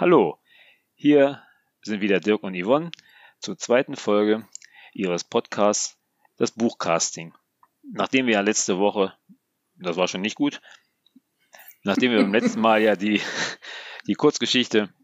Hallo, 0.00 0.38
hier 0.94 1.42
sind 1.82 2.00
wieder 2.00 2.20
Dirk 2.20 2.44
und 2.44 2.54
Yvonne 2.54 2.92
zur 3.40 3.58
zweiten 3.58 3.96
Folge 3.96 4.46
ihres 4.92 5.24
Podcasts, 5.24 5.98
das 6.36 6.52
Buchcasting. 6.52 7.34
Nachdem 7.82 8.26
wir 8.26 8.34
ja 8.34 8.40
letzte 8.40 8.78
Woche, 8.78 9.18
das 9.74 9.96
war 9.96 10.06
schon 10.06 10.20
nicht 10.20 10.36
gut, 10.36 10.60
nachdem 11.82 12.12
wir 12.12 12.20
beim 12.20 12.32
letzten 12.32 12.60
Mal 12.60 12.80
ja 12.80 12.94
die, 12.94 13.20
die 14.06 14.14
Kurzgeschichte, 14.14 14.94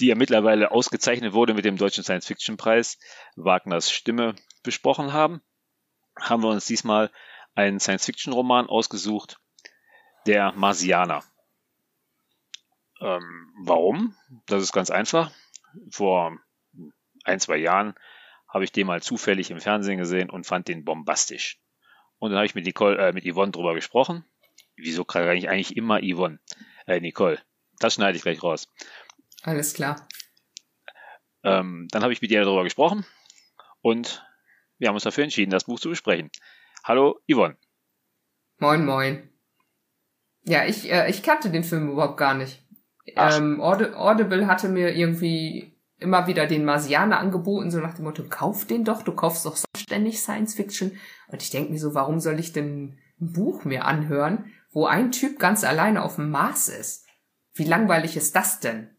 die 0.00 0.06
ja 0.06 0.14
mittlerweile 0.14 0.70
ausgezeichnet 0.70 1.34
wurde 1.34 1.52
mit 1.52 1.66
dem 1.66 1.76
Deutschen 1.76 2.02
Science-Fiction-Preis, 2.02 2.98
Wagners 3.36 3.90
Stimme 3.90 4.34
besprochen 4.62 5.12
haben, 5.12 5.42
haben 6.18 6.42
wir 6.42 6.48
uns 6.48 6.64
diesmal 6.64 7.12
einen 7.54 7.80
Science-Fiction-Roman 7.80 8.66
ausgesucht, 8.66 9.38
der 10.26 10.52
Marsianer. 10.52 11.22
Ähm, 13.00 13.52
warum? 13.62 14.14
Das 14.46 14.62
ist 14.62 14.72
ganz 14.72 14.90
einfach. 14.90 15.30
Vor 15.90 16.36
ein, 17.24 17.40
zwei 17.40 17.56
Jahren 17.56 17.94
habe 18.48 18.64
ich 18.64 18.72
den 18.72 18.86
mal 18.86 19.02
zufällig 19.02 19.50
im 19.50 19.60
Fernsehen 19.60 19.98
gesehen 19.98 20.30
und 20.30 20.46
fand 20.46 20.68
den 20.68 20.84
bombastisch. 20.84 21.60
Und 22.18 22.30
dann 22.30 22.38
habe 22.38 22.46
ich 22.46 22.54
mit 22.54 22.64
Nicole, 22.64 22.98
äh, 22.98 23.12
mit 23.12 23.24
Yvonne 23.24 23.52
drüber 23.52 23.74
gesprochen. 23.74 24.24
Wieso 24.76 25.04
kriege 25.04 25.34
ich 25.34 25.48
eigentlich 25.48 25.76
immer 25.76 26.00
Yvonne? 26.00 26.40
Äh, 26.86 27.00
Nicole. 27.00 27.40
Das 27.78 27.94
schneide 27.94 28.16
ich 28.16 28.22
gleich 28.22 28.42
raus. 28.42 28.68
Alles 29.42 29.74
klar. 29.74 30.08
Ähm, 31.44 31.86
dann 31.90 32.02
habe 32.02 32.12
ich 32.12 32.20
mit 32.20 32.30
ihr 32.30 32.42
darüber 32.42 32.64
gesprochen 32.64 33.06
und 33.80 34.24
wir 34.78 34.88
haben 34.88 34.94
uns 34.94 35.04
dafür 35.04 35.24
entschieden, 35.24 35.50
das 35.50 35.64
Buch 35.64 35.78
zu 35.78 35.88
besprechen. 35.88 36.30
Hallo, 36.82 37.20
Yvonne. 37.30 37.56
Moin, 38.58 38.84
moin. 38.84 39.28
Ja, 40.42 40.64
ich, 40.64 40.90
äh, 40.90 41.08
ich 41.08 41.22
kannte 41.22 41.50
den 41.50 41.62
Film 41.62 41.90
überhaupt 41.90 42.16
gar 42.16 42.34
nicht. 42.34 42.64
Ähm, 43.16 43.60
Audible 43.60 44.46
hatte 44.46 44.68
mir 44.68 44.94
irgendwie 44.94 45.72
immer 45.98 46.26
wieder 46.26 46.46
den 46.46 46.64
Marsianer 46.64 47.18
angeboten, 47.18 47.70
so 47.70 47.80
nach 47.80 47.94
dem 47.94 48.04
Motto, 48.04 48.24
kauf 48.28 48.66
den 48.66 48.84
doch, 48.84 49.02
du 49.02 49.12
kaufst 49.12 49.44
doch 49.46 49.56
ständig 49.76 50.20
Science 50.20 50.54
Fiction. 50.54 50.98
Und 51.28 51.42
ich 51.42 51.50
denke 51.50 51.72
mir 51.72 51.78
so, 51.78 51.94
warum 51.94 52.20
soll 52.20 52.38
ich 52.38 52.52
denn 52.52 52.98
ein 53.20 53.32
Buch 53.32 53.64
mir 53.64 53.84
anhören, 53.84 54.52
wo 54.70 54.86
ein 54.86 55.12
Typ 55.12 55.38
ganz 55.38 55.64
alleine 55.64 56.02
auf 56.02 56.16
dem 56.16 56.30
Mars 56.30 56.68
ist? 56.68 57.06
Wie 57.54 57.64
langweilig 57.64 58.16
ist 58.16 58.36
das 58.36 58.60
denn? 58.60 58.90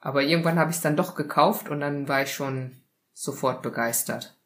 Aber 0.00 0.22
irgendwann 0.22 0.58
habe 0.58 0.70
ich 0.70 0.76
es 0.76 0.82
dann 0.82 0.96
doch 0.96 1.14
gekauft 1.14 1.68
und 1.68 1.80
dann 1.80 2.08
war 2.08 2.22
ich 2.22 2.32
schon 2.32 2.82
sofort 3.12 3.62
begeistert. 3.62 4.36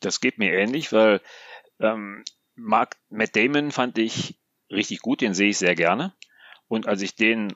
Das 0.00 0.20
geht 0.20 0.38
mir 0.38 0.52
ähnlich, 0.52 0.92
weil 0.92 1.20
ähm, 1.80 2.24
Mark, 2.54 2.96
Matt 3.08 3.36
Damon 3.36 3.70
fand 3.70 3.98
ich 3.98 4.38
richtig 4.70 5.00
gut, 5.00 5.20
den 5.20 5.32
sehe 5.32 5.50
ich 5.50 5.58
sehr 5.58 5.74
gerne. 5.74 6.12
Und 6.66 6.86
als 6.86 7.02
ich 7.02 7.14
den 7.14 7.54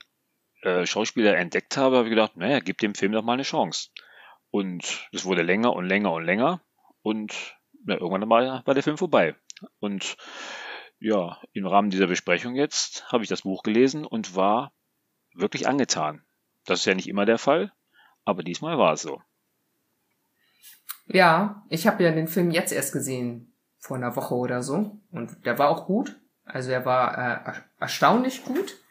äh, 0.62 0.86
Schauspieler 0.86 1.36
entdeckt 1.36 1.76
habe, 1.76 1.96
habe 1.96 2.08
ich 2.08 2.10
gedacht, 2.10 2.36
naja, 2.36 2.60
gib 2.60 2.78
dem 2.78 2.94
Film 2.94 3.12
doch 3.12 3.22
mal 3.22 3.34
eine 3.34 3.42
Chance. 3.42 3.90
Und 4.50 5.08
es 5.12 5.24
wurde 5.24 5.42
länger 5.42 5.72
und 5.72 5.86
länger 5.86 6.12
und 6.12 6.24
länger. 6.24 6.60
Und 7.02 7.56
na, 7.84 7.94
irgendwann 7.94 8.28
war, 8.28 8.66
war 8.66 8.74
der 8.74 8.82
Film 8.82 8.96
vorbei. 8.96 9.34
Und 9.80 10.16
ja, 11.00 11.38
im 11.52 11.66
Rahmen 11.66 11.90
dieser 11.90 12.06
Besprechung 12.06 12.54
jetzt 12.54 13.10
habe 13.10 13.24
ich 13.24 13.28
das 13.28 13.42
Buch 13.42 13.62
gelesen 13.62 14.04
und 14.04 14.36
war 14.36 14.72
wirklich 15.34 15.66
angetan. 15.66 16.24
Das 16.64 16.80
ist 16.80 16.86
ja 16.86 16.94
nicht 16.94 17.08
immer 17.08 17.24
der 17.24 17.38
Fall, 17.38 17.72
aber 18.24 18.44
diesmal 18.44 18.78
war 18.78 18.92
es 18.92 19.02
so. 19.02 19.20
Ja, 21.06 21.64
ich 21.68 21.86
habe 21.88 22.04
ja 22.04 22.12
den 22.12 22.28
Film 22.28 22.52
jetzt 22.52 22.72
erst 22.72 22.92
gesehen, 22.92 23.52
vor 23.78 23.96
einer 23.96 24.14
Woche 24.14 24.34
oder 24.34 24.62
so. 24.62 25.00
Und 25.10 25.44
der 25.44 25.58
war 25.58 25.70
auch 25.70 25.86
gut. 25.86 26.20
Also 26.44 26.70
er 26.70 26.84
war 26.84 27.48
äh, 27.48 27.60
erstaunlich 27.80 28.44
gut 28.44 28.81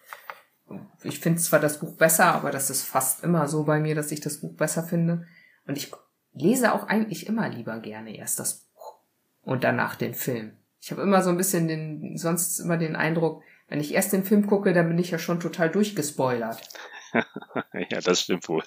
ich 1.03 1.19
finde 1.19 1.41
zwar 1.41 1.59
das 1.59 1.79
Buch 1.79 1.95
besser, 1.97 2.33
aber 2.33 2.51
das 2.51 2.69
ist 2.69 2.83
fast 2.83 3.23
immer 3.23 3.47
so 3.47 3.63
bei 3.63 3.79
mir, 3.79 3.95
dass 3.95 4.11
ich 4.11 4.21
das 4.21 4.41
Buch 4.41 4.55
besser 4.55 4.83
finde. 4.83 5.25
Und 5.65 5.77
ich 5.77 5.91
lese 6.33 6.73
auch 6.73 6.87
eigentlich 6.87 7.27
immer 7.27 7.49
lieber 7.49 7.79
gerne 7.79 8.15
erst 8.15 8.39
das 8.39 8.65
Buch 8.73 8.99
und 9.43 9.63
danach 9.63 9.95
den 9.95 10.13
Film. 10.13 10.57
Ich 10.79 10.91
habe 10.91 11.01
immer 11.01 11.21
so 11.21 11.29
ein 11.29 11.37
bisschen 11.37 11.67
den, 11.67 12.17
sonst 12.17 12.59
immer 12.59 12.77
den 12.77 12.95
Eindruck, 12.95 13.43
wenn 13.67 13.79
ich 13.79 13.93
erst 13.93 14.13
den 14.13 14.23
Film 14.23 14.47
gucke, 14.47 14.73
dann 14.73 14.87
bin 14.87 14.97
ich 14.97 15.11
ja 15.11 15.19
schon 15.19 15.39
total 15.39 15.69
durchgespoilert. 15.69 16.61
ja, 17.13 18.01
das 18.01 18.21
stimmt 18.21 18.49
wohl. 18.49 18.63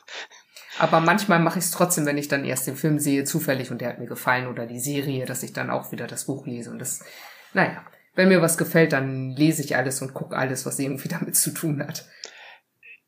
Aber 0.78 1.00
manchmal 1.00 1.38
mache 1.40 1.58
ich 1.58 1.66
es 1.66 1.70
trotzdem, 1.70 2.06
wenn 2.06 2.18
ich 2.18 2.28
dann 2.28 2.44
erst 2.44 2.66
den 2.66 2.76
Film 2.76 2.98
sehe, 2.98 3.24
zufällig 3.24 3.70
und 3.70 3.80
der 3.80 3.90
hat 3.90 3.98
mir 3.98 4.06
gefallen 4.06 4.48
oder 4.48 4.66
die 4.66 4.80
Serie, 4.80 5.26
dass 5.26 5.42
ich 5.42 5.52
dann 5.52 5.70
auch 5.70 5.92
wieder 5.92 6.06
das 6.06 6.24
Buch 6.24 6.46
lese. 6.46 6.70
Und 6.70 6.78
das, 6.78 7.04
naja, 7.52 7.84
wenn 8.14 8.28
mir 8.28 8.42
was 8.42 8.58
gefällt, 8.58 8.92
dann 8.92 9.30
lese 9.30 9.62
ich 9.62 9.76
alles 9.76 10.02
und 10.02 10.14
gucke 10.14 10.36
alles, 10.36 10.66
was 10.66 10.78
irgendwie 10.78 11.08
damit 11.08 11.36
zu 11.36 11.52
tun 11.52 11.82
hat. 11.82 12.06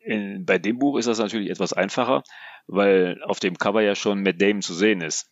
In, 0.00 0.44
bei 0.44 0.58
dem 0.58 0.78
Buch 0.78 0.98
ist 0.98 1.08
das 1.08 1.18
natürlich 1.18 1.50
etwas 1.50 1.72
einfacher, 1.72 2.22
weil 2.66 3.22
auf 3.24 3.40
dem 3.40 3.58
Cover 3.58 3.82
ja 3.82 3.94
schon 3.94 4.22
Matt 4.22 4.40
Damon 4.40 4.62
zu 4.62 4.74
sehen 4.74 5.00
ist. 5.00 5.30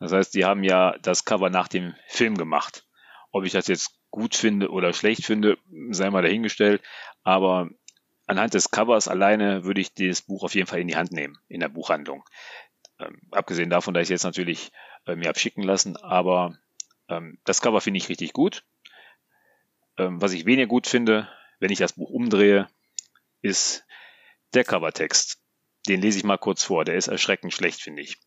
Das 0.00 0.12
heißt, 0.12 0.34
die 0.34 0.44
haben 0.44 0.64
ja 0.64 0.96
das 1.02 1.24
Cover 1.24 1.50
nach 1.50 1.68
dem 1.68 1.94
Film 2.08 2.36
gemacht. 2.36 2.86
Ob 3.32 3.44
ich 3.44 3.52
das 3.52 3.66
jetzt 3.66 3.98
gut 4.10 4.34
finde 4.34 4.70
oder 4.70 4.92
schlecht 4.92 5.24
finde, 5.24 5.58
sei 5.90 6.10
mal 6.10 6.22
dahingestellt. 6.22 6.82
Aber 7.22 7.68
anhand 8.26 8.54
des 8.54 8.70
Covers 8.70 9.08
alleine 9.08 9.64
würde 9.64 9.80
ich 9.80 9.94
das 9.94 10.22
Buch 10.22 10.44
auf 10.44 10.54
jeden 10.54 10.66
Fall 10.66 10.80
in 10.80 10.88
die 10.88 10.96
Hand 10.96 11.12
nehmen, 11.12 11.38
in 11.48 11.60
der 11.60 11.68
Buchhandlung. 11.68 12.24
Ähm, 12.98 13.20
abgesehen 13.30 13.70
davon, 13.70 13.94
dass 13.94 14.02
ich 14.02 14.06
es 14.06 14.10
jetzt 14.10 14.24
natürlich 14.24 14.72
äh, 15.06 15.16
mir 15.16 15.30
abschicken 15.30 15.62
lassen, 15.62 15.96
aber 15.96 16.56
ähm, 17.08 17.38
das 17.44 17.60
Cover 17.60 17.80
finde 17.80 17.98
ich 17.98 18.08
richtig 18.08 18.32
gut. 18.32 18.64
Ähm, 19.98 20.20
was 20.20 20.32
ich 20.32 20.46
weniger 20.46 20.66
gut 20.66 20.86
finde, 20.86 21.28
wenn 21.60 21.70
ich 21.70 21.78
das 21.78 21.92
Buch 21.94 22.10
umdrehe, 22.10 22.68
ist 23.42 23.84
der 24.54 24.64
Covertext. 24.64 25.40
Den 25.88 26.00
lese 26.00 26.18
ich 26.18 26.24
mal 26.24 26.38
kurz 26.38 26.64
vor, 26.64 26.84
der 26.84 26.96
ist 26.96 27.08
erschreckend 27.08 27.52
schlecht, 27.52 27.80
finde 27.80 28.02
ich. 28.02 28.18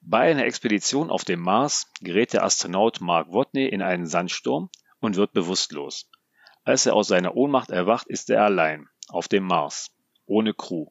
Bei 0.00 0.30
einer 0.30 0.44
Expedition 0.44 1.10
auf 1.10 1.24
dem 1.24 1.40
Mars 1.40 1.90
gerät 2.00 2.32
der 2.32 2.44
Astronaut 2.44 3.00
Mark 3.00 3.32
Watney 3.32 3.66
in 3.66 3.82
einen 3.82 4.06
Sandsturm 4.06 4.70
und 5.00 5.16
wird 5.16 5.32
bewusstlos. 5.32 6.10
Als 6.62 6.86
er 6.86 6.94
aus 6.94 7.08
seiner 7.08 7.36
Ohnmacht 7.36 7.70
erwacht, 7.70 8.06
ist 8.08 8.30
er 8.30 8.42
allein, 8.42 8.88
auf 9.08 9.28
dem 9.28 9.44
Mars, 9.44 9.90
ohne 10.26 10.54
Crew. 10.54 10.86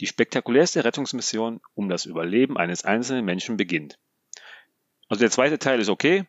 Die 0.00 0.06
spektakulärste 0.06 0.84
Rettungsmission 0.84 1.60
um 1.74 1.88
das 1.88 2.04
Überleben 2.04 2.56
eines 2.56 2.84
einzelnen 2.84 3.24
Menschen 3.24 3.56
beginnt. 3.56 3.98
Also 5.08 5.20
der 5.20 5.30
zweite 5.30 5.58
Teil 5.58 5.80
ist 5.80 5.88
okay, 5.88 6.26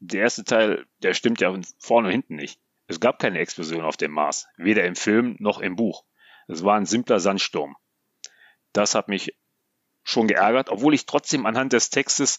der 0.00 0.22
erste 0.22 0.44
Teil, 0.44 0.86
der 1.02 1.14
stimmt 1.14 1.40
ja 1.40 1.54
vorne 1.78 2.08
und 2.08 2.12
hinten 2.12 2.36
nicht. 2.36 2.58
Es 2.86 2.98
gab 2.98 3.18
keine 3.18 3.38
Explosion 3.38 3.82
auf 3.82 3.96
dem 3.96 4.10
Mars, 4.10 4.48
weder 4.56 4.84
im 4.84 4.96
Film 4.96 5.36
noch 5.38 5.60
im 5.60 5.76
Buch. 5.76 6.04
Es 6.48 6.64
war 6.64 6.76
ein 6.76 6.86
simpler 6.86 7.20
Sandsturm. 7.20 7.76
Das 8.72 8.94
hat 8.94 9.08
mich 9.08 9.36
schon 10.02 10.26
geärgert, 10.26 10.70
obwohl 10.70 10.94
ich 10.94 11.06
trotzdem 11.06 11.46
anhand 11.46 11.72
des 11.72 11.90
Textes 11.90 12.38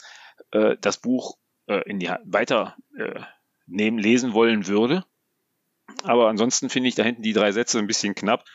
äh, 0.51 0.75
das 0.81 0.97
Buch 0.97 1.38
äh, 1.67 1.88
in 1.89 2.00
die 2.00 2.11
weiter 2.25 2.75
äh, 2.97 3.21
nehmen, 3.67 3.97
lesen 3.97 4.33
wollen 4.33 4.67
würde. 4.67 5.05
Aber 6.03 6.29
ansonsten 6.29 6.69
finde 6.69 6.89
ich 6.89 6.95
da 6.95 7.03
hinten 7.03 7.21
die 7.21 7.33
drei 7.33 7.51
Sätze 7.51 7.79
ein 7.79 7.88
bisschen 7.88 8.16
knapp, 8.16 8.45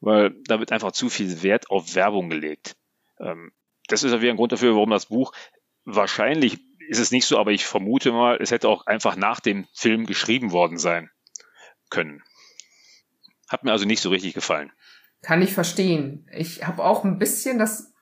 weil 0.00 0.34
da 0.46 0.58
wird 0.58 0.72
einfach 0.72 0.92
zu 0.92 1.08
viel 1.08 1.42
Wert 1.42 1.70
auf 1.70 1.94
Werbung 1.94 2.28
gelegt. 2.28 2.76
Ähm, 3.20 3.52
das 3.88 4.02
ist 4.02 4.12
ja 4.12 4.20
wieder 4.20 4.32
ein 4.32 4.36
Grund 4.36 4.52
dafür, 4.52 4.74
warum 4.74 4.90
das 4.90 5.06
Buch 5.06 5.32
wahrscheinlich 5.84 6.58
ist 6.88 6.98
es 6.98 7.10
nicht 7.10 7.26
so, 7.26 7.38
aber 7.38 7.52
ich 7.52 7.66
vermute 7.66 8.12
mal, 8.12 8.38
es 8.40 8.50
hätte 8.50 8.68
auch 8.68 8.86
einfach 8.86 9.16
nach 9.16 9.40
dem 9.40 9.66
Film 9.72 10.06
geschrieben 10.06 10.52
worden 10.52 10.78
sein 10.78 11.10
können. 11.90 12.22
Hat 13.48 13.64
mir 13.64 13.72
also 13.72 13.84
nicht 13.84 14.00
so 14.00 14.10
richtig 14.10 14.34
gefallen. 14.34 14.72
Kann 15.22 15.42
ich 15.42 15.52
verstehen. 15.52 16.28
Ich 16.32 16.66
habe 16.66 16.84
auch 16.84 17.04
ein 17.04 17.18
bisschen 17.18 17.58
das, 17.58 17.92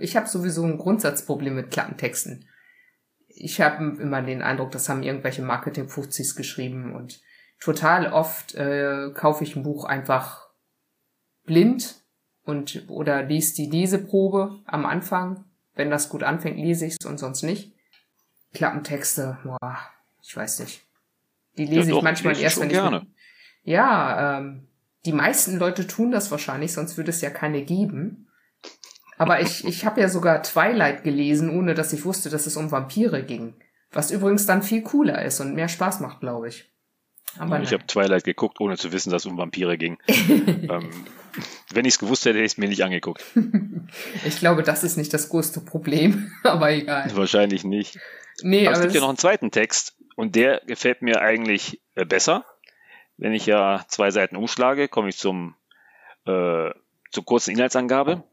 ich 0.00 0.16
habe 0.16 0.26
sowieso 0.26 0.64
ein 0.64 0.78
Grundsatzproblem 0.78 1.54
mit 1.54 1.70
Klappentexten. 1.70 2.48
Ich 3.28 3.60
habe 3.60 4.00
immer 4.00 4.22
den 4.22 4.42
Eindruck, 4.42 4.70
das 4.70 4.88
haben 4.88 5.02
irgendwelche 5.02 5.42
Marketing-Fuzis 5.42 6.36
geschrieben 6.36 6.94
und 6.94 7.20
total 7.60 8.12
oft 8.12 8.54
äh, 8.54 9.10
kaufe 9.14 9.44
ich 9.44 9.56
ein 9.56 9.62
Buch 9.62 9.84
einfach 9.84 10.48
blind 11.44 12.04
und 12.44 12.84
oder 12.88 13.22
lies 13.22 13.54
die 13.54 13.66
Leseprobe 13.66 14.60
am 14.66 14.86
Anfang. 14.86 15.44
Wenn 15.74 15.90
das 15.90 16.08
gut 16.08 16.22
anfängt, 16.22 16.56
lese 16.56 16.86
ich 16.86 16.96
es 17.00 17.06
und 17.06 17.18
sonst 17.18 17.42
nicht. 17.42 17.73
Klappentexte, 18.54 19.38
boah, 19.44 19.78
ich 20.22 20.36
weiß 20.36 20.60
nicht. 20.60 20.82
Die 21.58 21.66
lese 21.66 21.80
ja, 21.80 21.90
doch, 21.90 21.98
ich 21.98 22.04
manchmal 22.04 22.38
erst, 22.38 22.60
wenn 22.60 22.68
ich. 22.68 22.74
Gerne. 22.74 23.06
ja, 23.62 24.38
ähm, 24.38 24.68
die 25.04 25.12
meisten 25.12 25.58
Leute 25.58 25.86
tun 25.86 26.10
das 26.10 26.30
wahrscheinlich, 26.30 26.72
sonst 26.72 26.96
würde 26.96 27.10
es 27.10 27.20
ja 27.20 27.30
keine 27.30 27.62
geben. 27.62 28.28
Aber 29.16 29.40
ich, 29.40 29.64
ich 29.64 29.84
habe 29.84 30.00
ja 30.00 30.08
sogar 30.08 30.42
Twilight 30.42 31.04
gelesen, 31.04 31.50
ohne 31.56 31.74
dass 31.74 31.92
ich 31.92 32.04
wusste, 32.04 32.30
dass 32.30 32.46
es 32.46 32.56
um 32.56 32.72
Vampire 32.72 33.22
ging. 33.22 33.54
Was 33.92 34.10
übrigens 34.10 34.46
dann 34.46 34.62
viel 34.62 34.82
cooler 34.82 35.24
ist 35.24 35.40
und 35.40 35.54
mehr 35.54 35.68
Spaß 35.68 36.00
macht, 36.00 36.20
glaube 36.20 36.48
ich. 36.48 36.68
Aber 37.38 37.60
ich 37.60 37.72
habe 37.72 37.86
Twilight 37.86 38.24
geguckt, 38.24 38.60
ohne 38.60 38.76
zu 38.76 38.92
wissen, 38.92 39.10
dass 39.10 39.24
es 39.24 39.30
um 39.30 39.38
Vampire 39.38 39.76
ging. 39.76 39.98
ähm, 40.08 40.90
wenn 41.72 41.84
ich 41.84 41.94
es 41.94 41.98
gewusst 41.98 42.24
hätte, 42.24 42.36
hätte 42.36 42.46
ich 42.46 42.52
es 42.52 42.58
mir 42.58 42.68
nicht 42.68 42.84
angeguckt. 42.84 43.24
ich 44.24 44.38
glaube, 44.38 44.62
das 44.62 44.84
ist 44.84 44.96
nicht 44.96 45.12
das 45.12 45.28
größte 45.28 45.60
Problem, 45.60 46.32
aber 46.44 46.70
egal. 46.70 47.10
Wahrscheinlich 47.14 47.64
nicht. 47.64 47.98
Nee, 48.42 48.66
aber, 48.66 48.76
es 48.76 48.82
gibt 48.82 48.94
ja 48.94 49.00
noch 49.00 49.08
einen 49.08 49.18
zweiten 49.18 49.50
Text 49.50 49.96
und 50.16 50.34
der 50.36 50.60
gefällt 50.66 51.02
mir 51.02 51.20
eigentlich 51.20 51.80
äh, 51.94 52.04
besser. 52.04 52.44
Wenn 53.16 53.32
ich 53.32 53.46
ja 53.46 53.84
zwei 53.88 54.10
Seiten 54.10 54.36
umschlage, 54.36 54.88
komme 54.88 55.08
ich 55.08 55.18
zum, 55.18 55.54
äh, 56.26 56.70
zur 57.10 57.24
kurzen 57.24 57.52
Inhaltsangabe. 57.52 58.24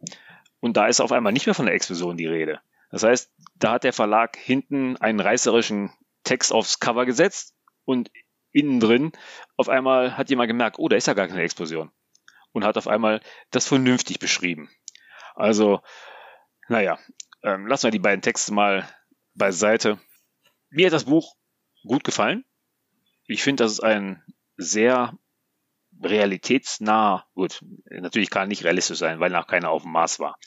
Und 0.59 0.77
da 0.77 0.87
ist 0.87 1.01
auf 1.01 1.11
einmal 1.11 1.33
nicht 1.33 1.45
mehr 1.45 1.55
von 1.55 1.65
der 1.65 1.75
Explosion 1.75 2.17
die 2.17 2.27
Rede. 2.27 2.61
Das 2.89 3.03
heißt, 3.03 3.31
da 3.55 3.73
hat 3.73 3.83
der 3.83 3.93
Verlag 3.93 4.37
hinten 4.37 4.97
einen 4.97 5.19
reißerischen 5.19 5.91
Text 6.23 6.51
aufs 6.51 6.79
Cover 6.79 7.05
gesetzt 7.05 7.55
und 7.85 8.11
innen 8.51 8.79
drin 8.79 9.11
auf 9.55 9.69
einmal 9.69 10.17
hat 10.17 10.29
jemand 10.29 10.49
gemerkt, 10.49 10.77
oh, 10.77 10.89
da 10.89 10.95
ist 10.95 11.07
ja 11.07 11.13
gar 11.13 11.27
keine 11.27 11.41
Explosion. 11.41 11.91
Und 12.51 12.65
hat 12.65 12.77
auf 12.77 12.87
einmal 12.87 13.21
das 13.49 13.67
vernünftig 13.67 14.19
beschrieben. 14.19 14.69
Also, 15.35 15.81
naja, 16.67 16.99
ähm, 17.43 17.65
lassen 17.65 17.85
wir 17.85 17.91
die 17.91 17.99
beiden 17.99 18.21
Texte 18.21 18.53
mal 18.53 18.87
beiseite. 19.33 19.99
Mir 20.69 20.87
hat 20.87 20.93
das 20.93 21.05
Buch 21.05 21.35
gut 21.83 22.03
gefallen. 22.03 22.45
Ich 23.25 23.43
finde, 23.43 23.63
das 23.63 23.73
ist 23.73 23.83
ein 23.83 24.23
sehr 24.57 25.17
realitätsnah, 26.01 27.25
gut, 27.35 27.63
natürlich 27.85 28.29
kann 28.29 28.47
nicht 28.47 28.63
realistisch 28.63 28.97
sein, 28.97 29.19
weil 29.19 29.29
noch 29.29 29.47
keiner 29.47 29.69
auf 29.69 29.83
dem 29.83 29.91
Mars 29.91 30.19
war. 30.19 30.37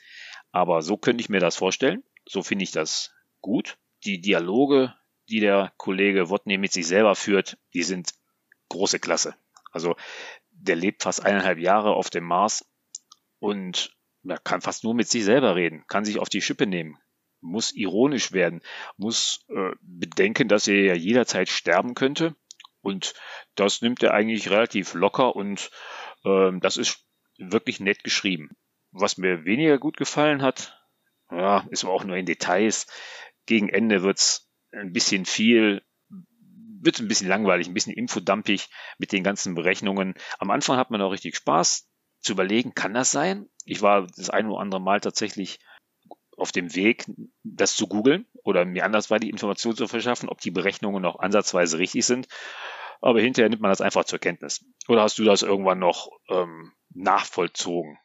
Aber 0.53 0.83
so 0.83 0.97
könnte 0.97 1.21
ich 1.21 1.29
mir 1.29 1.41
das 1.41 1.57
vorstellen. 1.57 2.03
So 2.27 2.43
finde 2.43 2.65
ich 2.65 2.73
das 2.73 3.13
gut. 3.41 3.79
Die 4.05 4.21
Dialoge, 4.21 4.95
die 5.29 5.41
der 5.41 5.73
Kollege 5.77 6.31
Wotny 6.31 6.59
mit 6.59 6.73
sich 6.73 6.87
selber 6.87 7.15
führt, 7.15 7.59
die 7.75 7.83
sind 7.83 8.13
große 8.69 8.99
Klasse. 8.99 9.35
Also 9.73 9.97
der 10.51 10.77
lebt 10.77 11.03
fast 11.03 11.25
eineinhalb 11.25 11.59
Jahre 11.59 11.95
auf 11.95 12.11
dem 12.11 12.25
Mars 12.25 12.65
und 13.39 13.95
er 14.27 14.39
kann 14.39 14.61
fast 14.61 14.85
nur 14.85 14.95
mit 14.95 15.09
sich 15.09 15.25
selber 15.25 15.57
reden, 15.57 15.85
kann 15.87 16.05
sich 16.05 16.19
auf 16.19 16.29
die 16.29 16.41
Schippe 16.41 16.67
nehmen, 16.67 16.99
muss 17.45 17.73
ironisch 17.73 18.33
werden, 18.33 18.63
muss 18.97 19.45
äh, 19.49 19.73
bedenken, 19.83 20.49
dass 20.49 20.67
er 20.67 20.83
ja 20.83 20.95
jederzeit 20.95 21.49
sterben 21.49 21.95
könnte. 21.95 22.35
Und 22.81 23.15
das 23.55 23.83
nimmt 23.83 24.03
er 24.03 24.13
eigentlich 24.13 24.51
relativ 24.51 24.95
locker 24.95 25.37
und 25.37 25.71
äh, 26.25 26.51
das 26.61 26.77
ist 26.77 27.07
wirklich 27.39 27.81
nett 27.81 28.05
geschrieben. 28.05 28.51
Was 28.91 29.17
mir 29.17 29.45
weniger 29.45 29.79
gut 29.79 29.97
gefallen 29.97 30.43
hat, 30.43 30.81
ja, 31.31 31.67
ist 31.71 31.85
aber 31.85 31.93
auch 31.93 32.05
nur 32.05 32.17
in 32.17 32.27
Details. 32.27 32.87
Gegen 33.47 33.69
Ende 33.69 34.03
wird's 34.03 34.51
ein 34.73 34.93
bisschen 34.93 35.25
viel, 35.25 35.83
wird 36.81 37.01
ein 37.01 37.09
bisschen 37.09 37.29
langweilig, 37.29 37.67
ein 37.67 37.75
bisschen 37.75 37.95
infodampig 37.95 38.69
mit 38.99 39.13
den 39.13 39.25
ganzen 39.25 39.55
Berechnungen. 39.55 40.15
Am 40.39 40.51
Anfang 40.51 40.77
hat 40.77 40.91
man 40.91 41.01
auch 41.01 41.11
richtig 41.11 41.37
Spaß 41.37 41.89
zu 42.21 42.33
überlegen, 42.33 42.75
kann 42.75 42.95
das 42.95 43.11
sein? 43.11 43.49
Ich 43.65 43.83
war 43.83 44.07
das 44.07 44.31
ein 44.31 44.47
oder 44.47 44.61
andere 44.61 44.81
Mal 44.81 45.01
tatsächlich 45.01 45.59
auf 46.37 46.53
dem 46.53 46.75
Weg, 46.75 47.07
das 47.43 47.77
zu 47.77 47.87
googeln 47.87 48.27
oder 48.43 48.65
mir 48.65 48.85
andersweitig 48.85 49.31
Informationen 49.31 49.77
zu 49.77 49.89
verschaffen, 49.89 50.29
ob 50.29 50.41
die 50.41 50.51
Berechnungen 50.51 51.03
noch 51.03 51.19
ansatzweise 51.19 51.79
richtig 51.79 52.05
sind. 52.07 52.29
Aber 53.01 53.21
hinterher 53.21 53.49
nimmt 53.49 53.63
man 53.63 53.71
das 53.71 53.81
einfach 53.81 54.05
zur 54.05 54.19
Kenntnis. 54.19 54.65
Oder 54.89 55.03
hast 55.03 55.19
du 55.19 55.25
das 55.25 55.43
irgendwann 55.43 55.79
noch 55.79 56.11
ähm, 56.31 56.73
nachvollzogen? 56.95 57.99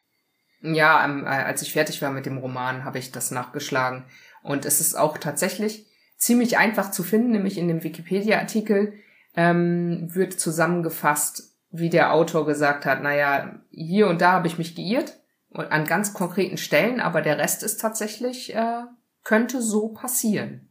Ja, 0.62 1.04
ähm, 1.04 1.24
äh, 1.24 1.28
als 1.28 1.62
ich 1.62 1.72
fertig 1.72 2.02
war 2.02 2.10
mit 2.10 2.26
dem 2.26 2.38
Roman, 2.38 2.84
habe 2.84 2.98
ich 2.98 3.10
das 3.10 3.30
nachgeschlagen. 3.30 4.04
Und 4.42 4.66
es 4.66 4.80
ist 4.80 4.94
auch 4.94 5.16
tatsächlich 5.18 5.86
ziemlich 6.18 6.58
einfach 6.58 6.90
zu 6.90 7.02
finden, 7.02 7.30
nämlich 7.30 7.56
in 7.56 7.68
dem 7.68 7.82
Wikipedia-Artikel 7.82 8.92
ähm, 9.34 10.14
wird 10.14 10.38
zusammengefasst, 10.38 11.56
wie 11.70 11.88
der 11.88 12.12
Autor 12.12 12.46
gesagt 12.46 12.84
hat, 12.84 13.02
naja, 13.02 13.60
hier 13.70 14.08
und 14.08 14.20
da 14.20 14.32
habe 14.32 14.48
ich 14.48 14.58
mich 14.58 14.74
geirrt 14.74 15.19
und 15.50 15.70
an 15.70 15.84
ganz 15.84 16.14
konkreten 16.14 16.56
Stellen, 16.56 17.00
aber 17.00 17.22
der 17.22 17.38
Rest 17.38 17.62
ist 17.62 17.80
tatsächlich, 17.80 18.54
äh, 18.54 18.82
könnte 19.24 19.60
so 19.60 19.88
passieren. 19.88 20.68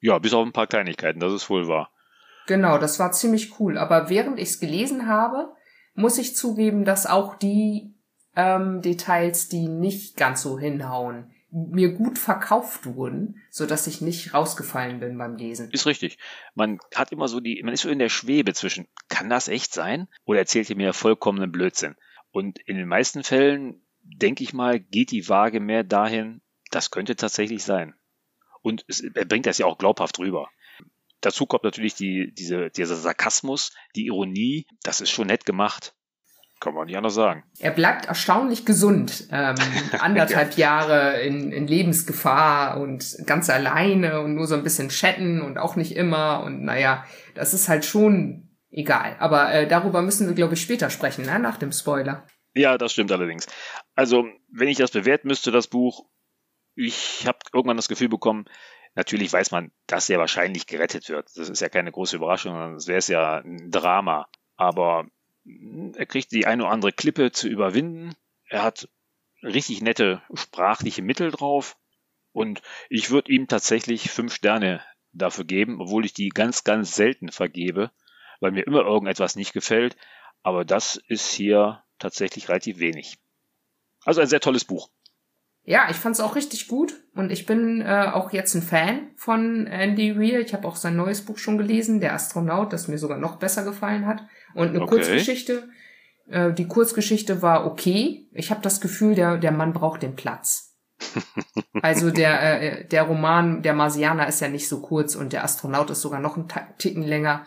Ja, 0.00 0.18
bis 0.18 0.32
auf 0.32 0.44
ein 0.44 0.52
paar 0.52 0.66
Kleinigkeiten, 0.66 1.20
das 1.20 1.32
ist 1.32 1.50
wohl 1.50 1.68
wahr. 1.68 1.90
Genau, 2.46 2.78
das 2.78 2.98
war 2.98 3.12
ziemlich 3.12 3.58
cool. 3.60 3.76
Aber 3.76 4.08
während 4.08 4.38
ich 4.38 4.50
es 4.50 4.60
gelesen 4.60 5.06
habe, 5.06 5.52
muss 5.94 6.18
ich 6.18 6.36
zugeben, 6.36 6.84
dass 6.84 7.06
auch 7.06 7.36
die 7.36 7.94
ähm, 8.36 8.82
Details, 8.82 9.48
die 9.48 9.68
nicht 9.68 10.16
ganz 10.16 10.42
so 10.42 10.58
hinhauen, 10.58 11.32
mir 11.50 11.92
gut 11.92 12.18
verkauft 12.18 12.86
wurden, 12.86 13.42
so 13.50 13.66
dass 13.66 13.86
ich 13.86 14.00
nicht 14.00 14.34
rausgefallen 14.34 15.00
bin 15.00 15.16
beim 15.16 15.36
Lesen. 15.36 15.70
Ist 15.70 15.86
richtig. 15.86 16.18
Man 16.54 16.78
hat 16.94 17.12
immer 17.12 17.28
so 17.28 17.40
die, 17.40 17.62
man 17.62 17.72
ist 17.72 17.82
so 17.82 17.88
in 17.88 17.98
der 17.98 18.10
Schwebe 18.10 18.52
zwischen, 18.52 18.86
kann 19.08 19.30
das 19.30 19.48
echt 19.48 19.72
sein? 19.72 20.08
Oder 20.24 20.40
erzählt 20.40 20.68
ihr 20.68 20.76
mir 20.76 20.92
vollkommenen 20.92 21.50
Blödsinn? 21.50 21.96
Und 22.30 22.58
in 22.58 22.76
den 22.76 22.88
meisten 22.88 23.24
Fällen 23.24 23.85
denke 24.06 24.42
ich 24.42 24.52
mal, 24.52 24.80
geht 24.80 25.10
die 25.10 25.28
Waage 25.28 25.60
mehr 25.60 25.84
dahin, 25.84 26.40
das 26.70 26.90
könnte 26.90 27.16
tatsächlich 27.16 27.64
sein. 27.64 27.94
Und 28.62 28.84
es, 28.88 29.00
er 29.00 29.24
bringt 29.24 29.46
das 29.46 29.58
ja 29.58 29.66
auch 29.66 29.78
glaubhaft 29.78 30.18
rüber. 30.18 30.48
Dazu 31.20 31.46
kommt 31.46 31.64
natürlich 31.64 31.94
die, 31.94 32.32
diese, 32.34 32.70
dieser 32.70 32.96
Sarkasmus, 32.96 33.72
die 33.94 34.06
Ironie, 34.06 34.66
das 34.82 35.00
ist 35.00 35.10
schon 35.10 35.28
nett 35.28 35.46
gemacht. 35.46 35.94
Kann 36.58 36.72
man 36.72 36.86
nicht 36.86 36.96
anders 36.96 37.14
sagen. 37.14 37.44
Er 37.58 37.70
bleibt 37.70 38.06
erstaunlich 38.06 38.64
gesund. 38.64 39.28
Ähm, 39.30 39.56
anderthalb 39.98 40.56
Jahre 40.56 41.20
in, 41.20 41.52
in 41.52 41.66
Lebensgefahr 41.66 42.80
und 42.80 43.16
ganz 43.26 43.50
alleine 43.50 44.20
und 44.20 44.34
nur 44.34 44.46
so 44.46 44.54
ein 44.54 44.62
bisschen 44.62 44.88
chatten 44.88 45.42
und 45.42 45.58
auch 45.58 45.76
nicht 45.76 45.94
immer. 45.94 46.42
Und 46.44 46.64
naja, 46.64 47.04
das 47.34 47.52
ist 47.52 47.68
halt 47.68 47.84
schon 47.84 48.56
egal. 48.70 49.16
Aber 49.18 49.52
äh, 49.52 49.68
darüber 49.68 50.00
müssen 50.00 50.26
wir, 50.28 50.34
glaube 50.34 50.54
ich, 50.54 50.62
später 50.62 50.88
sprechen, 50.88 51.26
ne? 51.26 51.38
nach 51.38 51.58
dem 51.58 51.72
Spoiler. 51.72 52.26
Ja, 52.56 52.78
das 52.78 52.92
stimmt 52.92 53.12
allerdings. 53.12 53.46
Also, 53.94 54.26
wenn 54.48 54.68
ich 54.68 54.78
das 54.78 54.90
bewerten 54.90 55.28
müsste, 55.28 55.50
das 55.50 55.66
Buch, 55.68 56.06
ich 56.74 57.26
habe 57.26 57.38
irgendwann 57.52 57.76
das 57.76 57.88
Gefühl 57.88 58.08
bekommen, 58.08 58.46
natürlich 58.94 59.30
weiß 59.30 59.50
man, 59.50 59.72
dass 59.86 60.08
er 60.08 60.18
wahrscheinlich 60.18 60.66
gerettet 60.66 61.10
wird. 61.10 61.28
Das 61.36 61.50
ist 61.50 61.60
ja 61.60 61.68
keine 61.68 61.92
große 61.92 62.16
Überraschung, 62.16 62.54
sonst 62.54 62.88
wäre 62.88 62.98
es 62.98 63.08
ja 63.08 63.40
ein 63.40 63.70
Drama. 63.70 64.26
Aber 64.56 65.06
er 65.96 66.06
kriegt 66.06 66.32
die 66.32 66.46
eine 66.46 66.62
oder 66.62 66.72
andere 66.72 66.92
Klippe 66.92 67.30
zu 67.30 67.46
überwinden. 67.46 68.14
Er 68.48 68.62
hat 68.62 68.88
richtig 69.42 69.82
nette 69.82 70.22
sprachliche 70.32 71.02
Mittel 71.02 71.30
drauf. 71.30 71.76
Und 72.32 72.62
ich 72.88 73.10
würde 73.10 73.32
ihm 73.32 73.48
tatsächlich 73.48 74.10
fünf 74.10 74.34
Sterne 74.34 74.82
dafür 75.12 75.44
geben, 75.44 75.80
obwohl 75.80 76.06
ich 76.06 76.14
die 76.14 76.30
ganz, 76.30 76.64
ganz 76.64 76.94
selten 76.94 77.30
vergebe, 77.30 77.90
weil 78.40 78.52
mir 78.52 78.66
immer 78.66 78.80
irgendetwas 78.80 79.36
nicht 79.36 79.52
gefällt. 79.52 79.96
Aber 80.46 80.64
das 80.64 80.94
ist 81.08 81.32
hier 81.32 81.82
tatsächlich 81.98 82.48
relativ 82.48 82.78
wenig. 82.78 83.18
Also 84.04 84.20
ein 84.20 84.28
sehr 84.28 84.38
tolles 84.38 84.64
Buch. 84.64 84.90
Ja, 85.64 85.88
ich 85.90 85.96
fand 85.96 86.14
es 86.14 86.20
auch 86.20 86.36
richtig 86.36 86.68
gut 86.68 86.94
und 87.16 87.32
ich 87.32 87.46
bin 87.46 87.80
äh, 87.80 88.12
auch 88.12 88.32
jetzt 88.32 88.54
ein 88.54 88.62
Fan 88.62 89.10
von 89.16 89.66
Andy 89.66 90.16
Weir. 90.16 90.38
Ich 90.38 90.54
habe 90.54 90.68
auch 90.68 90.76
sein 90.76 90.94
neues 90.94 91.24
Buch 91.24 91.38
schon 91.38 91.58
gelesen, 91.58 91.98
Der 91.98 92.14
Astronaut, 92.14 92.72
das 92.72 92.86
mir 92.86 92.96
sogar 92.96 93.18
noch 93.18 93.40
besser 93.40 93.64
gefallen 93.64 94.06
hat. 94.06 94.22
Und 94.54 94.68
eine 94.68 94.82
okay. 94.82 94.90
Kurzgeschichte. 94.90 95.68
Äh, 96.28 96.52
die 96.52 96.68
Kurzgeschichte 96.68 97.42
war 97.42 97.66
okay. 97.66 98.28
Ich 98.30 98.52
habe 98.52 98.62
das 98.62 98.80
Gefühl, 98.80 99.16
der, 99.16 99.38
der 99.38 99.50
Mann 99.50 99.72
braucht 99.72 100.04
den 100.04 100.14
Platz. 100.14 100.76
also 101.82 102.12
der, 102.12 102.62
äh, 102.62 102.84
der 102.86 103.02
Roman, 103.02 103.62
der 103.62 103.74
Marsianer 103.74 104.28
ist 104.28 104.38
ja 104.38 104.46
nicht 104.46 104.68
so 104.68 104.80
kurz 104.80 105.16
und 105.16 105.32
der 105.32 105.42
Astronaut 105.42 105.90
ist 105.90 106.02
sogar 106.02 106.20
noch 106.20 106.36
einen 106.36 106.46
Ticken 106.78 107.02
länger 107.02 107.46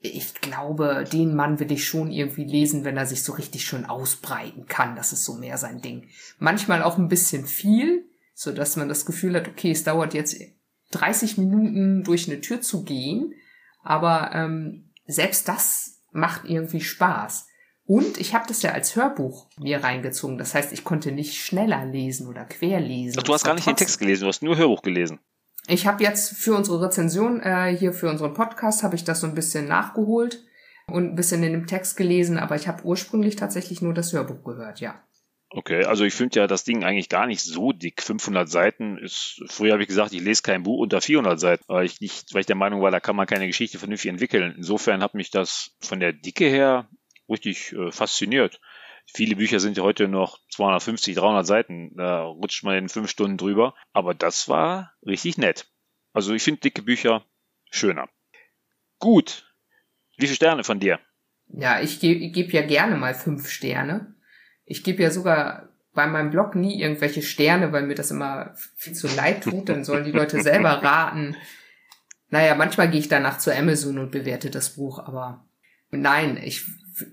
ich 0.00 0.34
glaube, 0.34 1.04
den 1.10 1.34
Mann 1.34 1.58
will 1.58 1.72
ich 1.72 1.86
schon 1.86 2.10
irgendwie 2.10 2.44
lesen, 2.44 2.84
wenn 2.84 2.96
er 2.96 3.06
sich 3.06 3.22
so 3.22 3.32
richtig 3.32 3.64
schön 3.64 3.86
ausbreiten 3.86 4.66
kann. 4.66 4.96
Das 4.96 5.12
ist 5.12 5.24
so 5.24 5.34
mehr 5.34 5.58
sein 5.58 5.80
Ding. 5.80 6.08
Manchmal 6.38 6.82
auch 6.82 6.98
ein 6.98 7.08
bisschen 7.08 7.46
viel, 7.46 8.04
so 8.34 8.52
dass 8.52 8.76
man 8.76 8.88
das 8.88 9.06
Gefühl 9.06 9.34
hat, 9.34 9.48
okay, 9.48 9.70
es 9.70 9.84
dauert 9.84 10.14
jetzt 10.14 10.36
30 10.92 11.38
Minuten 11.38 12.04
durch 12.04 12.28
eine 12.28 12.40
Tür 12.40 12.60
zu 12.60 12.84
gehen, 12.84 13.34
aber 13.82 14.30
ähm, 14.34 14.90
selbst 15.06 15.48
das 15.48 16.02
macht 16.12 16.44
irgendwie 16.44 16.80
Spaß. 16.80 17.46
Und 17.86 18.18
ich 18.18 18.34
habe 18.34 18.46
das 18.48 18.62
ja 18.62 18.72
als 18.72 18.96
Hörbuch 18.96 19.46
mir 19.58 19.82
reingezogen. 19.84 20.38
Das 20.38 20.54
heißt, 20.54 20.72
ich 20.72 20.82
konnte 20.82 21.12
nicht 21.12 21.36
schneller 21.36 21.84
lesen 21.84 22.26
oder 22.26 22.44
querlesen. 22.44 23.18
Ach, 23.20 23.22
du 23.22 23.32
hast 23.32 23.44
gar 23.44 23.54
nicht 23.54 23.66
den 23.66 23.76
Text 23.76 23.98
gelesen, 24.00 24.22
du 24.22 24.28
hast 24.28 24.42
nur 24.42 24.56
Hörbuch 24.56 24.82
gelesen. 24.82 25.20
Ich 25.68 25.86
habe 25.86 26.02
jetzt 26.02 26.36
für 26.36 26.54
unsere 26.54 26.80
Rezension 26.84 27.40
äh, 27.40 27.76
hier 27.76 27.92
für 27.92 28.08
unseren 28.08 28.34
Podcast 28.34 28.82
habe 28.82 28.94
ich 28.94 29.04
das 29.04 29.20
so 29.20 29.26
ein 29.26 29.34
bisschen 29.34 29.66
nachgeholt 29.66 30.44
und 30.86 31.04
ein 31.04 31.16
bisschen 31.16 31.42
in 31.42 31.52
dem 31.52 31.66
Text 31.66 31.96
gelesen, 31.96 32.38
aber 32.38 32.54
ich 32.54 32.68
habe 32.68 32.84
ursprünglich 32.84 33.36
tatsächlich 33.36 33.82
nur 33.82 33.92
das 33.92 34.12
Hörbuch 34.12 34.44
gehört, 34.44 34.80
ja. 34.80 35.02
Okay, 35.50 35.84
also 35.84 36.04
ich 36.04 36.14
finde 36.14 36.40
ja 36.40 36.46
das 36.46 36.64
Ding 36.64 36.84
eigentlich 36.84 37.08
gar 37.08 37.26
nicht 37.26 37.40
so 37.40 37.72
dick. 37.72 38.02
500 38.02 38.48
Seiten 38.48 38.98
ist, 38.98 39.42
früher 39.48 39.72
habe 39.72 39.82
ich 39.82 39.88
gesagt, 39.88 40.12
ich 40.12 40.20
lese 40.20 40.42
kein 40.42 40.64
Buch 40.64 40.78
unter 40.78 41.00
400 41.00 41.38
Seiten, 41.38 41.64
weil 41.68 41.86
ich 41.86 42.00
nicht, 42.00 42.34
weil 42.34 42.40
ich 42.40 42.46
der 42.46 42.56
Meinung 42.56 42.82
war, 42.82 42.90
da 42.90 43.00
kann 43.00 43.16
man 43.16 43.26
keine 43.26 43.46
Geschichte 43.46 43.78
vernünftig 43.78 44.10
entwickeln. 44.10 44.54
Insofern 44.56 45.02
hat 45.02 45.14
mich 45.14 45.30
das 45.30 45.76
von 45.80 46.00
der 46.00 46.12
Dicke 46.12 46.46
her 46.46 46.88
richtig 47.28 47.72
äh, 47.72 47.90
fasziniert. 47.90 48.60
Viele 49.12 49.36
Bücher 49.36 49.60
sind 49.60 49.76
ja 49.76 49.82
heute 49.82 50.08
noch 50.08 50.38
250, 50.50 51.14
300 51.14 51.46
Seiten, 51.46 51.96
da 51.96 52.24
rutscht 52.24 52.64
man 52.64 52.76
in 52.76 52.88
fünf 52.88 53.08
Stunden 53.08 53.36
drüber. 53.36 53.74
Aber 53.92 54.14
das 54.14 54.48
war 54.48 54.92
richtig 55.06 55.38
nett. 55.38 55.70
Also 56.12 56.34
ich 56.34 56.42
finde 56.42 56.60
dicke 56.60 56.82
Bücher 56.82 57.24
schöner. 57.70 58.08
Gut. 58.98 59.54
Wie 60.16 60.26
viele 60.26 60.36
Sterne 60.36 60.64
von 60.64 60.80
dir? 60.80 60.98
Ja, 61.48 61.80
ich 61.80 62.00
gebe 62.00 62.30
geb 62.30 62.52
ja 62.52 62.66
gerne 62.66 62.96
mal 62.96 63.14
fünf 63.14 63.48
Sterne. 63.48 64.14
Ich 64.64 64.82
gebe 64.82 65.02
ja 65.02 65.10
sogar 65.10 65.68
bei 65.92 66.06
meinem 66.06 66.30
Blog 66.30 66.54
nie 66.54 66.80
irgendwelche 66.80 67.22
Sterne, 67.22 67.72
weil 67.72 67.86
mir 67.86 67.94
das 67.94 68.10
immer 68.10 68.54
viel 68.76 68.94
zu 68.94 69.06
leid 69.08 69.44
tut. 69.44 69.68
Dann 69.68 69.84
sollen 69.84 70.04
die 70.04 70.12
Leute 70.12 70.42
selber 70.42 70.70
raten. 70.82 71.36
Naja, 72.28 72.54
manchmal 72.54 72.90
gehe 72.90 73.00
ich 73.00 73.08
danach 73.08 73.38
zu 73.38 73.54
Amazon 73.54 73.98
und 73.98 74.10
bewerte 74.10 74.50
das 74.50 74.74
Buch, 74.74 74.98
aber 74.98 75.46
nein, 75.90 76.36
ich, 76.42 76.64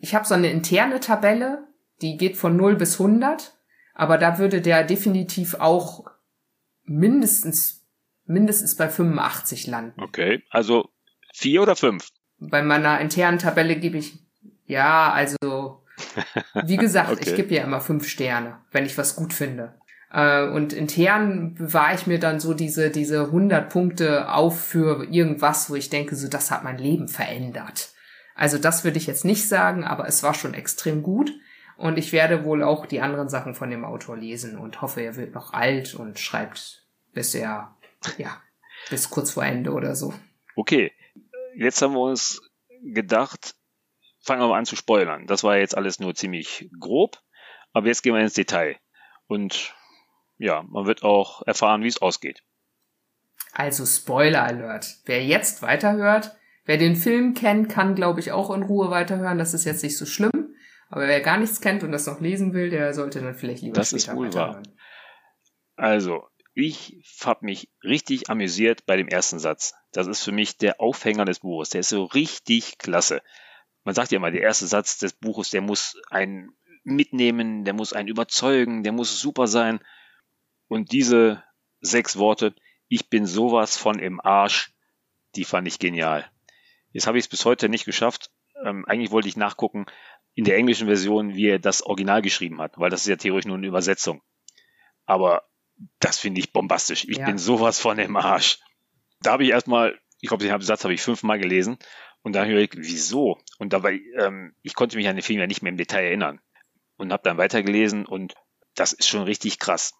ich 0.01 0.15
habe 0.15 0.25
so 0.25 0.33
eine 0.33 0.49
interne 0.49 0.99
Tabelle 0.99 1.67
Die 2.01 2.17
geht 2.17 2.37
von 2.37 2.55
0 2.57 2.75
bis 2.75 2.99
100, 2.99 3.53
aber 3.93 4.17
da 4.17 4.39
würde 4.39 4.61
der 4.61 4.83
definitiv 4.83 5.55
auch 5.55 6.05
mindestens, 6.83 7.85
mindestens 8.25 8.75
bei 8.75 8.89
85 8.89 9.67
landen. 9.67 10.01
Okay, 10.01 10.43
also 10.49 10.89
vier 11.33 11.61
oder 11.61 11.75
fünf? 11.75 12.09
Bei 12.39 12.61
meiner 12.61 12.99
internen 12.99 13.39
Tabelle 13.39 13.75
gebe 13.77 13.97
ich, 13.97 14.19
ja, 14.65 15.11
also, 15.11 15.83
wie 16.65 16.77
gesagt, 16.77 17.11
okay. 17.11 17.29
ich 17.29 17.35
gebe 17.35 17.53
ja 17.53 17.63
immer 17.63 17.81
fünf 17.81 18.07
Sterne, 18.07 18.59
wenn 18.71 18.85
ich 18.85 18.97
was 18.97 19.15
gut 19.15 19.33
finde. 19.33 19.75
Äh, 20.11 20.47
und 20.47 20.73
intern 20.73 21.55
bewahre 21.55 21.95
ich 21.95 22.07
mir 22.07 22.19
dann 22.19 22.39
so 22.39 22.53
diese, 22.53 22.89
diese 22.89 23.25
100 23.25 23.69
Punkte 23.69 24.31
auf 24.31 24.59
für 24.59 25.05
irgendwas, 25.09 25.69
wo 25.69 25.75
ich 25.75 25.89
denke, 25.89 26.15
so, 26.15 26.27
das 26.27 26.51
hat 26.51 26.63
mein 26.63 26.77
Leben 26.77 27.07
verändert. 27.07 27.89
Also 28.35 28.57
das 28.57 28.83
würde 28.83 28.97
ich 28.97 29.07
jetzt 29.07 29.25
nicht 29.25 29.47
sagen, 29.47 29.83
aber 29.83 30.07
es 30.07 30.23
war 30.23 30.33
schon 30.33 30.53
extrem 30.53 31.03
gut. 31.03 31.31
Und 31.77 31.97
ich 31.97 32.11
werde 32.11 32.43
wohl 32.45 32.63
auch 32.63 32.85
die 32.85 33.01
anderen 33.01 33.29
Sachen 33.29 33.55
von 33.55 33.69
dem 33.69 33.83
Autor 33.83 34.17
lesen 34.17 34.57
und 34.57 34.81
hoffe, 34.81 35.01
er 35.01 35.15
wird 35.15 35.33
noch 35.33 35.53
alt 35.53 35.95
und 35.95 36.19
schreibt 36.19 36.83
bis 37.13 37.35
er, 37.35 37.75
ja, 38.17 38.41
bis 38.89 39.09
kurz 39.09 39.31
vor 39.31 39.45
Ende 39.45 39.71
oder 39.71 39.95
so. 39.95 40.13
Okay, 40.55 40.91
jetzt 41.55 41.81
haben 41.81 41.93
wir 41.93 42.01
uns 42.01 42.41
gedacht, 42.83 43.55
fangen 44.19 44.41
wir 44.41 44.47
mal 44.47 44.57
an 44.57 44.65
zu 44.65 44.75
spoilern. 44.75 45.27
Das 45.27 45.43
war 45.43 45.57
jetzt 45.57 45.77
alles 45.77 45.99
nur 45.99 46.15
ziemlich 46.15 46.69
grob, 46.79 47.21
aber 47.71 47.87
jetzt 47.87 48.01
gehen 48.01 48.13
wir 48.13 48.21
ins 48.21 48.33
Detail. 48.33 48.77
Und 49.27 49.73
ja, 50.37 50.63
man 50.63 50.85
wird 50.85 51.03
auch 51.03 51.41
erfahren, 51.45 51.83
wie 51.83 51.87
es 51.87 52.01
ausgeht. 52.01 52.43
Also 53.53 53.85
Spoiler 53.85 54.43
Alert. 54.43 54.97
Wer 55.05 55.23
jetzt 55.23 55.61
weiterhört, 55.61 56.35
wer 56.65 56.77
den 56.77 56.95
Film 56.95 57.33
kennt, 57.33 57.69
kann, 57.69 57.95
glaube 57.95 58.19
ich, 58.19 58.31
auch 58.31 58.49
in 58.49 58.63
Ruhe 58.63 58.89
weiterhören. 58.89 59.37
Das 59.37 59.53
ist 59.53 59.65
jetzt 59.65 59.83
nicht 59.83 59.97
so 59.97 60.05
schlimm. 60.05 60.55
Aber 60.93 61.07
wer 61.07 61.21
gar 61.21 61.39
nichts 61.39 61.59
kennt 61.59 61.81
und 61.81 61.91
das 61.91 62.05
noch 62.05 62.21
lesen 62.21 62.53
will, 62.53 62.69
der 62.69 62.93
sollte 62.93 63.19
dann 63.19 63.33
vielleicht 63.33 63.63
lieber 63.63 63.73
das 63.73 63.93
ist 63.93 64.13
wohl 64.13 64.31
wahr. 64.35 64.61
Also, 65.75 66.27
ich 66.53 67.03
habe 67.23 67.45
mich 67.45 67.67
richtig 67.83 68.29
amüsiert 68.29 68.85
bei 68.85 68.95
dem 68.95 69.07
ersten 69.07 69.39
Satz. 69.39 69.73
Das 69.91 70.05
ist 70.05 70.21
für 70.21 70.31
mich 70.31 70.59
der 70.59 70.79
Aufhänger 70.79 71.25
des 71.25 71.39
Buches. 71.39 71.71
Der 71.71 71.79
ist 71.79 71.89
so 71.89 72.03
richtig 72.03 72.77
klasse. 72.77 73.23
Man 73.83 73.95
sagt 73.95 74.11
ja 74.11 74.17
immer, 74.17 74.29
der 74.29 74.43
erste 74.43 74.67
Satz 74.67 74.99
des 74.99 75.13
Buches, 75.13 75.49
der 75.49 75.61
muss 75.61 75.99
einen 76.11 76.55
mitnehmen, 76.83 77.65
der 77.65 77.73
muss 77.73 77.93
einen 77.93 78.07
überzeugen, 78.07 78.83
der 78.83 78.91
muss 78.91 79.19
super 79.19 79.47
sein. 79.47 79.79
Und 80.67 80.91
diese 80.91 81.43
sechs 81.81 82.19
Worte, 82.19 82.53
ich 82.87 83.09
bin 83.09 83.25
sowas 83.25 83.77
von 83.77 83.97
im 83.97 84.21
Arsch, 84.21 84.75
die 85.35 85.43
fand 85.43 85.67
ich 85.67 85.79
genial. 85.79 86.29
Jetzt 86.91 87.07
habe 87.07 87.17
ich 87.17 87.25
es 87.25 87.29
bis 87.29 87.45
heute 87.45 87.67
nicht 87.67 87.85
geschafft. 87.85 88.29
Ähm, 88.63 88.85
eigentlich 88.85 89.09
wollte 89.09 89.27
ich 89.27 89.37
nachgucken 89.37 89.87
in 90.35 90.45
der 90.45 90.57
englischen 90.57 90.87
Version, 90.87 91.35
wie 91.35 91.47
er 91.47 91.59
das 91.59 91.83
Original 91.83 92.21
geschrieben 92.21 92.61
hat, 92.61 92.77
weil 92.77 92.89
das 92.89 93.01
ist 93.01 93.07
ja 93.07 93.15
theoretisch 93.15 93.47
nur 93.47 93.57
eine 93.57 93.67
Übersetzung. 93.67 94.21
Aber 95.05 95.43
das 95.99 96.19
finde 96.19 96.39
ich 96.39 96.53
bombastisch. 96.53 97.05
Ich 97.07 97.17
ja. 97.17 97.25
bin 97.25 97.37
sowas 97.37 97.79
von 97.79 97.99
im 97.99 98.15
Arsch. 98.15 98.59
Da 99.21 99.33
habe 99.33 99.43
ich 99.43 99.51
erstmal, 99.51 99.99
ich 100.19 100.29
glaube, 100.29 100.43
den 100.43 100.61
Satz 100.61 100.83
habe 100.83 100.93
ich 100.93 101.01
fünfmal 101.01 101.39
gelesen 101.39 101.77
und 102.21 102.33
dann 102.33 102.47
höre 102.47 102.61
ich, 102.61 102.71
wieso? 102.75 103.37
Und 103.59 103.73
dabei, 103.73 103.99
ähm, 104.17 104.55
ich 104.61 104.73
konnte 104.73 104.97
mich 104.97 105.07
an 105.07 105.15
den 105.15 105.23
Film 105.23 105.39
ja 105.39 105.47
nicht 105.47 105.61
mehr 105.61 105.71
im 105.71 105.77
Detail 105.77 106.05
erinnern 106.05 106.39
und 106.97 107.11
habe 107.11 107.23
dann 107.23 107.37
weitergelesen 107.37 108.05
und 108.05 108.33
das 108.75 108.93
ist 108.93 109.07
schon 109.07 109.23
richtig 109.23 109.59
krass. 109.59 109.93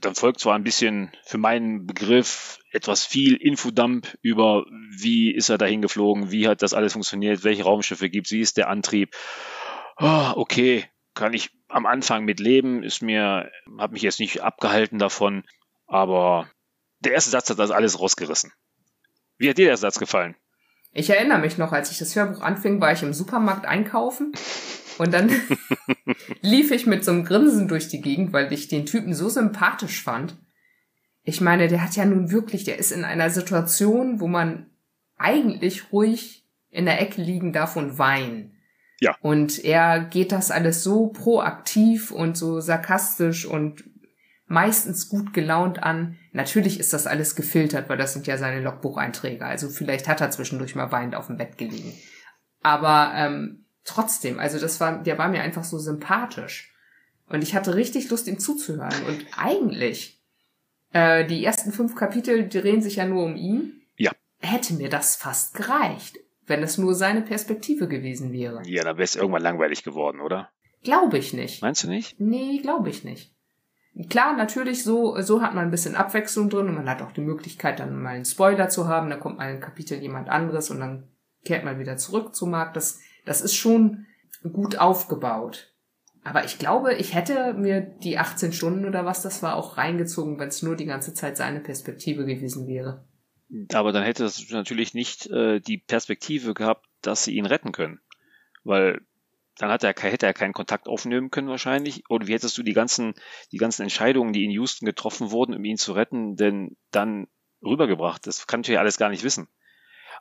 Dann 0.00 0.14
folgt 0.14 0.40
zwar 0.40 0.54
ein 0.54 0.64
bisschen 0.64 1.12
für 1.24 1.38
meinen 1.38 1.86
Begriff 1.86 2.58
etwas 2.70 3.06
viel 3.06 3.34
Infodump 3.34 4.18
über, 4.20 4.66
wie 4.90 5.34
ist 5.34 5.48
er 5.48 5.58
dahin 5.58 5.82
geflogen, 5.82 6.30
wie 6.30 6.46
hat 6.46 6.62
das 6.62 6.74
alles 6.74 6.92
funktioniert, 6.92 7.44
welche 7.44 7.64
Raumschiffe 7.64 8.10
gibt 8.10 8.26
es, 8.26 8.32
wie 8.32 8.40
ist 8.40 8.56
der 8.58 8.68
Antrieb. 8.68 9.14
Oh, 9.98 10.32
okay, 10.36 10.84
kann 11.14 11.32
ich 11.32 11.50
am 11.68 11.86
Anfang 11.86 12.24
mit 12.24 12.38
leben, 12.38 12.82
ist 12.82 13.02
mir, 13.02 13.50
hat 13.78 13.92
mich 13.92 14.02
jetzt 14.02 14.20
nicht 14.20 14.42
abgehalten 14.42 14.98
davon, 14.98 15.44
aber 15.86 16.50
der 17.00 17.12
erste 17.12 17.30
Satz 17.30 17.50
hat 17.50 17.58
das 17.58 17.70
alles 17.70 17.98
rausgerissen. 17.98 18.52
Wie 19.38 19.48
hat 19.48 19.58
dir 19.58 19.66
der 19.66 19.76
Satz 19.76 19.98
gefallen? 19.98 20.36
Ich 20.92 21.10
erinnere 21.10 21.38
mich 21.38 21.58
noch, 21.58 21.72
als 21.72 21.90
ich 21.90 21.98
das 21.98 22.14
Hörbuch 22.16 22.40
anfing, 22.40 22.80
war 22.80 22.92
ich 22.92 23.02
im 23.02 23.12
Supermarkt 23.12 23.66
einkaufen 23.66 24.32
und 24.98 25.12
dann 25.12 25.30
lief 26.40 26.70
ich 26.70 26.86
mit 26.86 27.04
so 27.04 27.10
einem 27.10 27.24
Grinsen 27.24 27.68
durch 27.68 27.88
die 27.88 28.00
Gegend, 28.00 28.32
weil 28.32 28.52
ich 28.52 28.68
den 28.68 28.86
Typen 28.86 29.14
so 29.14 29.28
sympathisch 29.28 30.02
fand. 30.02 30.36
Ich 31.22 31.40
meine, 31.40 31.68
der 31.68 31.82
hat 31.82 31.96
ja 31.96 32.04
nun 32.04 32.30
wirklich, 32.30 32.64
der 32.64 32.78
ist 32.78 32.92
in 32.92 33.04
einer 33.04 33.30
Situation, 33.30 34.20
wo 34.20 34.28
man 34.28 34.66
eigentlich 35.16 35.92
ruhig 35.92 36.46
in 36.70 36.86
der 36.86 37.00
Ecke 37.00 37.20
liegen 37.20 37.52
darf 37.52 37.76
und 37.76 37.98
weinen. 37.98 38.52
Ja. 39.00 39.16
Und 39.20 39.64
er 39.64 40.00
geht 40.00 40.32
das 40.32 40.50
alles 40.50 40.82
so 40.82 41.08
proaktiv 41.08 42.10
und 42.10 42.36
so 42.36 42.60
sarkastisch 42.60 43.46
und 43.46 43.84
meistens 44.46 45.08
gut 45.08 45.32
gelaunt 45.34 45.82
an. 45.82 46.16
Natürlich 46.32 46.80
ist 46.80 46.92
das 46.92 47.06
alles 47.06 47.36
gefiltert, 47.36 47.88
weil 47.88 47.98
das 47.98 48.12
sind 48.12 48.26
ja 48.26 48.38
seine 48.38 48.60
Logbucheinträge. 48.60 49.44
Also 49.44 49.68
vielleicht 49.68 50.08
hat 50.08 50.20
er 50.20 50.30
zwischendurch 50.30 50.74
mal 50.74 50.90
weinend 50.90 51.14
auf 51.14 51.26
dem 51.26 51.36
Bett 51.36 51.58
gelegen. 51.58 51.92
Aber 52.62 53.12
ähm, 53.14 53.66
trotzdem, 53.88 54.38
also 54.38 54.58
das 54.58 54.80
war, 54.80 55.02
der 55.02 55.18
war 55.18 55.28
mir 55.28 55.42
einfach 55.42 55.64
so 55.64 55.78
sympathisch. 55.78 56.72
Und 57.28 57.42
ich 57.42 57.54
hatte 57.54 57.74
richtig 57.74 58.10
Lust, 58.10 58.26
ihm 58.26 58.38
zuzuhören. 58.38 59.04
Und 59.06 59.26
eigentlich, 59.36 60.20
äh, 60.92 61.26
die 61.26 61.44
ersten 61.44 61.72
fünf 61.72 61.94
Kapitel 61.94 62.48
drehen 62.48 62.82
sich 62.82 62.96
ja 62.96 63.06
nur 63.06 63.24
um 63.24 63.36
ihn. 63.36 63.82
Ja. 63.96 64.12
Hätte 64.40 64.74
mir 64.74 64.88
das 64.88 65.16
fast 65.16 65.54
gereicht 65.54 66.18
wenn 66.48 66.62
es 66.62 66.78
nur 66.78 66.94
seine 66.94 67.22
Perspektive 67.22 67.88
gewesen 67.88 68.32
wäre. 68.32 68.62
Ja, 68.66 68.84
dann 68.84 68.96
wäre 68.96 69.04
es 69.04 69.16
irgendwann 69.16 69.42
langweilig 69.42 69.84
geworden, 69.84 70.20
oder? 70.20 70.50
Glaube 70.82 71.18
ich 71.18 71.32
nicht. 71.32 71.62
Meinst 71.62 71.84
du 71.84 71.88
nicht? 71.88 72.18
Nee, 72.18 72.58
glaube 72.58 72.88
ich 72.88 73.04
nicht. 73.04 73.32
Klar, 74.10 74.36
natürlich, 74.36 74.84
so, 74.84 75.20
so 75.22 75.42
hat 75.42 75.54
man 75.54 75.64
ein 75.64 75.70
bisschen 75.70 75.96
Abwechslung 75.96 76.50
drin 76.50 76.68
und 76.68 76.76
man 76.76 76.88
hat 76.88 77.02
auch 77.02 77.12
die 77.12 77.20
Möglichkeit, 77.20 77.80
dann 77.80 78.00
mal 78.00 78.14
einen 78.14 78.24
Spoiler 78.24 78.68
zu 78.68 78.86
haben, 78.86 79.10
dann 79.10 79.18
kommt 79.18 79.38
mal 79.38 79.48
ein 79.48 79.60
Kapitel 79.60 79.98
jemand 79.98 80.28
anderes 80.28 80.70
und 80.70 80.78
dann 80.78 81.08
kehrt 81.44 81.64
man 81.64 81.80
wieder 81.80 81.96
zurück 81.96 82.34
zu 82.34 82.46
Markt. 82.46 82.76
Das, 82.76 83.00
das 83.28 83.42
ist 83.42 83.54
schon 83.54 84.06
gut 84.52 84.78
aufgebaut. 84.78 85.72
Aber 86.24 86.44
ich 86.44 86.58
glaube, 86.58 86.94
ich 86.94 87.14
hätte 87.14 87.54
mir 87.54 87.80
die 87.80 88.18
18 88.18 88.52
Stunden 88.52 88.86
oder 88.86 89.04
was 89.04 89.22
das 89.22 89.42
war 89.42 89.56
auch 89.56 89.76
reingezogen, 89.76 90.38
wenn 90.38 90.48
es 90.48 90.62
nur 90.62 90.76
die 90.76 90.86
ganze 90.86 91.14
Zeit 91.14 91.36
seine 91.36 91.60
Perspektive 91.60 92.24
gewesen 92.26 92.66
wäre. 92.66 93.06
Aber 93.72 93.92
dann 93.92 94.02
hätte 94.02 94.24
es 94.24 94.50
natürlich 94.50 94.94
nicht 94.94 95.26
äh, 95.30 95.60
die 95.60 95.78
Perspektive 95.78 96.54
gehabt, 96.54 96.86
dass 97.02 97.24
sie 97.24 97.34
ihn 97.34 97.46
retten 97.46 97.72
können. 97.72 98.00
Weil 98.64 99.00
dann 99.56 99.70
hat 99.70 99.84
er, 99.84 99.94
hätte 99.96 100.26
er 100.26 100.34
keinen 100.34 100.52
Kontakt 100.52 100.86
aufnehmen 100.86 101.30
können 101.30 101.48
wahrscheinlich. 101.48 102.04
Oder 102.10 102.26
wie 102.26 102.34
hättest 102.34 102.58
du 102.58 102.62
die 102.62 102.74
ganzen, 102.74 103.14
die 103.52 103.56
ganzen 103.56 103.82
Entscheidungen, 103.82 104.32
die 104.32 104.44
in 104.44 104.50
Houston 104.50 104.86
getroffen 104.86 105.30
wurden, 105.30 105.54
um 105.54 105.64
ihn 105.64 105.78
zu 105.78 105.92
retten, 105.92 106.36
denn 106.36 106.76
dann 106.90 107.26
rübergebracht? 107.62 108.26
Das 108.26 108.46
kann 108.46 108.60
ich 108.60 108.68
ja 108.68 108.80
alles 108.80 108.98
gar 108.98 109.08
nicht 109.08 109.24
wissen. 109.24 109.48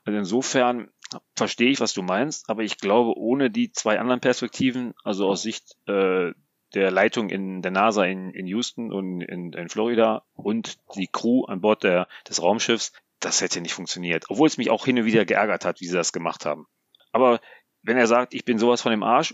Also 0.05 0.17
insofern 0.17 0.89
verstehe 1.35 1.69
ich, 1.69 1.79
was 1.79 1.93
du 1.93 2.01
meinst, 2.01 2.49
aber 2.49 2.63
ich 2.63 2.77
glaube, 2.77 3.17
ohne 3.17 3.49
die 3.49 3.71
zwei 3.71 3.99
anderen 3.99 4.19
Perspektiven, 4.19 4.93
also 5.03 5.27
aus 5.27 5.41
Sicht 5.41 5.75
äh, 5.87 6.31
der 6.73 6.91
Leitung 6.91 7.29
in 7.29 7.61
der 7.61 7.71
NASA 7.71 8.05
in, 8.05 8.31
in 8.31 8.45
Houston 8.47 8.91
und 8.91 9.21
in, 9.21 9.53
in 9.53 9.69
Florida 9.69 10.23
und 10.33 10.77
die 10.95 11.07
Crew 11.07 11.45
an 11.45 11.61
Bord 11.61 11.83
der, 11.83 12.07
des 12.27 12.41
Raumschiffs, 12.41 12.91
das 13.19 13.41
hätte 13.41 13.61
nicht 13.61 13.73
funktioniert. 13.73 14.25
Obwohl 14.29 14.47
es 14.47 14.57
mich 14.57 14.69
auch 14.69 14.85
hin 14.85 14.99
und 14.99 15.05
wieder 15.05 15.25
geärgert 15.25 15.65
hat, 15.65 15.81
wie 15.81 15.87
sie 15.87 15.95
das 15.95 16.11
gemacht 16.11 16.45
haben. 16.45 16.67
Aber 17.11 17.39
wenn 17.81 17.97
er 17.97 18.07
sagt, 18.07 18.33
ich 18.33 18.45
bin 18.45 18.59
sowas 18.59 18.81
von 18.81 18.91
dem 18.91 19.03
Arsch, 19.03 19.33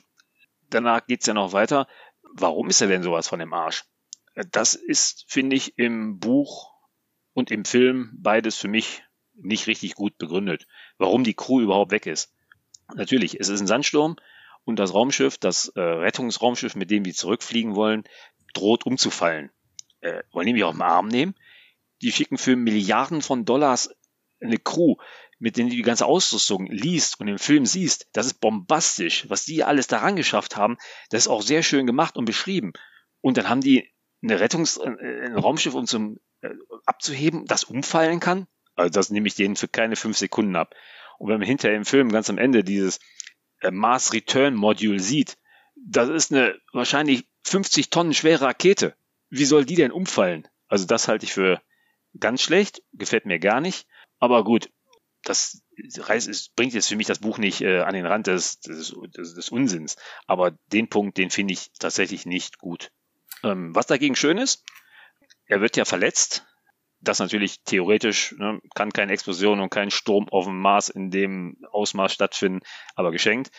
danach 0.69 1.05
geht's 1.05 1.25
ja 1.25 1.33
noch 1.33 1.53
weiter. 1.53 1.87
Warum 2.33 2.69
ist 2.69 2.81
er 2.81 2.87
denn 2.87 3.03
sowas 3.03 3.27
von 3.27 3.39
dem 3.39 3.53
Arsch? 3.53 3.83
Das 4.51 4.75
ist, 4.75 5.25
finde 5.27 5.55
ich, 5.55 5.77
im 5.77 6.19
Buch 6.19 6.71
und 7.33 7.51
im 7.51 7.65
Film 7.65 8.11
beides 8.17 8.57
für 8.57 8.67
mich 8.67 9.03
nicht 9.35 9.67
richtig 9.67 9.95
gut 9.95 10.17
begründet. 10.17 10.67
Warum 11.03 11.23
die 11.23 11.35
Crew 11.35 11.61
überhaupt 11.61 11.91
weg 11.91 12.05
ist. 12.05 12.33
Natürlich, 12.95 13.39
es 13.39 13.49
ist 13.49 13.61
ein 13.61 13.67
Sandsturm 13.67 14.15
und 14.65 14.77
das 14.77 14.93
Raumschiff, 14.93 15.37
das 15.37 15.69
äh, 15.75 15.81
Rettungsraumschiff, 15.81 16.75
mit 16.75 16.91
dem 16.91 17.03
die 17.03 17.13
zurückfliegen 17.13 17.75
wollen, 17.75 18.03
droht 18.53 18.85
umzufallen. 18.85 19.51
Äh, 20.01 20.23
wollen 20.31 20.47
die 20.47 20.53
mich 20.53 20.63
auf 20.63 20.75
den 20.75 20.81
Arm 20.81 21.07
nehmen? 21.07 21.35
die 22.03 22.11
schicken 22.11 22.37
für 22.37 22.55
Milliarden 22.55 23.21
von 23.21 23.45
Dollars 23.45 23.89
eine 24.41 24.57
Crew, 24.57 24.95
mit 25.39 25.57
denen 25.57 25.69
du 25.69 25.75
die 25.75 25.81
ganze 25.81 26.05
Ausrüstung 26.05 26.67
liest 26.67 27.19
und 27.19 27.29
im 27.29 27.39
Film 27.39 27.65
siehst. 27.65 28.07
Das 28.11 28.25
ist 28.25 28.41
bombastisch. 28.41 29.29
Was 29.29 29.45
die 29.45 29.63
alles 29.63 29.87
daran 29.87 30.15
geschafft 30.15 30.57
haben, 30.57 30.77
das 31.09 31.23
ist 31.23 31.27
auch 31.29 31.41
sehr 31.41 31.63
schön 31.63 31.87
gemacht 31.87 32.17
und 32.17 32.25
beschrieben. 32.25 32.73
Und 33.21 33.37
dann 33.37 33.49
haben 33.49 33.61
die 33.61 33.89
eine 34.21 34.39
Rettungs-, 34.39 34.79
äh, 34.79 35.25
ein 35.25 35.37
Raumschiff, 35.37 35.73
um 35.73 35.87
zum 35.87 36.19
äh, 36.41 36.49
abzuheben, 36.85 37.45
das 37.45 37.63
umfallen 37.63 38.19
kann. 38.19 38.47
Also 38.75 38.89
das 38.89 39.09
nehme 39.09 39.27
ich 39.27 39.35
denen 39.35 39.55
für 39.55 39.67
keine 39.67 39.95
fünf 39.95 40.17
Sekunden 40.17 40.55
ab. 40.55 40.75
Und 41.19 41.29
wenn 41.29 41.39
man 41.39 41.47
hinterher 41.47 41.77
im 41.77 41.85
Film 41.85 42.11
ganz 42.11 42.29
am 42.29 42.37
Ende 42.37 42.63
dieses 42.63 42.99
äh, 43.61 43.71
Mars 43.71 44.13
Return 44.13 44.55
Module 44.55 44.99
sieht, 44.99 45.37
das 45.75 46.09
ist 46.09 46.31
eine 46.31 46.55
wahrscheinlich 46.71 47.27
50 47.43 47.89
Tonnen 47.89 48.13
schwere 48.13 48.45
Rakete. 48.45 48.95
Wie 49.29 49.45
soll 49.45 49.65
die 49.65 49.75
denn 49.75 49.91
umfallen? 49.91 50.47
Also 50.67 50.85
das 50.85 51.07
halte 51.07 51.25
ich 51.25 51.33
für 51.33 51.61
Ganz 52.19 52.41
schlecht, 52.41 52.83
gefällt 52.93 53.25
mir 53.25 53.39
gar 53.39 53.59
nicht. 53.59 53.87
Aber 54.19 54.43
gut, 54.43 54.69
das 55.23 55.63
reißt, 55.77 56.55
bringt 56.55 56.73
jetzt 56.73 56.89
für 56.89 56.95
mich 56.95 57.07
das 57.07 57.19
Buch 57.19 57.37
nicht 57.37 57.61
äh, 57.61 57.79
an 57.79 57.95
den 57.95 58.05
Rand 58.05 58.27
des, 58.27 58.59
des, 58.59 58.95
des, 59.15 59.33
des 59.33 59.49
Unsinns. 59.49 59.95
Aber 60.27 60.51
den 60.71 60.89
Punkt, 60.89 61.17
den 61.17 61.31
finde 61.31 61.53
ich 61.53 61.71
tatsächlich 61.79 62.25
nicht 62.25 62.59
gut. 62.59 62.91
Ähm, 63.43 63.73
was 63.73 63.87
dagegen 63.87 64.15
schön 64.15 64.37
ist, 64.37 64.63
er 65.47 65.61
wird 65.61 65.75
ja 65.75 65.85
verletzt. 65.85 66.45
Das 67.03 67.19
natürlich 67.19 67.63
theoretisch 67.63 68.33
ne, 68.37 68.59
kann 68.75 68.91
keine 68.91 69.11
Explosion 69.11 69.59
und 69.59 69.69
kein 69.69 69.91
Sturm 69.91 70.29
auf 70.29 70.45
dem 70.45 70.59
Mars 70.59 70.89
in 70.89 71.11
dem 71.11 71.57
Ausmaß 71.71 72.13
stattfinden, 72.13 72.61
aber 72.95 73.11
geschenkt, 73.11 73.51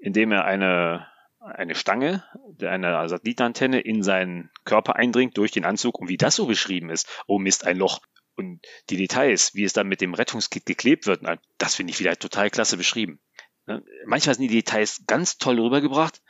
indem 0.00 0.32
er 0.32 0.44
eine 0.44 1.06
eine 1.54 1.74
Stange, 1.74 2.24
eine 2.60 3.08
Satellitenantenne 3.08 3.80
in 3.80 4.02
seinen 4.02 4.50
Körper 4.64 4.96
eindringt 4.96 5.36
durch 5.36 5.52
den 5.52 5.64
Anzug 5.64 5.98
und 5.98 6.08
wie 6.08 6.16
das 6.16 6.36
so 6.36 6.46
beschrieben 6.46 6.90
ist. 6.90 7.08
Oh 7.26 7.38
Mist, 7.38 7.66
ein 7.66 7.76
Loch. 7.76 8.00
Und 8.34 8.60
die 8.90 8.96
Details, 8.96 9.54
wie 9.54 9.64
es 9.64 9.72
dann 9.72 9.86
mit 9.88 10.00
dem 10.00 10.14
Rettungskit 10.14 10.66
geklebt 10.66 11.06
wird, 11.06 11.22
das 11.58 11.74
finde 11.74 11.92
ich 11.92 12.00
wieder 12.00 12.16
total 12.16 12.50
klasse 12.50 12.76
beschrieben. 12.76 13.20
Ne? 13.66 13.84
Manchmal 14.06 14.34
sind 14.34 14.50
die 14.50 14.54
Details 14.54 15.04
ganz 15.06 15.38
toll 15.38 15.58
rübergebracht 15.60 16.20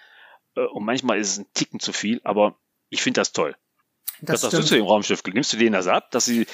äh, 0.55 0.61
und 0.61 0.85
manchmal 0.85 1.19
ist 1.19 1.33
es 1.33 1.39
ein 1.39 1.53
Ticken 1.55 1.81
zu 1.81 1.93
viel, 1.93 2.21
aber 2.25 2.61
ich 2.89 3.03
finde 3.03 3.21
das 3.21 3.33
toll. 3.33 3.57
Das 4.21 4.43
Was 4.43 4.53
sagst 4.53 4.59
du 4.59 4.63
zu 4.69 4.75
dem 4.75 4.87
Raumschiff? 4.87 5.23
Nimmst 5.33 5.53
du 5.53 5.57
denen 5.57 5.73
das 5.73 5.87
ab, 5.87 6.11
dass 6.11 6.25
sie, 6.25 6.47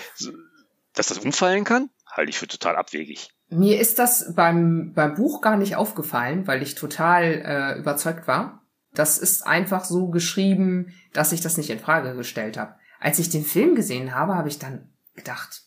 dass 0.94 1.08
das 1.08 1.18
umfallen 1.18 1.64
kann? 1.64 1.90
Halte 2.10 2.30
ich 2.30 2.38
für 2.38 2.48
total 2.48 2.76
abwegig. 2.76 3.30
Mir 3.48 3.80
ist 3.80 3.98
das 3.98 4.34
beim, 4.34 4.92
beim 4.94 5.14
Buch 5.14 5.40
gar 5.40 5.56
nicht 5.56 5.76
aufgefallen, 5.76 6.46
weil 6.46 6.62
ich 6.62 6.74
total 6.74 7.24
äh, 7.24 7.78
überzeugt 7.78 8.26
war. 8.26 8.62
Das 8.94 9.18
ist 9.18 9.46
einfach 9.46 9.84
so 9.84 10.08
geschrieben, 10.08 10.94
dass 11.12 11.32
ich 11.32 11.40
das 11.40 11.56
nicht 11.56 11.70
in 11.70 11.78
Frage 11.78 12.14
gestellt 12.14 12.56
habe. 12.58 12.74
Als 13.00 13.18
ich 13.18 13.30
den 13.30 13.44
Film 13.44 13.74
gesehen 13.74 14.14
habe, 14.14 14.34
habe 14.34 14.48
ich 14.48 14.58
dann 14.58 14.90
gedacht, 15.14 15.62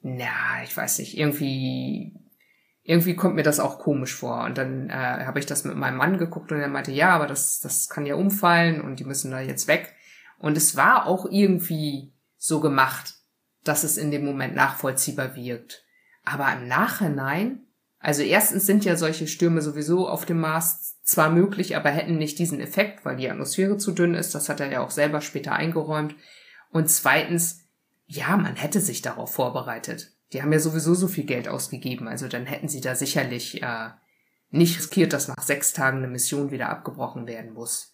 na, 0.00 0.62
ich 0.64 0.76
weiß 0.76 0.98
nicht, 0.98 1.16
irgendwie, 1.16 2.14
irgendwie 2.82 3.14
kommt 3.14 3.36
mir 3.36 3.44
das 3.44 3.60
auch 3.60 3.78
komisch 3.78 4.14
vor. 4.14 4.44
Und 4.44 4.58
dann 4.58 4.90
äh, 4.90 4.92
habe 4.92 5.38
ich 5.38 5.46
das 5.46 5.64
mit 5.64 5.76
meinem 5.76 5.96
Mann 5.96 6.18
geguckt 6.18 6.50
und 6.52 6.60
er 6.60 6.68
meinte, 6.68 6.90
ja, 6.90 7.10
aber 7.10 7.26
das, 7.26 7.60
das 7.60 7.88
kann 7.88 8.06
ja 8.06 8.16
umfallen 8.16 8.80
und 8.80 8.98
die 8.98 9.04
müssen 9.04 9.30
da 9.30 9.40
jetzt 9.40 9.68
weg. 9.68 9.94
Und 10.42 10.56
es 10.56 10.76
war 10.76 11.06
auch 11.06 11.24
irgendwie 11.24 12.12
so 12.36 12.60
gemacht, 12.60 13.14
dass 13.62 13.84
es 13.84 13.96
in 13.96 14.10
dem 14.10 14.24
Moment 14.24 14.56
nachvollziehbar 14.56 15.36
wirkt. 15.36 15.84
Aber 16.24 16.52
im 16.52 16.66
Nachhinein, 16.66 17.68
also 18.00 18.22
erstens 18.22 18.66
sind 18.66 18.84
ja 18.84 18.96
solche 18.96 19.28
Stürme 19.28 19.62
sowieso 19.62 20.08
auf 20.08 20.26
dem 20.26 20.40
Mars 20.40 21.00
zwar 21.04 21.30
möglich, 21.30 21.76
aber 21.76 21.90
hätten 21.90 22.18
nicht 22.18 22.40
diesen 22.40 22.60
Effekt, 22.60 23.04
weil 23.04 23.16
die 23.16 23.30
Atmosphäre 23.30 23.76
zu 23.76 23.92
dünn 23.92 24.14
ist. 24.14 24.34
Das 24.34 24.48
hat 24.48 24.58
er 24.58 24.70
ja 24.70 24.84
auch 24.84 24.90
selber 24.90 25.20
später 25.20 25.52
eingeräumt. 25.52 26.16
Und 26.70 26.90
zweitens, 26.90 27.60
ja, 28.06 28.36
man 28.36 28.56
hätte 28.56 28.80
sich 28.80 29.00
darauf 29.00 29.32
vorbereitet. 29.32 30.12
Die 30.32 30.42
haben 30.42 30.52
ja 30.52 30.58
sowieso 30.58 30.94
so 30.94 31.06
viel 31.06 31.24
Geld 31.24 31.46
ausgegeben, 31.46 32.08
also 32.08 32.26
dann 32.26 32.46
hätten 32.46 32.68
sie 32.68 32.80
da 32.80 32.94
sicherlich 32.96 33.62
äh, 33.62 33.90
nicht 34.50 34.78
riskiert, 34.78 35.12
dass 35.12 35.28
nach 35.28 35.42
sechs 35.42 35.72
Tagen 35.72 35.98
eine 35.98 36.08
Mission 36.08 36.50
wieder 36.50 36.68
abgebrochen 36.70 37.28
werden 37.28 37.52
muss. 37.52 37.91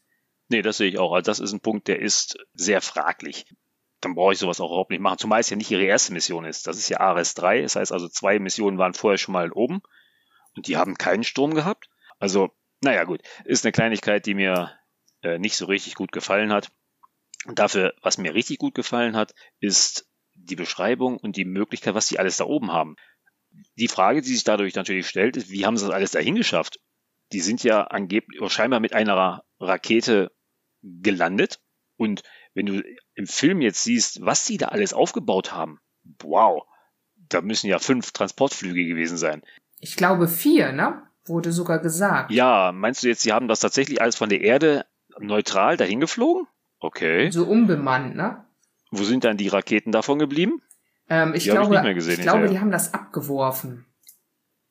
Nee, 0.49 0.63
das 0.63 0.79
sehe 0.79 0.89
ich 0.89 0.99
auch. 0.99 1.13
Also 1.13 1.31
das 1.31 1.41
ist 1.41 1.53
ein 1.53 1.61
Punkt, 1.61 1.89
der 1.89 2.01
ist 2.01 2.39
sehr 2.55 2.81
fraglich 2.81 3.47
dann 4.01 4.15
brauche 4.15 4.33
ich 4.33 4.39
sowas 4.39 4.61
auch 4.61 4.71
überhaupt 4.71 4.91
nicht 4.91 5.01
machen. 5.01 5.19
Zumal 5.19 5.41
es 5.41 5.51
ja 5.51 5.57
nicht 5.57 5.71
ihre 5.71 5.85
erste 5.85 6.13
Mission 6.13 6.45
ist. 6.45 6.67
Das 6.67 6.79
ist 6.79 6.89
ja 6.89 7.01
Ares 7.01 7.35
3. 7.35 7.63
Das 7.63 7.77
heißt 7.77 7.93
also, 7.93 8.09
zwei 8.09 8.39
Missionen 8.39 8.79
waren 8.79 8.95
vorher 8.95 9.19
schon 9.19 9.33
mal 9.33 9.51
oben 9.53 9.81
und 10.55 10.67
die 10.67 10.77
haben 10.77 10.97
keinen 10.97 11.25
Sturm 11.25 11.55
gehabt. 11.55 11.89
Also, 12.19 12.51
naja, 12.81 13.05
gut. 13.05 13.23
Ist 13.45 13.65
eine 13.65 13.73
Kleinigkeit, 13.73 14.27
die 14.27 14.35
mir 14.35 14.73
äh, 15.23 15.39
nicht 15.39 15.57
so 15.57 15.67
richtig 15.67 15.95
gut 15.95 16.13
gefallen 16.13 16.53
hat. 16.53 16.71
Und 17.47 17.59
dafür, 17.59 17.95
was 18.03 18.19
mir 18.19 18.35
richtig 18.35 18.59
gut 18.59 18.75
gefallen 18.75 19.17
hat, 19.17 19.35
ist 19.61 20.07
die 20.35 20.57
Beschreibung 20.57 21.17
und 21.17 21.37
die 21.37 21.45
Möglichkeit, 21.45 21.95
was 21.95 22.07
sie 22.07 22.19
alles 22.19 22.37
da 22.37 22.45
oben 22.45 22.73
haben. 22.73 22.97
Die 23.77 23.89
Frage, 23.89 24.23
die 24.23 24.29
sich 24.29 24.45
dadurch 24.45 24.75
natürlich 24.75 25.09
stellt, 25.09 25.37
ist, 25.37 25.51
wie 25.51 25.67
haben 25.67 25.77
sie 25.77 25.87
das 25.87 25.95
alles 25.95 26.13
dahin 26.13 26.37
geschafft? 26.37 26.79
Die 27.33 27.41
sind 27.41 27.65
ja 27.65 27.83
angeblich 27.83 28.41
scheinbar 28.53 28.79
mit 28.79 28.93
einer 28.93 29.45
Rakete 29.59 30.31
gelandet 30.83 31.61
und 31.97 32.23
wenn 32.55 32.67
du 32.67 32.83
im 33.15 33.27
Film 33.27 33.61
jetzt 33.61 33.83
siehst, 33.85 34.25
was 34.25 34.47
sie 34.47 34.57
da 34.57 34.69
alles 34.69 34.93
aufgebaut 34.93 35.53
haben, 35.53 35.81
wow, 36.23 36.65
da 37.17 37.41
müssen 37.41 37.69
ja 37.69 37.79
fünf 37.79 38.13
Transportflüge 38.13 38.87
gewesen 38.87 39.19
sein. 39.19 39.43
Ich 39.81 39.97
glaube 39.97 40.29
vier, 40.29 40.73
ne? 40.73 41.03
Wurde 41.27 41.53
sogar 41.53 41.79
gesagt. 41.79 42.31
Ja, 42.31 42.73
meinst 42.73 43.03
du 43.03 43.09
jetzt, 43.09 43.23
sie 43.23 43.33
haben 43.33 43.49
das 43.49 43.61
tatsächlich 43.61 44.01
alles 44.01 44.17
von 44.17 44.29
der 44.29 44.41
Erde 44.41 44.87
neutral 45.19 45.77
dahin 45.77 46.01
geflogen? 46.01 46.47
Okay. 46.81 47.31
So 47.31 47.45
unbemannt, 47.45 48.17
ne? 48.17 48.45
Wo 48.91 49.05
sind 49.05 49.25
dann 49.25 49.37
die 49.37 49.49
Raketen 49.49 49.93
davon 49.93 50.19
geblieben? 50.19 50.63
Ähm, 51.11 51.35
ich 51.35 51.45
die 51.45 51.51
glaube, 51.51 51.77
ich, 51.77 51.95
gesehen, 51.95 52.15
ich 52.15 52.23
glaube, 52.23 52.49
die 52.49 52.61
haben 52.61 52.71
das 52.71 52.95
abgeworfen. 52.95 53.87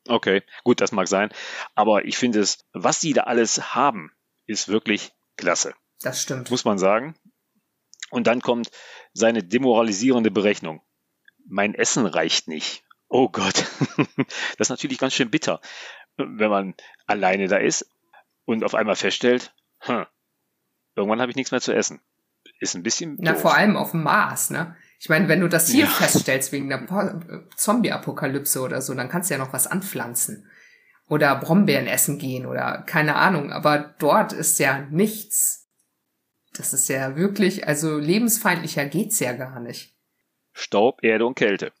Okay, 0.08 0.42
gut, 0.64 0.80
das 0.80 0.92
mag 0.92 1.06
sein. 1.06 1.30
Aber 1.74 2.04
ich 2.04 2.16
finde 2.16 2.40
es, 2.40 2.66
was 2.72 3.00
sie 3.00 3.12
da 3.12 3.22
alles 3.22 3.74
haben, 3.74 4.10
ist 4.46 4.68
wirklich 4.68 5.12
klasse. 5.36 5.74
Das 6.02 6.22
stimmt. 6.22 6.50
Muss 6.50 6.64
man 6.64 6.78
sagen. 6.78 7.14
Und 8.10 8.26
dann 8.26 8.40
kommt 8.40 8.70
seine 9.12 9.42
demoralisierende 9.42 10.30
Berechnung. 10.30 10.82
Mein 11.46 11.74
Essen 11.74 12.06
reicht 12.06 12.48
nicht. 12.48 12.84
Oh 13.08 13.28
Gott. 13.28 13.64
das 14.56 14.66
ist 14.66 14.70
natürlich 14.70 14.98
ganz 14.98 15.14
schön 15.14 15.30
bitter, 15.30 15.60
wenn 16.16 16.50
man 16.50 16.74
alleine 17.06 17.48
da 17.48 17.56
ist 17.56 17.86
und 18.44 18.64
auf 18.64 18.74
einmal 18.74 18.96
feststellt, 18.96 19.54
hm, 19.80 20.06
irgendwann 20.94 21.20
habe 21.20 21.30
ich 21.30 21.36
nichts 21.36 21.50
mehr 21.50 21.60
zu 21.60 21.72
essen. 21.72 22.00
Ist 22.60 22.74
ein 22.74 22.82
bisschen. 22.82 23.16
Na, 23.20 23.32
doof. 23.32 23.42
vor 23.42 23.54
allem 23.54 23.76
auf 23.76 23.92
dem 23.92 24.02
Mars, 24.02 24.50
ne? 24.50 24.76
Ich 25.00 25.08
meine, 25.08 25.28
wenn 25.28 25.40
du 25.40 25.48
das 25.48 25.68
hier 25.68 25.84
ja. 25.84 25.90
feststellst 25.90 26.50
wegen 26.50 26.68
der 26.68 26.86
Zombie-Apokalypse 27.56 28.60
oder 28.60 28.82
so, 28.82 28.94
dann 28.94 29.08
kannst 29.08 29.30
du 29.30 29.34
ja 29.34 29.38
noch 29.38 29.52
was 29.52 29.68
anpflanzen. 29.68 30.50
Oder 31.08 31.36
Brombeeren 31.36 31.86
essen 31.86 32.18
gehen 32.18 32.46
oder 32.46 32.82
keine 32.82 33.14
Ahnung. 33.14 33.52
Aber 33.52 33.94
dort 33.98 34.32
ist 34.32 34.58
ja 34.58 34.80
nichts. 34.90 35.67
Das 36.58 36.72
ist 36.72 36.88
ja 36.88 37.16
wirklich, 37.16 37.68
also 37.68 37.98
lebensfeindlicher 37.98 38.84
geht's 38.86 39.20
ja 39.20 39.32
gar 39.32 39.60
nicht. 39.60 39.96
Staub, 40.52 41.04
Erde 41.04 41.24
und 41.24 41.36
Kälte. 41.36 41.72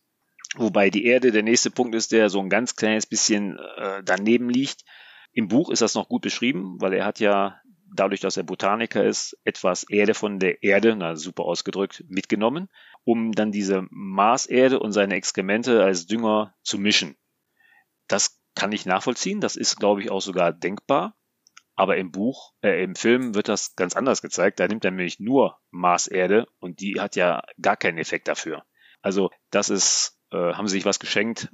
Wobei 0.56 0.88
die 0.88 1.04
Erde 1.04 1.32
der 1.32 1.42
nächste 1.42 1.70
Punkt 1.70 1.96
ist, 1.96 2.12
der 2.12 2.30
so 2.30 2.40
ein 2.40 2.48
ganz 2.48 2.76
kleines 2.76 3.04
bisschen 3.04 3.58
äh, 3.58 4.02
daneben 4.04 4.48
liegt. 4.48 4.84
Im 5.32 5.48
Buch 5.48 5.70
ist 5.70 5.82
das 5.82 5.94
noch 5.94 6.08
gut 6.08 6.22
beschrieben, 6.22 6.80
weil 6.80 6.94
er 6.94 7.04
hat 7.04 7.18
ja 7.18 7.60
dadurch, 7.92 8.20
dass 8.20 8.36
er 8.36 8.44
Botaniker 8.44 9.04
ist, 9.04 9.36
etwas 9.44 9.82
Erde 9.82 10.14
von 10.14 10.38
der 10.38 10.62
Erde, 10.62 10.94
na 10.96 11.16
super 11.16 11.44
ausgedrückt, 11.44 12.04
mitgenommen, 12.08 12.68
um 13.02 13.32
dann 13.32 13.50
diese 13.50 13.86
Marserde 13.90 14.78
und 14.78 14.92
seine 14.92 15.16
Exkremente 15.16 15.82
als 15.82 16.06
Dünger 16.06 16.54
zu 16.62 16.78
mischen. 16.78 17.16
Das 18.06 18.40
kann 18.54 18.72
ich 18.72 18.86
nachvollziehen, 18.86 19.40
das 19.40 19.56
ist, 19.56 19.76
glaube 19.76 20.02
ich, 20.02 20.10
auch 20.10 20.20
sogar 20.20 20.52
denkbar. 20.52 21.17
Aber 21.78 21.96
im 21.96 22.10
Buch, 22.10 22.54
äh, 22.60 22.82
im 22.82 22.96
Film 22.96 23.36
wird 23.36 23.48
das 23.48 23.76
ganz 23.76 23.94
anders 23.94 24.20
gezeigt. 24.20 24.58
Da 24.58 24.66
nimmt 24.66 24.84
er 24.84 24.90
nämlich 24.90 25.20
nur 25.20 25.58
Marserde 25.70 26.48
und 26.58 26.80
die 26.80 27.00
hat 27.00 27.14
ja 27.14 27.44
gar 27.62 27.76
keinen 27.76 27.98
Effekt 27.98 28.26
dafür. 28.26 28.64
Also 29.00 29.30
das 29.52 29.70
ist, 29.70 30.18
äh, 30.32 30.54
haben 30.54 30.66
sie 30.66 30.72
sich 30.72 30.84
was 30.84 30.98
geschenkt, 30.98 31.52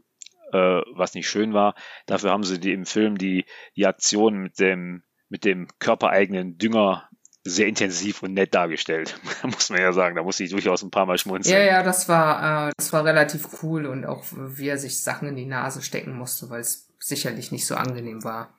äh, 0.50 0.80
was 0.94 1.12
nicht 1.12 1.28
schön 1.28 1.52
war. 1.52 1.74
Dafür 2.06 2.30
haben 2.30 2.42
sie 2.42 2.58
die 2.58 2.72
im 2.72 2.86
Film 2.86 3.18
die, 3.18 3.44
die 3.76 3.86
Aktion 3.86 4.38
mit 4.38 4.58
dem, 4.58 5.02
mit 5.28 5.44
dem 5.44 5.68
körpereigenen 5.78 6.56
Dünger 6.56 7.06
sehr 7.42 7.66
intensiv 7.66 8.22
und 8.22 8.32
nett 8.32 8.54
dargestellt, 8.54 9.20
muss 9.42 9.68
man 9.68 9.82
ja 9.82 9.92
sagen. 9.92 10.16
Da 10.16 10.22
muss 10.22 10.40
ich 10.40 10.50
durchaus 10.50 10.82
ein 10.82 10.90
paar 10.90 11.04
Mal 11.04 11.18
schmunzeln. 11.18 11.54
Ja, 11.54 11.62
ja, 11.62 11.82
das 11.82 12.08
war, 12.08 12.68
äh, 12.68 12.72
das 12.78 12.94
war 12.94 13.04
relativ 13.04 13.62
cool 13.62 13.84
und 13.84 14.06
auch 14.06 14.24
wie 14.32 14.68
er 14.68 14.78
sich 14.78 15.02
Sachen 15.02 15.28
in 15.28 15.36
die 15.36 15.44
Nase 15.44 15.82
stecken 15.82 16.14
musste, 16.14 16.48
weil 16.48 16.62
es 16.62 16.88
sicherlich 16.98 17.52
nicht 17.52 17.66
so 17.66 17.74
angenehm 17.74 18.24
war. 18.24 18.58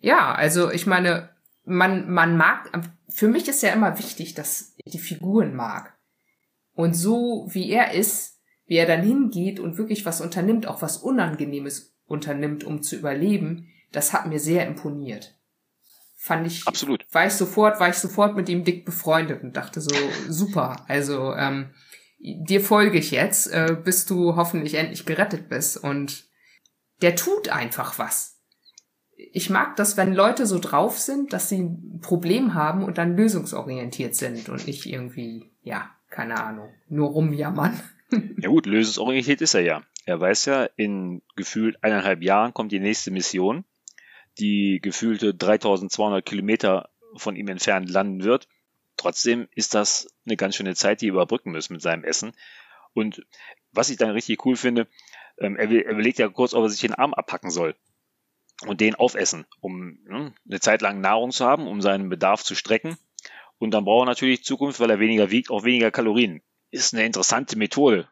Ja, 0.00 0.32
also 0.32 0.70
ich 0.70 0.86
meine, 0.86 1.30
man, 1.64 2.10
man 2.10 2.36
mag, 2.36 2.70
für 3.08 3.28
mich 3.28 3.48
ist 3.48 3.62
ja 3.62 3.72
immer 3.72 3.98
wichtig, 3.98 4.34
dass 4.34 4.74
ich 4.76 4.92
die 4.92 4.98
Figuren 4.98 5.54
mag. 5.54 5.96
Und 6.74 6.94
so 6.94 7.48
wie 7.50 7.70
er 7.70 7.92
ist, 7.92 8.38
wie 8.66 8.76
er 8.76 8.86
dann 8.86 9.02
hingeht 9.02 9.58
und 9.58 9.78
wirklich 9.78 10.06
was 10.06 10.20
unternimmt, 10.20 10.66
auch 10.66 10.82
was 10.82 10.98
Unangenehmes 10.98 11.96
unternimmt, 12.06 12.64
um 12.64 12.82
zu 12.82 12.96
überleben, 12.96 13.68
das 13.92 14.12
hat 14.12 14.26
mir 14.26 14.38
sehr 14.38 14.66
imponiert. 14.66 15.34
Fand 16.16 16.46
ich. 16.46 16.66
Absolut. 16.66 17.04
War 17.12 17.26
ich 17.26 17.32
sofort, 17.32 17.80
war 17.80 17.88
ich 17.88 17.96
sofort 17.96 18.36
mit 18.36 18.48
ihm 18.48 18.64
dick 18.64 18.84
befreundet 18.84 19.42
und 19.42 19.56
dachte 19.56 19.80
so, 19.80 19.94
super. 20.28 20.84
Also, 20.88 21.34
ähm, 21.34 21.70
dir 22.18 22.60
folge 22.60 22.98
ich 22.98 23.12
jetzt, 23.12 23.46
äh, 23.48 23.76
bis 23.82 24.04
du 24.04 24.36
hoffentlich 24.36 24.74
endlich 24.74 25.06
gerettet 25.06 25.48
bist. 25.48 25.76
Und 25.76 26.28
der 27.02 27.14
tut 27.16 27.48
einfach 27.48 27.98
was 27.98 28.37
ich 29.18 29.50
mag 29.50 29.74
das, 29.76 29.96
wenn 29.96 30.14
Leute 30.14 30.46
so 30.46 30.58
drauf 30.60 30.96
sind, 30.98 31.32
dass 31.32 31.48
sie 31.48 31.58
ein 31.58 32.00
Problem 32.00 32.54
haben 32.54 32.84
und 32.84 32.98
dann 32.98 33.16
lösungsorientiert 33.16 34.14
sind 34.14 34.48
und 34.48 34.66
nicht 34.66 34.86
irgendwie, 34.86 35.50
ja, 35.62 35.90
keine 36.08 36.42
Ahnung, 36.42 36.72
nur 36.88 37.10
rumjammern. 37.10 37.78
Ja 38.40 38.48
gut, 38.48 38.64
lösungsorientiert 38.64 39.42
ist 39.42 39.52
er 39.52 39.60
ja. 39.60 39.82
Er 40.06 40.18
weiß 40.18 40.46
ja, 40.46 40.64
in 40.76 41.20
gefühlt 41.36 41.84
eineinhalb 41.84 42.22
Jahren 42.22 42.54
kommt 42.54 42.72
die 42.72 42.80
nächste 42.80 43.10
Mission, 43.10 43.66
die 44.38 44.78
gefühlte 44.80 45.34
3200 45.34 46.24
Kilometer 46.24 46.88
von 47.16 47.36
ihm 47.36 47.48
entfernt 47.48 47.90
landen 47.90 48.24
wird. 48.24 48.48
Trotzdem 48.96 49.46
ist 49.54 49.74
das 49.74 50.08
eine 50.24 50.38
ganz 50.38 50.56
schöne 50.56 50.74
Zeit, 50.74 51.02
die 51.02 51.08
er 51.08 51.12
überbrücken 51.12 51.52
muss 51.52 51.68
mit 51.68 51.82
seinem 51.82 52.02
Essen. 52.02 52.32
Und 52.94 53.26
was 53.72 53.90
ich 53.90 53.98
dann 53.98 54.12
richtig 54.12 54.42
cool 54.46 54.56
finde, 54.56 54.86
ähm, 55.36 55.56
er, 55.56 55.70
er 55.70 55.92
überlegt 55.92 56.18
ja 56.18 56.30
kurz, 56.30 56.54
ob 56.54 56.62
er 56.62 56.70
sich 56.70 56.80
den 56.80 56.94
Arm 56.94 57.12
abpacken 57.12 57.50
soll 57.50 57.76
und 58.66 58.80
den 58.80 58.94
aufessen, 58.94 59.46
um 59.60 59.98
ne, 60.04 60.32
eine 60.48 60.60
Zeit 60.60 60.82
lang 60.82 61.00
Nahrung 61.00 61.30
zu 61.30 61.44
haben, 61.44 61.66
um 61.66 61.80
seinen 61.80 62.08
Bedarf 62.08 62.42
zu 62.42 62.54
strecken. 62.54 62.96
Und 63.58 63.72
dann 63.72 63.84
braucht 63.84 64.02
er 64.02 64.10
natürlich 64.10 64.44
Zukunft, 64.44 64.80
weil 64.80 64.90
er 64.90 65.00
weniger 65.00 65.30
wiegt, 65.30 65.50
auch 65.50 65.64
weniger 65.64 65.90
Kalorien. 65.90 66.42
Ist 66.70 66.94
eine 66.94 67.04
interessante 67.04 67.56
Methode. 67.56 68.08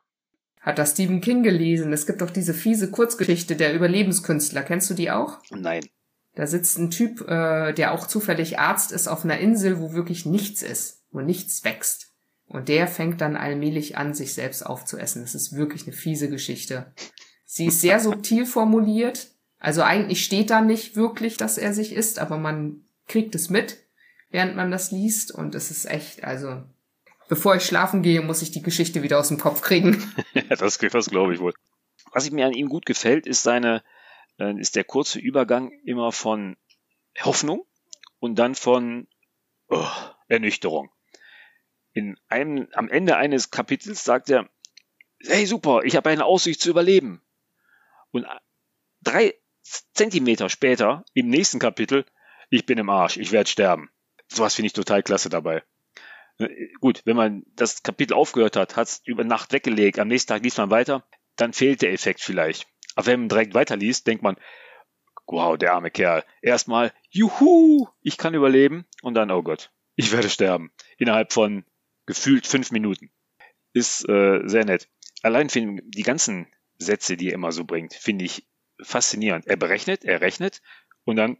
Hat 0.60 0.78
das 0.78 0.92
Stephen 0.92 1.20
King 1.20 1.42
gelesen? 1.42 1.92
Es 1.92 2.06
gibt 2.06 2.20
doch 2.20 2.30
diese 2.30 2.52
fiese 2.52 2.90
Kurzgeschichte 2.90 3.54
der 3.54 3.74
Überlebenskünstler. 3.74 4.62
Kennst 4.62 4.90
du 4.90 4.94
die 4.94 5.10
auch? 5.10 5.38
Nein. 5.50 5.86
Da 6.34 6.46
sitzt 6.46 6.78
ein 6.78 6.90
Typ, 6.90 7.22
äh, 7.28 7.72
der 7.72 7.92
auch 7.92 8.06
zufällig 8.06 8.58
Arzt 8.58 8.92
ist, 8.92 9.08
auf 9.08 9.24
einer 9.24 9.38
Insel, 9.38 9.80
wo 9.80 9.92
wirklich 9.92 10.26
nichts 10.26 10.62
ist, 10.62 11.04
wo 11.12 11.20
nichts 11.20 11.64
wächst. 11.64 12.12
Und 12.48 12.68
der 12.68 12.88
fängt 12.88 13.20
dann 13.20 13.36
allmählich 13.36 13.96
an, 13.96 14.12
sich 14.12 14.34
selbst 14.34 14.64
aufzuessen. 14.64 15.22
Das 15.22 15.34
ist 15.34 15.56
wirklich 15.56 15.84
eine 15.84 15.92
fiese 15.92 16.28
Geschichte. 16.28 16.92
Sie 17.44 17.66
ist 17.66 17.80
sehr 17.80 18.00
subtil 18.00 18.44
formuliert. 18.44 19.28
Also 19.58 19.82
eigentlich 19.82 20.24
steht 20.24 20.50
da 20.50 20.60
nicht 20.60 20.96
wirklich, 20.96 21.36
dass 21.36 21.58
er 21.58 21.72
sich 21.72 21.92
isst, 21.92 22.18
aber 22.18 22.36
man 22.36 22.84
kriegt 23.06 23.34
es 23.34 23.50
mit, 23.50 23.78
während 24.30 24.56
man 24.56 24.70
das 24.70 24.90
liest. 24.90 25.32
Und 25.32 25.54
es 25.54 25.70
ist 25.70 25.86
echt, 25.86 26.24
also, 26.24 26.62
bevor 27.28 27.56
ich 27.56 27.64
schlafen 27.64 28.02
gehe, 28.02 28.20
muss 28.22 28.42
ich 28.42 28.50
die 28.50 28.62
Geschichte 28.62 29.02
wieder 29.02 29.18
aus 29.18 29.28
dem 29.28 29.38
Kopf 29.38 29.62
kriegen. 29.62 30.12
das, 30.48 30.78
das 30.78 31.10
glaube 31.10 31.34
ich 31.34 31.40
wohl. 31.40 31.54
Was 32.12 32.30
mir 32.30 32.46
an 32.46 32.52
ihm 32.52 32.68
gut 32.68 32.86
gefällt, 32.86 33.26
ist 33.26 33.42
seine, 33.42 33.82
äh, 34.38 34.58
ist 34.58 34.76
der 34.76 34.84
kurze 34.84 35.18
Übergang 35.18 35.70
immer 35.84 36.12
von 36.12 36.56
Hoffnung 37.20 37.66
und 38.18 38.38
dann 38.38 38.54
von 38.54 39.08
oh, 39.68 39.86
Ernüchterung 40.28 40.90
in 41.96 42.20
einem, 42.28 42.68
am 42.74 42.90
Ende 42.90 43.16
eines 43.16 43.50
Kapitels 43.50 44.04
sagt 44.04 44.28
er, 44.28 44.50
hey 45.20 45.46
super, 45.46 45.80
ich 45.82 45.96
habe 45.96 46.10
eine 46.10 46.26
Aussicht 46.26 46.60
zu 46.60 46.68
überleben. 46.68 47.22
Und 48.10 48.26
drei 49.00 49.34
Zentimeter 49.94 50.48
später, 50.48 51.04
im 51.14 51.28
nächsten 51.28 51.58
Kapitel, 51.58 52.04
ich 52.50 52.66
bin 52.66 52.78
im 52.78 52.90
Arsch, 52.90 53.16
ich 53.16 53.32
werde 53.32 53.50
sterben. 53.50 53.90
Sowas 54.28 54.54
finde 54.54 54.66
ich 54.66 54.72
total 54.72 55.02
klasse 55.02 55.28
dabei. 55.28 55.62
Gut, 56.80 57.02
wenn 57.04 57.16
man 57.16 57.44
das 57.54 57.82
Kapitel 57.82 58.14
aufgehört 58.14 58.56
hat, 58.56 58.76
hat 58.76 58.88
es 58.88 59.02
über 59.04 59.24
Nacht 59.24 59.52
weggelegt, 59.52 59.98
am 59.98 60.08
nächsten 60.08 60.28
Tag 60.28 60.42
liest 60.42 60.58
man 60.58 60.70
weiter, 60.70 61.06
dann 61.36 61.52
fehlt 61.52 61.82
der 61.82 61.92
Effekt 61.92 62.20
vielleicht. 62.20 62.66
Aber 62.94 63.06
wenn 63.06 63.20
man 63.20 63.28
direkt 63.28 63.54
weiterliest, 63.54 64.06
denkt 64.06 64.22
man, 64.22 64.36
wow, 65.26 65.56
der 65.56 65.72
arme 65.72 65.90
Kerl. 65.90 66.24
Erstmal, 66.42 66.92
juhu, 67.10 67.88
ich 68.02 68.16
kann 68.18 68.34
überleben 68.34 68.86
und 69.02 69.14
dann, 69.14 69.30
oh 69.30 69.42
Gott, 69.42 69.72
ich 69.96 70.12
werde 70.12 70.28
sterben. 70.28 70.72
Innerhalb 70.98 71.32
von 71.32 71.64
gefühlt 72.06 72.46
fünf 72.46 72.70
Minuten. 72.70 73.10
Ist 73.72 74.08
äh, 74.08 74.40
sehr 74.44 74.64
nett. 74.64 74.88
Allein 75.22 75.48
für 75.48 75.60
die 75.60 76.02
ganzen 76.02 76.46
Sätze, 76.78 77.16
die 77.16 77.28
er 77.28 77.34
immer 77.34 77.52
so 77.52 77.64
bringt, 77.64 77.94
finde 77.94 78.24
ich 78.24 78.46
faszinierend. 78.82 79.46
Er 79.46 79.56
berechnet, 79.56 80.04
er 80.04 80.20
rechnet 80.20 80.62
und 81.04 81.16
dann, 81.16 81.38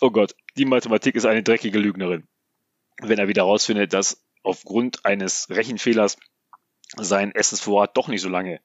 oh 0.00 0.10
Gott, 0.10 0.34
die 0.56 0.64
Mathematik 0.64 1.14
ist 1.14 1.24
eine 1.24 1.42
dreckige 1.42 1.78
Lügnerin. 1.78 2.28
Wenn 3.00 3.18
er 3.18 3.28
wieder 3.28 3.42
rausfindet, 3.42 3.92
dass 3.92 4.24
aufgrund 4.42 5.04
eines 5.04 5.48
Rechenfehlers 5.50 6.16
sein 6.96 7.34
Essensvorrat 7.34 7.96
doch 7.96 8.08
nicht 8.08 8.20
so 8.20 8.28
lange 8.28 8.60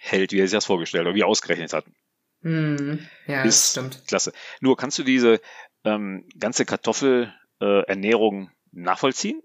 hält, 0.00 0.32
wie 0.32 0.40
er 0.40 0.48
sich 0.48 0.56
das 0.56 0.66
vorgestellt 0.66 1.06
oder 1.06 1.14
wie 1.14 1.20
er 1.20 1.28
ausgerechnet 1.28 1.72
hat. 1.72 1.86
Mm, 2.40 2.98
ja, 3.26 3.42
ist 3.44 3.70
stimmt. 3.70 4.06
Klasse. 4.06 4.32
Nur 4.60 4.76
kannst 4.76 4.98
du 4.98 5.04
diese 5.04 5.40
ähm, 5.84 6.28
ganze 6.38 6.64
Kartoffelernährung 6.64 8.48
äh, 8.48 8.50
nachvollziehen? 8.72 9.40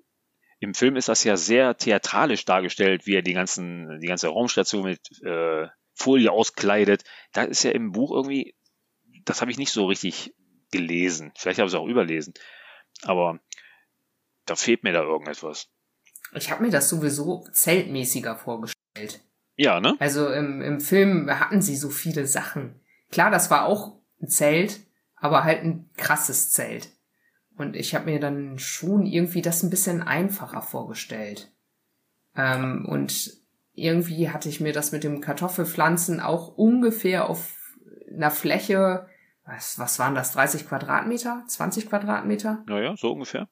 Im 0.60 0.74
Film 0.74 0.96
ist 0.96 1.08
das 1.08 1.24
ja 1.24 1.38
sehr 1.38 1.78
theatralisch 1.78 2.46
dargestellt, 2.46 3.06
wie 3.06 3.16
er 3.16 3.22
die 3.22 3.34
ganzen, 3.34 4.00
die 4.00 4.08
ganze 4.08 4.30
Raumstation 4.30 4.84
mit 4.84 5.00
äh, 5.24 5.68
Folie 5.98 6.32
auskleidet. 6.32 7.04
Da 7.34 7.44
ist 7.44 7.64
ja 7.64 7.72
im 7.72 7.92
Buch 7.92 8.12
irgendwie, 8.12 8.56
das 9.26 9.42
habe 9.42 9.52
ich 9.52 9.58
nicht 9.58 9.72
so 9.72 9.88
richtig 9.88 10.34
gelesen. 10.72 11.32
Vielleicht 11.36 11.60
habe 11.60 11.68
ich 11.68 11.74
es 11.74 11.80
auch 11.80 11.88
überlesen. 11.88 12.34
Aber 13.04 13.40
da 14.46 14.56
fehlt 14.56 14.84
mir 14.84 14.94
da 14.94 15.02
irgendetwas. 15.02 15.68
Ich 16.34 16.52
habe 16.52 16.64
mir 16.64 16.72
das 16.72 16.90
sowieso 16.90 17.48
zeltmäßiger 17.52 18.36
vorgestellt. 18.36 19.24
Ja, 19.56 19.80
ne? 19.80 19.96
Also 20.00 20.32
im, 20.32 20.62
im 20.62 20.80
Film 20.80 21.30
hatten 21.40 21.62
sie 21.62 21.76
so 21.76 21.90
viele 21.90 22.28
Sachen. 22.28 22.80
Klar, 23.12 23.32
das 23.32 23.50
war 23.50 23.66
auch 23.66 24.00
ein 24.22 24.28
Zelt, 24.28 24.82
aber 25.16 25.44
halt 25.44 25.64
ein 25.64 25.90
krasses 25.98 26.52
Zelt. 26.52 26.90
Und 27.58 27.76
ich 27.76 27.96
habe 27.96 28.06
mir 28.06 28.20
dann 28.20 28.60
schon 28.60 29.08
irgendwie 29.08 29.42
das 29.42 29.64
ein 29.64 29.72
bisschen 29.72 30.04
einfacher 30.04 30.62
vorgestellt. 30.62 31.52
Ähm, 32.36 32.86
und 32.88 33.32
irgendwie 33.78 34.30
hatte 34.30 34.50
ich 34.50 34.60
mir 34.60 34.74
das 34.74 34.92
mit 34.92 35.04
dem 35.04 35.22
Kartoffelpflanzen 35.22 36.20
auch 36.20 36.58
ungefähr 36.58 37.30
auf 37.30 37.56
einer 38.12 38.32
Fläche, 38.32 39.08
was, 39.46 39.78
was 39.78 40.00
waren 40.00 40.16
das, 40.16 40.32
30 40.32 40.68
Quadratmeter, 40.68 41.44
20 41.48 41.88
Quadratmeter? 41.88 42.64
Naja, 42.68 42.96
so 42.98 43.12
ungefähr. 43.12 43.48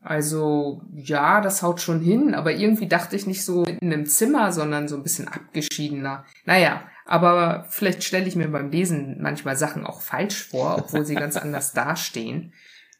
Also 0.00 0.82
ja, 0.92 1.40
das 1.40 1.62
haut 1.62 1.80
schon 1.80 2.00
hin, 2.00 2.34
aber 2.34 2.52
irgendwie 2.52 2.88
dachte 2.88 3.14
ich 3.14 3.26
nicht 3.26 3.44
so 3.44 3.62
in 3.62 3.78
einem 3.92 4.04
Zimmer, 4.06 4.50
sondern 4.50 4.88
so 4.88 4.96
ein 4.96 5.04
bisschen 5.04 5.28
abgeschiedener. 5.28 6.24
Naja, 6.44 6.82
aber 7.06 7.66
vielleicht 7.68 8.02
stelle 8.02 8.26
ich 8.26 8.34
mir 8.34 8.48
beim 8.48 8.70
Lesen 8.70 9.22
manchmal 9.22 9.56
Sachen 9.56 9.86
auch 9.86 10.00
falsch 10.00 10.48
vor, 10.48 10.76
obwohl 10.78 11.04
sie 11.04 11.14
ganz 11.14 11.36
anders 11.38 11.72
dastehen. 11.72 12.52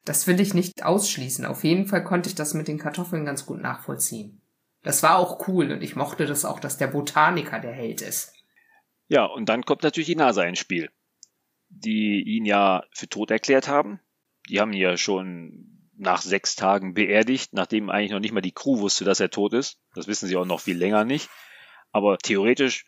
Das 0.04 0.28
will 0.28 0.40
ich 0.40 0.54
nicht 0.54 0.84
ausschließen. 0.84 1.44
Auf 1.44 1.64
jeden 1.64 1.86
Fall 1.86 2.04
konnte 2.04 2.28
ich 2.28 2.36
das 2.36 2.54
mit 2.54 2.68
den 2.68 2.78
Kartoffeln 2.78 3.24
ganz 3.24 3.46
gut 3.46 3.60
nachvollziehen. 3.60 4.41
Das 4.82 5.02
war 5.02 5.18
auch 5.18 5.46
cool 5.48 5.70
und 5.70 5.82
ich 5.82 5.96
mochte 5.96 6.26
das 6.26 6.44
auch, 6.44 6.60
dass 6.60 6.76
der 6.76 6.88
Botaniker 6.88 7.60
der 7.60 7.72
Held 7.72 8.00
ist. 8.00 8.34
Ja, 9.08 9.26
und 9.26 9.48
dann 9.48 9.64
kommt 9.64 9.82
natürlich 9.82 10.08
die 10.08 10.16
NASA 10.16 10.42
ins 10.42 10.58
Spiel, 10.58 10.90
die 11.68 12.22
ihn 12.22 12.44
ja 12.44 12.84
für 12.92 13.08
tot 13.08 13.30
erklärt 13.30 13.68
haben. 13.68 14.00
Die 14.48 14.60
haben 14.60 14.72
ihn 14.72 14.80
ja 14.80 14.96
schon 14.96 15.90
nach 15.96 16.22
sechs 16.22 16.56
Tagen 16.56 16.94
beerdigt, 16.94 17.52
nachdem 17.52 17.90
eigentlich 17.90 18.10
noch 18.10 18.20
nicht 18.20 18.32
mal 18.32 18.40
die 18.40 18.52
Crew 18.52 18.80
wusste, 18.80 19.04
dass 19.04 19.20
er 19.20 19.30
tot 19.30 19.52
ist. 19.52 19.78
Das 19.94 20.08
wissen 20.08 20.28
sie 20.28 20.36
auch 20.36 20.46
noch 20.46 20.60
viel 20.60 20.76
länger 20.76 21.04
nicht. 21.04 21.30
Aber 21.92 22.18
theoretisch 22.18 22.86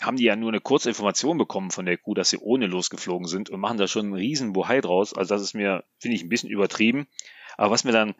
haben 0.00 0.16
die 0.16 0.24
ja 0.24 0.36
nur 0.36 0.50
eine 0.50 0.60
kurze 0.60 0.88
Information 0.88 1.38
bekommen 1.38 1.70
von 1.70 1.86
der 1.86 1.96
Crew, 1.96 2.14
dass 2.14 2.30
sie 2.30 2.38
ohne 2.38 2.66
losgeflogen 2.66 3.28
sind 3.28 3.48
und 3.48 3.60
machen 3.60 3.78
da 3.78 3.86
schon 3.86 4.06
einen 4.06 4.14
riesen 4.14 4.52
Bohai 4.52 4.80
draus. 4.80 5.14
Also 5.14 5.34
das 5.34 5.42
ist 5.42 5.54
mir, 5.54 5.84
finde 5.98 6.16
ich, 6.16 6.22
ein 6.22 6.28
bisschen 6.28 6.50
übertrieben. 6.50 7.06
Aber 7.56 7.70
was 7.70 7.84
mir 7.84 7.92
dann, 7.92 8.14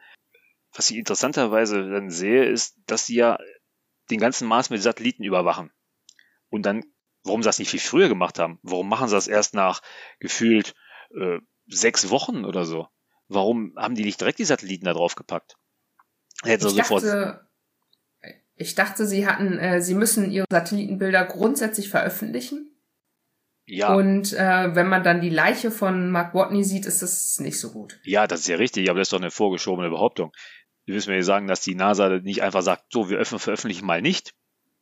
was 0.75 0.91
ich 0.91 0.97
interessanterweise 0.97 1.89
dann 1.89 2.11
sehe, 2.11 2.45
ist, 2.45 2.77
dass 2.87 3.07
sie 3.07 3.17
ja 3.17 3.39
den 4.11 4.19
ganzen 4.19 4.47
Mars 4.47 4.71
mit 4.71 4.83
Satelliten 4.83 5.25
überwachen. 5.25 5.73
Und 6.51 6.67
dann, 6.67 6.85
warum 7.23 7.43
sie 7.43 7.49
das 7.49 7.59
nicht 7.59 7.71
viel 7.71 7.81
früher 7.81 8.09
gemacht 8.09 8.39
haben? 8.39 8.59
Warum 8.63 8.89
machen 8.89 9.09
sie 9.09 9.15
das 9.15 9.29
erst 9.29 9.55
nach 9.55 9.81
gefühlt 10.19 10.75
äh, 11.19 11.39
sechs 11.67 12.11
Wochen 12.11 12.45
oder 12.45 12.65
so? 12.65 12.89
Warum 13.29 13.75
haben 13.77 13.95
die 13.95 14.05
nicht 14.05 14.21
direkt 14.21 14.39
die 14.39 14.45
Satelliten 14.45 14.85
da 14.85 14.93
drauf 14.93 15.15
gepackt? 15.15 15.57
Hätten 16.43 16.69
sie 16.69 16.77
sofort. 16.77 17.05
Dachte, 17.05 17.49
ich 18.57 18.75
dachte, 18.75 19.07
sie 19.07 19.27
hatten, 19.27 19.59
äh, 19.59 19.81
sie 19.81 19.95
müssen 19.95 20.31
ihre 20.31 20.47
Satellitenbilder 20.51 21.25
grundsätzlich 21.25 21.89
veröffentlichen. 21.89 22.71
Ja. 23.67 23.95
Und 23.95 24.35
äh, 24.35 24.75
wenn 24.75 24.89
man 24.89 25.03
dann 25.03 25.23
die 25.23 25.31
Leiche 25.31 25.71
von 25.71 26.11
Mark 26.11 26.35
Watney 26.35 26.65
sieht, 26.65 26.85
ist 26.85 27.01
das 27.01 27.41
nicht 27.41 27.59
so 27.59 27.73
gut. 27.73 27.99
Ja, 28.03 28.27
das 28.27 28.41
ist 28.41 28.49
ja 28.49 28.57
richtig, 28.57 28.91
aber 28.91 28.99
das 28.99 29.07
ist 29.07 29.13
doch 29.13 29.21
eine 29.21 29.31
vorgeschobene 29.31 29.89
Behauptung. 29.89 30.33
Wir 30.85 30.95
müssen 30.95 31.13
mir 31.13 31.25
sagen, 31.25 31.47
dass 31.47 31.63
die 31.63 31.75
NASA 31.75 32.09
nicht 32.21 32.43
einfach 32.43 32.63
sagt, 32.63 32.85
so, 32.91 33.09
wir 33.09 33.19
öffnen, 33.19 33.39
veröffentlichen 33.39 33.87
mal 33.87 34.03
nicht. 34.03 34.35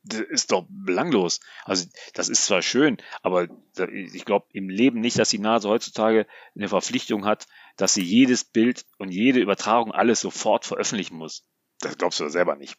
Das 0.05 0.21
ist 0.21 0.51
doch 0.51 0.67
belanglos. 0.69 1.39
Also, 1.65 1.87
das 2.15 2.29
ist 2.29 2.45
zwar 2.47 2.61
schön, 2.61 2.97
aber 3.23 3.47
ich 3.93 4.25
glaube 4.25 4.47
im 4.53 4.69
Leben 4.69 5.01
nicht, 5.01 5.17
dass 5.19 5.31
die 5.31 5.39
NASA 5.39 5.69
heutzutage 5.69 6.27
eine 6.57 6.69
Verpflichtung 6.69 7.25
hat, 7.25 7.47
dass 7.77 7.95
sie 7.95 8.03
jedes 8.03 8.43
Bild 8.43 8.85
und 8.99 9.11
jede 9.11 9.39
Übertragung 9.39 9.93
alles 9.93 10.21
sofort 10.21 10.65
veröffentlichen 10.65 11.17
muss. 11.17 11.45
Das 11.81 11.97
glaubst 11.99 12.19
du 12.19 12.29
selber 12.29 12.57
nicht. 12.57 12.77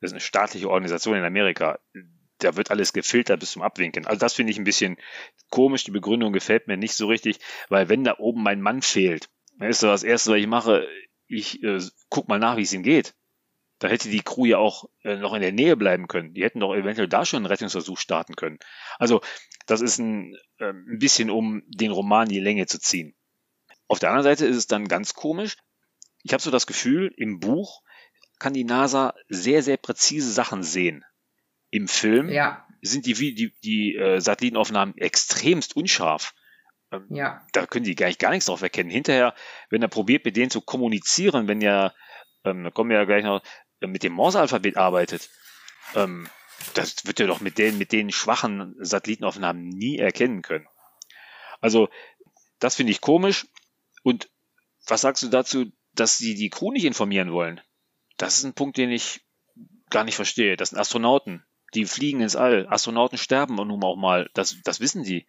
Das 0.00 0.10
ist 0.10 0.14
eine 0.14 0.20
staatliche 0.20 0.68
Organisation 0.68 1.16
in 1.16 1.24
Amerika. 1.24 1.78
Da 2.38 2.56
wird 2.56 2.70
alles 2.70 2.92
gefiltert 2.92 3.40
bis 3.40 3.52
zum 3.52 3.62
Abwinken. 3.62 4.06
Also 4.06 4.18
das 4.18 4.34
finde 4.34 4.52
ich 4.52 4.58
ein 4.58 4.64
bisschen 4.64 4.98
komisch. 5.48 5.84
Die 5.84 5.90
Begründung 5.90 6.32
gefällt 6.32 6.68
mir 6.68 6.76
nicht 6.76 6.94
so 6.94 7.06
richtig, 7.06 7.40
weil 7.70 7.88
wenn 7.88 8.04
da 8.04 8.16
oben 8.18 8.42
mein 8.42 8.60
Mann 8.60 8.82
fehlt, 8.82 9.28
dann 9.58 9.70
ist 9.70 9.82
das 9.82 10.04
Erste, 10.04 10.32
was 10.32 10.38
ich 10.38 10.46
mache, 10.46 10.86
ich 11.28 11.62
äh, 11.62 11.80
guck 12.08 12.28
mal 12.28 12.38
nach, 12.38 12.56
wie 12.56 12.62
es 12.62 12.72
ihm 12.72 12.82
geht. 12.82 13.14
Da 13.78 13.88
hätte 13.88 14.08
die 14.08 14.22
Crew 14.22 14.46
ja 14.46 14.58
auch 14.58 14.88
äh, 15.04 15.16
noch 15.16 15.34
in 15.34 15.40
der 15.40 15.52
Nähe 15.52 15.76
bleiben 15.76 16.08
können. 16.08 16.34
Die 16.34 16.42
hätten 16.42 16.60
doch 16.60 16.74
eventuell 16.74 17.08
da 17.08 17.24
schon 17.24 17.38
einen 17.38 17.46
Rettungsversuch 17.46 17.98
starten 17.98 18.34
können. 18.34 18.58
Also 18.98 19.20
das 19.66 19.80
ist 19.80 19.98
ein, 19.98 20.34
äh, 20.58 20.70
ein 20.70 20.98
bisschen, 20.98 21.30
um 21.30 21.62
den 21.68 21.92
Roman 21.92 22.28
die 22.28 22.40
Länge 22.40 22.66
zu 22.66 22.80
ziehen. 22.80 23.14
Auf 23.86 24.00
der 24.00 24.10
anderen 24.10 24.24
Seite 24.24 24.46
ist 24.46 24.56
es 24.56 24.66
dann 24.66 24.88
ganz 24.88 25.14
komisch. 25.14 25.56
Ich 26.24 26.32
habe 26.32 26.42
so 26.42 26.50
das 26.50 26.66
Gefühl, 26.66 27.12
im 27.16 27.38
Buch 27.38 27.82
kann 28.38 28.52
die 28.52 28.64
NASA 28.64 29.14
sehr, 29.28 29.62
sehr 29.62 29.76
präzise 29.76 30.32
Sachen 30.32 30.62
sehen. 30.62 31.04
Im 31.70 31.86
Film 31.86 32.28
ja. 32.30 32.66
sind 32.82 33.06
die, 33.06 33.14
die, 33.14 33.52
die 33.62 33.96
äh, 33.96 34.20
Satellitenaufnahmen 34.20 34.96
extremst 34.96 35.76
unscharf. 35.76 36.34
Ähm, 36.92 37.06
ja. 37.10 37.46
Da 37.52 37.66
können 37.66 37.84
die 37.84 37.94
gar, 37.94 38.06
nicht, 38.08 38.18
gar 38.18 38.30
nichts 38.30 38.46
drauf 38.46 38.62
erkennen. 38.62 38.90
Hinterher, 38.90 39.34
wenn 39.70 39.82
er 39.82 39.88
probiert, 39.88 40.24
mit 40.24 40.36
denen 40.36 40.50
zu 40.50 40.60
kommunizieren, 40.60 41.48
wenn 41.48 41.60
er, 41.60 41.94
ähm, 42.44 42.64
da 42.64 42.70
kommen 42.70 42.90
wir 42.90 42.98
ja 42.98 43.04
gleich 43.04 43.24
noch, 43.24 43.42
äh, 43.80 43.86
mit 43.86 44.02
dem 44.02 44.12
Morse-Alphabet 44.12 44.76
arbeitet, 44.76 45.30
ähm, 45.94 46.28
Das 46.74 47.06
wird 47.06 47.20
er 47.20 47.28
doch 47.28 47.40
mit 47.40 47.56
den, 47.58 47.78
mit 47.78 47.92
den 47.92 48.10
schwachen 48.10 48.74
Satellitenaufnahmen 48.80 49.68
nie 49.68 49.98
erkennen 49.98 50.42
können. 50.42 50.66
Also, 51.60 51.88
das 52.58 52.74
finde 52.74 52.92
ich 52.92 53.00
komisch. 53.00 53.46
Und 54.02 54.28
was 54.86 55.02
sagst 55.02 55.22
du 55.22 55.28
dazu, 55.28 55.66
dass 55.94 56.18
sie 56.18 56.34
die 56.34 56.50
Crew 56.50 56.72
nicht 56.72 56.84
informieren 56.84 57.32
wollen? 57.32 57.60
Das 58.16 58.38
ist 58.38 58.44
ein 58.44 58.54
Punkt, 58.54 58.76
den 58.76 58.90
ich 58.90 59.20
gar 59.90 60.04
nicht 60.04 60.16
verstehe. 60.16 60.56
Das 60.56 60.70
sind 60.70 60.78
Astronauten. 60.78 61.44
Die 61.74 61.84
fliegen 61.84 62.20
ins 62.20 62.36
All. 62.36 62.66
Astronauten 62.68 63.18
sterben 63.18 63.58
und 63.58 63.68
nun 63.68 63.84
auch 63.84 63.96
mal. 63.96 64.30
Das, 64.34 64.56
das 64.64 64.80
wissen 64.80 65.04
die. 65.04 65.26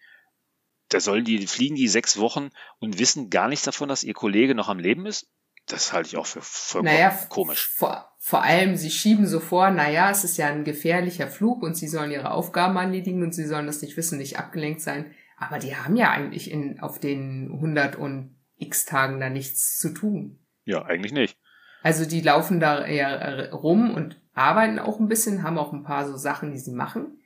Da 0.90 1.00
sollen 1.00 1.24
die, 1.24 1.46
fliegen 1.48 1.76
die 1.76 1.88
sechs 1.88 2.18
Wochen 2.18 2.50
und 2.80 3.00
wissen 3.00 3.30
gar 3.30 3.48
nichts 3.48 3.66
davon, 3.66 3.90
dass 3.90 4.04
ihr 4.04 4.14
Kollege 4.14 4.56
noch 4.56 4.70
am 4.70 4.80
Leben 4.80 5.06
ist? 5.06 5.28
Das 5.68 5.94
halte 5.94 6.10
ich 6.10 6.18
auch 6.18 6.26
für 6.26 6.42
vollkommen 6.42 6.92
naja, 6.92 7.12
komisch. 7.30 7.70
Vor, 7.70 8.12
vor 8.18 8.44
allem, 8.44 8.76
sie 8.76 8.90
schieben 8.90 9.28
so 9.28 9.40
vor, 9.40 9.70
naja, 9.70 10.10
es 10.10 10.24
ist 10.24 10.38
ja 10.38 10.48
ein 10.48 10.64
gefährlicher 10.64 11.28
Flug 11.28 11.62
und 11.62 11.76
sie 11.76 11.88
sollen 11.88 12.12
ihre 12.12 12.32
Aufgaben 12.32 12.76
erledigen 12.76 13.22
und 13.22 13.36
sie 13.36 13.46
sollen 13.46 13.68
das 13.68 13.84
nicht 13.84 13.96
wissen, 13.96 14.18
nicht 14.18 14.40
abgelenkt 14.40 14.82
sein. 14.82 15.14
Aber 15.38 15.60
die 15.60 15.76
haben 15.76 15.96
ja 15.96 16.10
eigentlich 16.10 16.50
in, 16.50 16.80
auf 16.80 17.00
den 17.00 17.52
100 17.54 17.96
und 17.96 18.36
x 18.58 18.86
Tagen 18.86 19.20
da 19.20 19.30
nichts 19.30 19.78
zu 19.78 19.90
tun. 19.94 20.40
Ja, 20.66 20.84
eigentlich 20.86 21.14
nicht. 21.14 21.38
Also 21.82 22.06
die 22.06 22.22
laufen 22.22 22.60
da 22.60 22.86
eher 22.86 23.54
rum 23.54 23.94
und 23.94 24.20
arbeiten 24.34 24.80
auch 24.80 25.00
ein 25.00 25.08
bisschen, 25.08 25.44
haben 25.44 25.58
auch 25.58 25.72
ein 25.72 25.84
paar 25.84 26.08
so 26.08 26.18
Sachen, 26.18 26.52
die 26.52 26.60
sie 26.60 26.74
machen. 26.74 27.19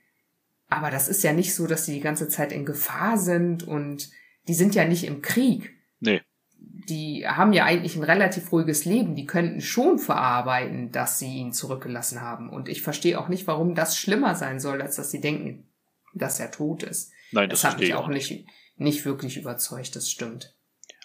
Aber 0.74 0.90
das 0.90 1.06
ist 1.06 1.22
ja 1.22 1.32
nicht 1.32 1.54
so, 1.54 1.68
dass 1.68 1.86
sie 1.86 1.94
die 1.94 2.00
ganze 2.00 2.28
Zeit 2.28 2.50
in 2.50 2.66
Gefahr 2.66 3.16
sind 3.16 3.62
und 3.62 4.10
die 4.48 4.54
sind 4.54 4.74
ja 4.74 4.84
nicht 4.84 5.04
im 5.04 5.22
Krieg. 5.22 5.72
Nee. 6.00 6.20
Die 6.58 7.28
haben 7.28 7.52
ja 7.52 7.64
eigentlich 7.64 7.94
ein 7.94 8.02
relativ 8.02 8.50
ruhiges 8.50 8.84
Leben. 8.84 9.14
Die 9.14 9.24
könnten 9.24 9.60
schon 9.60 10.00
verarbeiten, 10.00 10.90
dass 10.90 11.20
sie 11.20 11.36
ihn 11.36 11.52
zurückgelassen 11.52 12.22
haben. 12.22 12.50
Und 12.50 12.68
ich 12.68 12.82
verstehe 12.82 13.20
auch 13.20 13.28
nicht, 13.28 13.46
warum 13.46 13.76
das 13.76 13.96
schlimmer 13.96 14.34
sein 14.34 14.58
soll, 14.58 14.82
als 14.82 14.96
dass 14.96 15.12
sie 15.12 15.20
denken, 15.20 15.68
dass 16.12 16.40
er 16.40 16.50
tot 16.50 16.82
ist. 16.82 17.12
Nein, 17.30 17.48
das, 17.48 17.60
das 17.60 17.72
hat 17.72 17.80
mich 17.80 17.94
auch 17.94 18.08
nicht, 18.08 18.44
nicht 18.76 19.04
wirklich 19.04 19.36
überzeugt, 19.36 19.94
das 19.94 20.10
stimmt. 20.10 20.56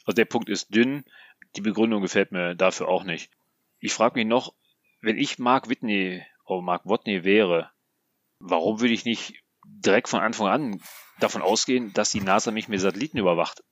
Also 0.05 0.15
der 0.15 0.25
Punkt 0.25 0.49
ist 0.49 0.73
dünn. 0.73 1.03
Die 1.55 1.61
Begründung 1.61 2.01
gefällt 2.01 2.31
mir 2.31 2.55
dafür 2.55 2.87
auch 2.87 3.03
nicht. 3.03 3.31
Ich 3.77 3.93
frage 3.93 4.17
mich 4.17 4.25
noch, 4.25 4.55
wenn 5.01 5.19
ich 5.19 5.37
Mark 5.37 5.69
Whitney 5.69 6.23
oder 6.45 6.63
Mark 6.63 6.85
Watney 6.85 7.23
wäre, 7.23 7.69
warum 8.39 8.81
würde 8.81 8.93
ich 8.95 9.05
nicht 9.05 9.43
direkt 9.69 10.09
von 10.09 10.19
Anfang 10.19 10.47
an 10.47 10.81
davon 11.19 11.41
ausgehen, 11.41 11.93
dass 11.93 12.11
die 12.11 12.21
NASA 12.21 12.51
mich 12.51 12.67
mit 12.67 12.79
Satelliten 12.79 13.17
überwacht? 13.17 13.63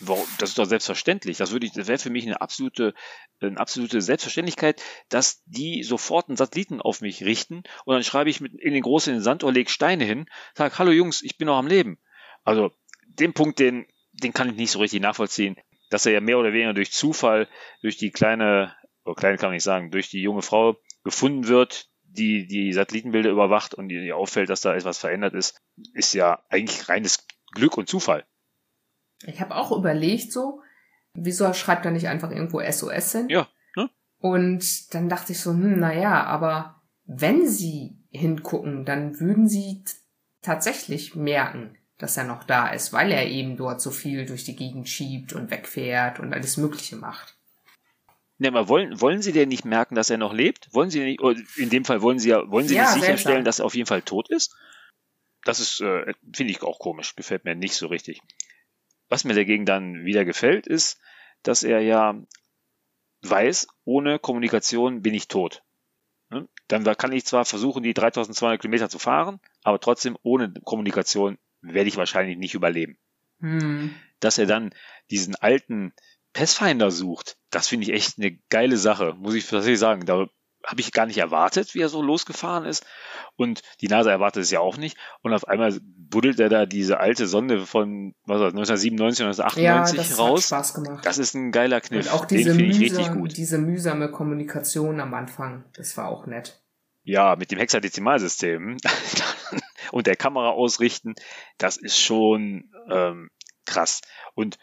Das 0.00 0.50
ist 0.50 0.58
doch 0.58 0.66
selbstverständlich. 0.66 1.38
Das 1.38 1.52
würde 1.52 1.66
ich, 1.66 1.72
das 1.72 1.88
wäre 1.88 1.98
für 1.98 2.10
mich 2.10 2.26
eine 2.26 2.40
absolute, 2.42 2.92
eine 3.40 3.58
absolute 3.58 4.02
Selbstverständlichkeit, 4.02 4.82
dass 5.08 5.42
die 5.46 5.82
sofort 5.82 6.28
einen 6.28 6.36
Satelliten 6.36 6.82
auf 6.82 7.00
mich 7.00 7.24
richten 7.24 7.62
und 7.86 7.94
dann 7.94 8.04
schreibe 8.04 8.28
ich 8.28 8.40
mit 8.40 8.54
in 8.60 8.74
den 8.74 8.82
großen 8.82 9.12
in 9.12 9.18
den 9.18 9.24
Sand 9.24 9.42
oder 9.42 9.54
leg 9.54 9.70
Steine 9.70 10.04
hin, 10.04 10.26
sag, 10.54 10.78
hallo 10.78 10.90
Jungs, 10.90 11.22
ich 11.22 11.38
bin 11.38 11.46
noch 11.46 11.56
am 11.56 11.66
Leben. 11.66 11.98
Also, 12.44 12.72
den 13.06 13.32
Punkt, 13.32 13.58
den, 13.58 13.86
den 14.12 14.34
kann 14.34 14.50
ich 14.50 14.56
nicht 14.56 14.70
so 14.70 14.80
richtig 14.80 15.00
nachvollziehen, 15.00 15.56
dass 15.88 16.04
er 16.04 16.12
ja 16.12 16.20
mehr 16.20 16.38
oder 16.38 16.52
weniger 16.52 16.74
durch 16.74 16.92
Zufall, 16.92 17.48
durch 17.80 17.96
die 17.96 18.10
kleine 18.10 18.76
oder 19.06 19.14
klein 19.14 19.36
kann 19.38 19.48
man 19.48 19.54
nicht 19.54 19.62
sagen, 19.62 19.90
durch 19.90 20.10
die 20.10 20.20
junge 20.20 20.42
Frau 20.42 20.76
gefunden 21.04 21.48
wird, 21.48 21.88
die 22.08 22.46
die 22.46 22.72
Satellitenbilder 22.72 23.30
überwacht 23.30 23.74
und 23.74 23.90
ihr 23.90 24.16
auffällt, 24.16 24.50
dass 24.50 24.60
da 24.60 24.74
etwas 24.74 24.98
verändert 24.98 25.34
ist, 25.34 25.60
ist 25.92 26.14
ja 26.14 26.42
eigentlich 26.48 26.88
reines 26.88 27.26
Glück 27.52 27.76
und 27.76 27.88
Zufall. 27.88 28.24
Ich 29.24 29.40
habe 29.40 29.54
auch 29.54 29.72
überlegt 29.72 30.32
so, 30.32 30.62
wieso 31.14 31.52
schreibt 31.52 31.84
er 31.84 31.90
nicht 31.90 32.08
einfach 32.08 32.30
irgendwo 32.30 32.60
SOS 32.60 33.12
hin? 33.12 33.28
Ja. 33.28 33.48
Ne? 33.74 33.90
Und 34.18 34.94
dann 34.94 35.08
dachte 35.08 35.32
ich 35.32 35.40
so, 35.40 35.50
hm, 35.50 35.78
naja, 35.78 36.24
aber 36.24 36.82
wenn 37.04 37.46
sie 37.46 37.98
hingucken, 38.10 38.84
dann 38.84 39.20
würden 39.20 39.48
sie 39.48 39.84
tatsächlich 40.42 41.14
merken, 41.14 41.76
dass 41.98 42.16
er 42.16 42.24
noch 42.24 42.44
da 42.44 42.68
ist, 42.68 42.92
weil 42.92 43.10
er 43.10 43.26
eben 43.26 43.56
dort 43.56 43.80
so 43.80 43.90
viel 43.90 44.26
durch 44.26 44.44
die 44.44 44.56
Gegend 44.56 44.88
schiebt 44.88 45.32
und 45.32 45.50
wegfährt 45.50 46.20
und 46.20 46.34
alles 46.34 46.56
Mögliche 46.56 46.96
macht. 46.96 47.35
Ne, 48.38 48.48
aber 48.48 48.68
wollen, 48.68 49.00
wollen 49.00 49.22
Sie 49.22 49.32
denn 49.32 49.48
nicht 49.48 49.64
merken, 49.64 49.94
dass 49.94 50.10
er 50.10 50.18
noch 50.18 50.34
lebt? 50.34 50.68
Wollen 50.72 50.90
Sie 50.90 51.00
nicht, 51.00 51.20
in 51.56 51.70
dem 51.70 51.84
Fall 51.84 52.02
wollen 52.02 52.18
Sie 52.18 52.28
ja, 52.28 52.50
wollen 52.50 52.68
Sie 52.68 52.74
ja, 52.74 52.82
nicht 52.82 53.02
sicherstellen, 53.02 53.44
dass 53.44 53.60
er 53.60 53.64
auf 53.64 53.74
jeden 53.74 53.86
Fall 53.86 54.02
tot 54.02 54.28
ist? 54.30 54.54
Das 55.44 55.60
ist, 55.60 55.80
äh, 55.80 56.12
finde 56.34 56.52
ich 56.52 56.62
auch 56.62 56.78
komisch, 56.78 57.16
gefällt 57.16 57.44
mir 57.44 57.54
nicht 57.54 57.74
so 57.74 57.86
richtig. 57.86 58.20
Was 59.08 59.24
mir 59.24 59.34
dagegen 59.34 59.64
dann 59.64 60.04
wieder 60.04 60.24
gefällt, 60.24 60.66
ist, 60.66 61.00
dass 61.42 61.62
er 61.62 61.80
ja 61.80 62.20
weiß, 63.22 63.68
ohne 63.84 64.18
Kommunikation 64.18 65.02
bin 65.02 65.14
ich 65.14 65.28
tot. 65.28 65.62
Ne? 66.28 66.48
Dann 66.68 66.84
kann 66.96 67.12
ich 67.12 67.24
zwar 67.24 67.44
versuchen, 67.44 67.82
die 67.82 67.94
3200 67.94 68.60
Kilometer 68.60 68.88
zu 68.88 68.98
fahren, 68.98 69.40
aber 69.62 69.80
trotzdem 69.80 70.18
ohne 70.22 70.52
Kommunikation 70.64 71.38
werde 71.60 71.88
ich 71.88 71.96
wahrscheinlich 71.96 72.36
nicht 72.36 72.54
überleben. 72.54 72.98
Hm. 73.40 73.94
Dass 74.20 74.38
er 74.38 74.46
dann 74.46 74.74
diesen 75.10 75.36
alten 75.36 75.92
Pathfinder 76.36 76.90
sucht, 76.90 77.38
das 77.50 77.68
finde 77.68 77.86
ich 77.86 77.94
echt 77.94 78.18
eine 78.18 78.38
geile 78.50 78.76
Sache, 78.76 79.14
muss 79.18 79.34
ich 79.34 79.48
tatsächlich 79.48 79.78
sagen. 79.78 80.04
Da 80.04 80.26
habe 80.66 80.80
ich 80.80 80.92
gar 80.92 81.06
nicht 81.06 81.16
erwartet, 81.16 81.74
wie 81.74 81.80
er 81.80 81.88
so 81.88 82.02
losgefahren 82.02 82.66
ist. 82.66 82.84
Und 83.36 83.62
die 83.80 83.88
NASA 83.88 84.10
erwartet 84.10 84.42
es 84.42 84.50
ja 84.50 84.60
auch 84.60 84.76
nicht. 84.76 84.98
Und 85.22 85.32
auf 85.32 85.48
einmal 85.48 85.78
buddelt 85.82 86.38
er 86.38 86.50
da 86.50 86.66
diese 86.66 87.00
alte 87.00 87.26
Sonde 87.26 87.64
von 87.64 88.14
was 88.26 88.40
war 88.40 88.50
das, 88.50 88.54
1997, 88.54 89.24
1998 89.24 89.96
ja, 89.96 90.02
das 90.02 90.18
raus. 90.18 90.52
Hat 90.52 90.66
Spaß 90.66 90.74
gemacht. 90.74 91.06
Das 91.06 91.16
ist 91.16 91.34
ein 91.34 91.52
geiler 91.52 91.80
Kniff. 91.80 92.06
Und 92.06 92.12
auch 92.12 92.26
diese, 92.26 92.54
Den 92.54 92.70
ich 92.70 92.80
richtig 92.80 93.12
gut. 93.12 93.36
diese 93.36 93.56
mühsame 93.56 94.10
Kommunikation 94.10 95.00
am 95.00 95.14
Anfang, 95.14 95.64
das 95.74 95.96
war 95.96 96.08
auch 96.08 96.26
nett. 96.26 96.60
Ja, 97.02 97.36
mit 97.36 97.50
dem 97.50 97.58
Hexadezimalsystem 97.60 98.76
und 99.92 100.06
der 100.06 100.16
Kamera 100.16 100.50
ausrichten, 100.50 101.14
das 101.56 101.78
ist 101.78 101.98
schon 101.98 102.70
ähm, 102.90 103.30
krass. 103.64 104.02
Und 104.34 104.58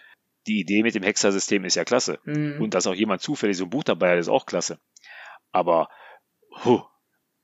die 0.48 0.60
Idee 0.60 0.84
mit 0.84 0.96
dem 0.96 1.04
Hexer-System 1.04 1.66
ist 1.66 1.76
ja 1.76 1.86
klasse. 1.86 2.20
Mhm. 2.26 2.62
Und 2.62 2.74
dass 2.74 2.88
auch 2.88 2.96
jemand 2.96 3.22
zufällig 3.22 3.58
so 3.58 3.66
ein 3.66 3.70
Buch 3.70 3.84
dabei 3.84 4.12
hat, 4.12 4.20
ist 4.20 4.30
auch 4.30 4.46
klasse. 4.46 4.80
Aber, 5.52 5.90
huh, 6.64 6.84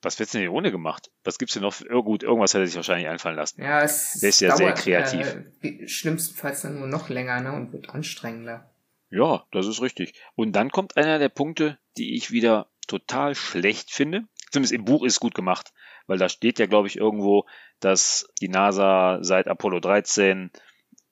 was 0.02 0.18
wird's 0.18 0.32
denn 0.32 0.42
hier 0.42 0.54
ohne 0.54 0.72
gemacht? 0.72 1.12
Was 1.24 1.38
gibt's 1.38 1.54
denn 1.54 1.64
noch? 1.64 1.76
Oh, 1.92 2.04
gut, 2.04 2.24
irgendwas 2.24 2.54
hätte 2.54 2.66
sich 2.66 2.76
wahrscheinlich 2.76 3.08
einfallen 3.08 3.36
lassen. 3.36 3.62
Ja, 3.62 3.82
es 3.82 4.20
Der 4.22 4.30
ist 4.30 4.40
ja 4.40 4.50
dauert, 4.50 4.78
sehr 4.78 5.02
kreativ. 5.04 5.38
Äh, 5.62 5.88
schlimmstenfalls 5.88 6.62
dann 6.62 6.80
nur 6.80 6.88
noch 6.88 7.10
länger, 7.10 7.42
ne, 7.42 7.52
und 7.52 7.74
wird 7.74 7.90
anstrengender. 7.90 8.70
Ja, 9.10 9.46
das 9.52 9.68
ist 9.68 9.82
richtig. 9.82 10.14
Und 10.36 10.54
dann 10.54 10.72
kommt 10.72 10.96
einer 10.96 11.20
der 11.20 11.30
Punkte, 11.30 11.78
die 11.98 12.16
ich 12.16 12.32
wieder 12.32 12.68
total 12.88 13.36
schlecht 13.36 13.92
finde. 13.92 14.24
Zumindest 14.52 14.74
im 14.74 14.86
Buch 14.86 15.04
ist 15.04 15.14
es 15.14 15.20
gut 15.20 15.36
gemacht, 15.36 15.74
weil 16.08 16.18
da 16.18 16.30
steht 16.30 16.60
ja, 16.60 16.66
glaube 16.66 16.88
ich, 16.88 16.98
irgendwo, 16.98 17.46
dass 17.80 18.28
die 18.42 18.50
NASA 18.50 19.20
seit 19.22 19.48
Apollo 19.48 19.80
13 19.80 20.52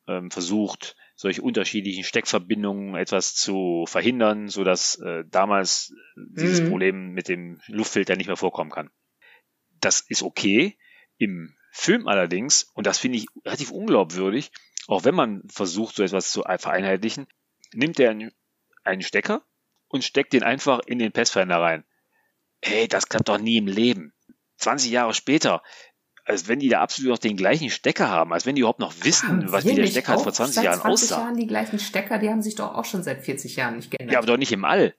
ähm, 0.07 0.31
versucht, 0.31 0.95
solche 1.17 1.41
unterschiedlichen 1.41 2.03
Steckverbindungen 2.03 2.95
etwas 2.95 3.33
zu 3.33 3.85
verhindern, 3.87 4.49
so 4.49 4.63
dass 4.63 4.99
äh, 4.99 5.23
damals 5.25 5.93
dieses 6.15 6.61
mhm. 6.61 6.69
Problem 6.69 7.09
mit 7.09 7.27
dem 7.27 7.59
Luftfilter 7.65 8.15
nicht 8.15 8.27
mehr 8.27 8.37
vorkommen 8.37 8.69
kann. 8.69 8.91
Das 9.81 9.99
ist 9.99 10.21
okay. 10.21 10.77
Im 11.17 11.55
Film 11.71 12.07
allerdings, 12.07 12.71
und 12.75 12.85
das 12.85 12.99
finde 12.99 13.17
ich 13.17 13.25
relativ 13.43 13.71
unglaubwürdig, 13.71 14.51
auch 14.85 15.05
wenn 15.05 15.15
man 15.15 15.41
versucht, 15.49 15.95
so 15.95 16.03
etwas 16.03 16.31
zu 16.31 16.43
vereinheitlichen, 16.43 17.27
nimmt 17.73 17.99
er 17.99 18.15
einen 18.83 19.01
Stecker 19.01 19.43
und 19.87 20.03
steckt 20.03 20.33
den 20.33 20.43
einfach 20.43 20.81
in 20.85 20.99
den 20.99 21.11
Pathfinder 21.11 21.57
rein. 21.57 21.83
Hey, 22.61 22.87
das 22.87 23.09
klappt 23.09 23.27
doch 23.27 23.39
nie 23.39 23.57
im 23.57 23.67
Leben. 23.67 24.13
20 24.57 24.91
Jahre 24.91 25.15
später 25.15 25.63
als 26.27 26.47
wenn 26.49 26.59
die 26.59 26.67
da 26.67 26.81
absolut 26.81 27.11
noch 27.11 27.17
den 27.17 27.37
gleichen 27.37 27.69
Stecker 27.69 28.09
haben, 28.09 28.33
als 28.33 28.45
wenn 28.45 28.55
die 28.55 28.61
überhaupt 28.61 28.79
noch 28.79 28.93
wissen, 29.01 29.29
haben 29.29 29.51
was 29.51 29.65
wie 29.65 29.75
der 29.75 29.87
Stecker 29.87 30.13
halt 30.13 30.21
vor 30.21 30.33
20 30.33 30.55
seit 30.55 30.65
Jahren 30.65 30.81
20 30.81 30.91
aussah. 30.91 31.21
Jahren 31.21 31.37
die 31.37 31.47
gleichen 31.47 31.79
Stecker, 31.79 32.17
die 32.19 32.29
haben 32.29 32.41
sich 32.41 32.55
doch 32.55 32.75
auch 32.75 32.83
schon 32.83 33.01
seit 33.01 33.23
40 33.23 33.55
Jahren 33.55 33.77
nicht 33.77 33.91
geändert. 33.91 34.13
Ja, 34.13 34.19
aber 34.19 34.27
doch 34.27 34.37
nicht 34.37 34.51
im 34.51 34.65
All. 34.65 34.93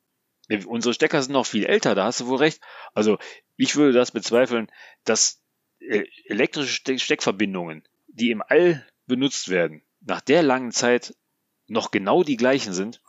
Unsere 0.67 0.95
Stecker 0.95 1.23
sind 1.23 1.35
noch 1.35 1.45
viel 1.45 1.67
älter, 1.67 1.95
da 1.95 2.07
hast 2.07 2.21
du 2.21 2.27
wohl 2.27 2.39
recht. 2.39 2.63
Also 2.95 3.19
ich 3.57 3.77
würde 3.77 3.93
das 3.93 4.11
bezweifeln, 4.11 4.69
dass 5.05 5.43
äh, 5.81 6.05
elektrische 6.25 6.99
Steckverbindungen, 6.99 7.87
die 8.07 8.31
im 8.31 8.43
All 8.43 8.87
benutzt 9.07 9.51
werden, 9.51 9.83
nach 10.01 10.23
der 10.23 10.43
langen 10.43 10.73
Zeit 10.73 11.15
noch 11.67 11.91
genau 11.91 12.23
die 12.23 12.39
gleichen 12.39 12.73
sind. 12.73 13.03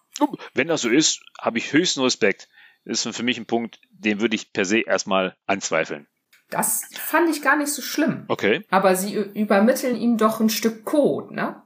Wenn 0.54 0.68
das 0.68 0.82
so 0.82 0.90
ist, 0.90 1.22
habe 1.40 1.58
ich 1.60 1.72
höchsten 1.72 2.02
Respekt. 2.02 2.50
Das 2.84 3.06
ist 3.06 3.16
für 3.16 3.24
mich 3.24 3.38
ein 3.38 3.46
Punkt, 3.46 3.80
den 3.90 4.20
würde 4.20 4.36
ich 4.36 4.52
per 4.52 4.66
se 4.66 4.82
erstmal 4.82 5.38
anzweifeln. 5.46 6.08
Das 6.50 6.84
fand 6.94 7.30
ich 7.30 7.42
gar 7.42 7.58
nicht 7.58 7.72
so 7.72 7.82
schlimm. 7.82 8.26
Okay. 8.28 8.66
Aber 8.70 8.96
sie 8.96 9.16
übermitteln 9.16 9.96
ihm 9.96 10.18
doch 10.18 10.40
ein 10.40 10.50
Stück 10.50 10.84
Code, 10.86 11.34
ne? 11.34 11.62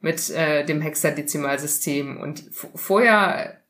Mit 0.00 0.30
äh, 0.30 0.64
dem 0.64 0.80
Hexadezimalsystem. 0.80 2.16
Und 2.20 2.44
vorher 2.74 3.60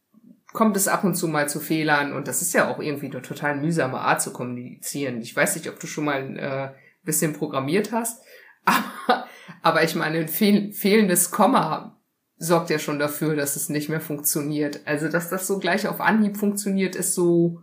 kommt 0.57 0.77
es 0.77 0.88
ab 0.88 1.05
und 1.05 1.14
zu 1.14 1.29
mal 1.29 1.49
zu 1.51 1.61
Fehlern 1.61 2.14
und 2.14 2.29
das 2.29 2.40
ist 2.40 2.55
ja 2.55 2.69
auch 2.69 2.79
irgendwie 2.81 3.11
eine 3.11 3.21
total 3.21 3.57
mühsame 3.57 3.99
Art 3.99 4.23
zu 4.23 4.33
kommunizieren. 4.33 5.21
Ich 5.21 5.37
weiß 5.37 5.55
nicht, 5.55 5.69
ob 5.69 5.79
du 5.79 5.87
schon 5.87 6.07
mal 6.07 6.23
ein 6.23 6.38
äh, 6.38 6.71
bisschen 7.03 7.35
programmiert 7.35 7.92
hast, 7.92 8.25
aber, 8.64 9.27
aber 9.62 9.85
ich 9.85 9.95
meine, 9.95 10.19
ein 10.19 10.29
fehl 10.29 10.73
fehlendes 10.73 11.31
Komma 11.31 12.01
sorgt 12.38 12.71
ja 12.71 12.79
schon 12.79 12.99
dafür, 12.99 13.37
dass 13.37 13.57
es 13.57 13.69
nicht 13.69 13.90
mehr 13.90 14.01
funktioniert. 14.01 14.81
Also, 14.87 15.09
dass 15.09 15.29
das 15.29 15.47
so 15.47 15.59
gleich 15.59 15.87
auf 15.88 16.01
Anhieb 16.01 16.38
funktioniert, 16.38 16.97
ist 16.97 17.14
so 17.14 17.61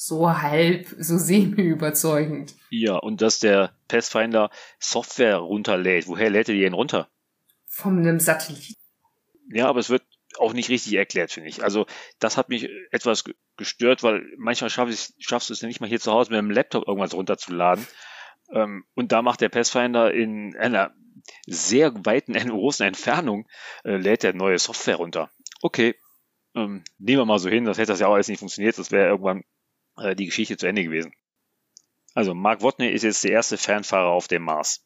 so 0.00 0.30
halb, 0.30 0.86
so 1.00 1.18
semi-überzeugend. 1.18 2.54
Ja, 2.70 2.94
und 2.94 3.20
dass 3.20 3.40
der 3.40 3.72
Pathfinder 3.88 4.48
Software 4.78 5.38
runterlädt. 5.38 6.06
Woher 6.06 6.30
lädt 6.30 6.48
er 6.48 6.54
die 6.54 6.60
denn 6.60 6.72
runter? 6.72 7.08
Von 7.66 7.98
einem 7.98 8.20
Satellit. 8.20 8.76
Ja, 9.50 9.66
aber 9.66 9.80
es 9.80 9.90
wird 9.90 10.04
auch 10.38 10.52
nicht 10.52 10.68
richtig 10.68 10.94
erklärt, 10.94 11.32
finde 11.32 11.48
ich. 11.48 11.64
Also 11.64 11.86
das 12.20 12.36
hat 12.36 12.48
mich 12.48 12.68
etwas 12.92 13.24
gestört, 13.56 14.04
weil 14.04 14.22
manchmal 14.36 14.70
schaff 14.70 14.88
ich, 14.88 15.14
schaffst 15.18 15.50
du 15.50 15.54
es 15.54 15.62
ja 15.62 15.66
nicht 15.66 15.80
mal 15.80 15.88
hier 15.88 15.98
zu 15.98 16.12
Hause 16.12 16.30
mit 16.30 16.38
dem 16.38 16.52
Laptop 16.52 16.86
irgendwas 16.86 17.14
runterzuladen. 17.14 17.84
Ähm, 18.52 18.84
und 18.94 19.10
da 19.10 19.20
macht 19.20 19.40
der 19.40 19.48
Pathfinder 19.48 20.14
in 20.14 20.56
einer 20.56 20.94
sehr 21.44 21.92
weiten, 22.06 22.34
großen 22.34 22.86
Entfernung, 22.86 23.48
äh, 23.82 23.96
lädt 23.96 24.22
er 24.22 24.32
neue 24.32 24.60
Software 24.60 24.96
runter. 24.96 25.32
Okay, 25.60 25.96
ähm, 26.54 26.84
nehmen 26.98 27.18
wir 27.18 27.24
mal 27.24 27.40
so 27.40 27.48
hin, 27.48 27.64
das 27.64 27.78
hätte 27.78 27.90
das 27.90 27.98
ja 27.98 28.06
auch 28.06 28.14
alles 28.14 28.28
nicht 28.28 28.38
funktioniert, 28.38 28.78
das 28.78 28.92
wäre 28.92 29.08
irgendwann 29.08 29.42
äh, 30.00 30.14
die 30.14 30.26
Geschichte 30.26 30.56
zu 30.56 30.66
Ende 30.66 30.84
gewesen. 30.84 31.12
Also 32.14 32.34
Mark 32.34 32.62
Watney 32.62 32.88
ist 32.88 33.04
jetzt 33.04 33.24
der 33.24 33.32
erste 33.32 33.58
Fernfahrer 33.58 34.10
auf 34.10 34.28
dem 34.28 34.42
Mars. 34.42 34.84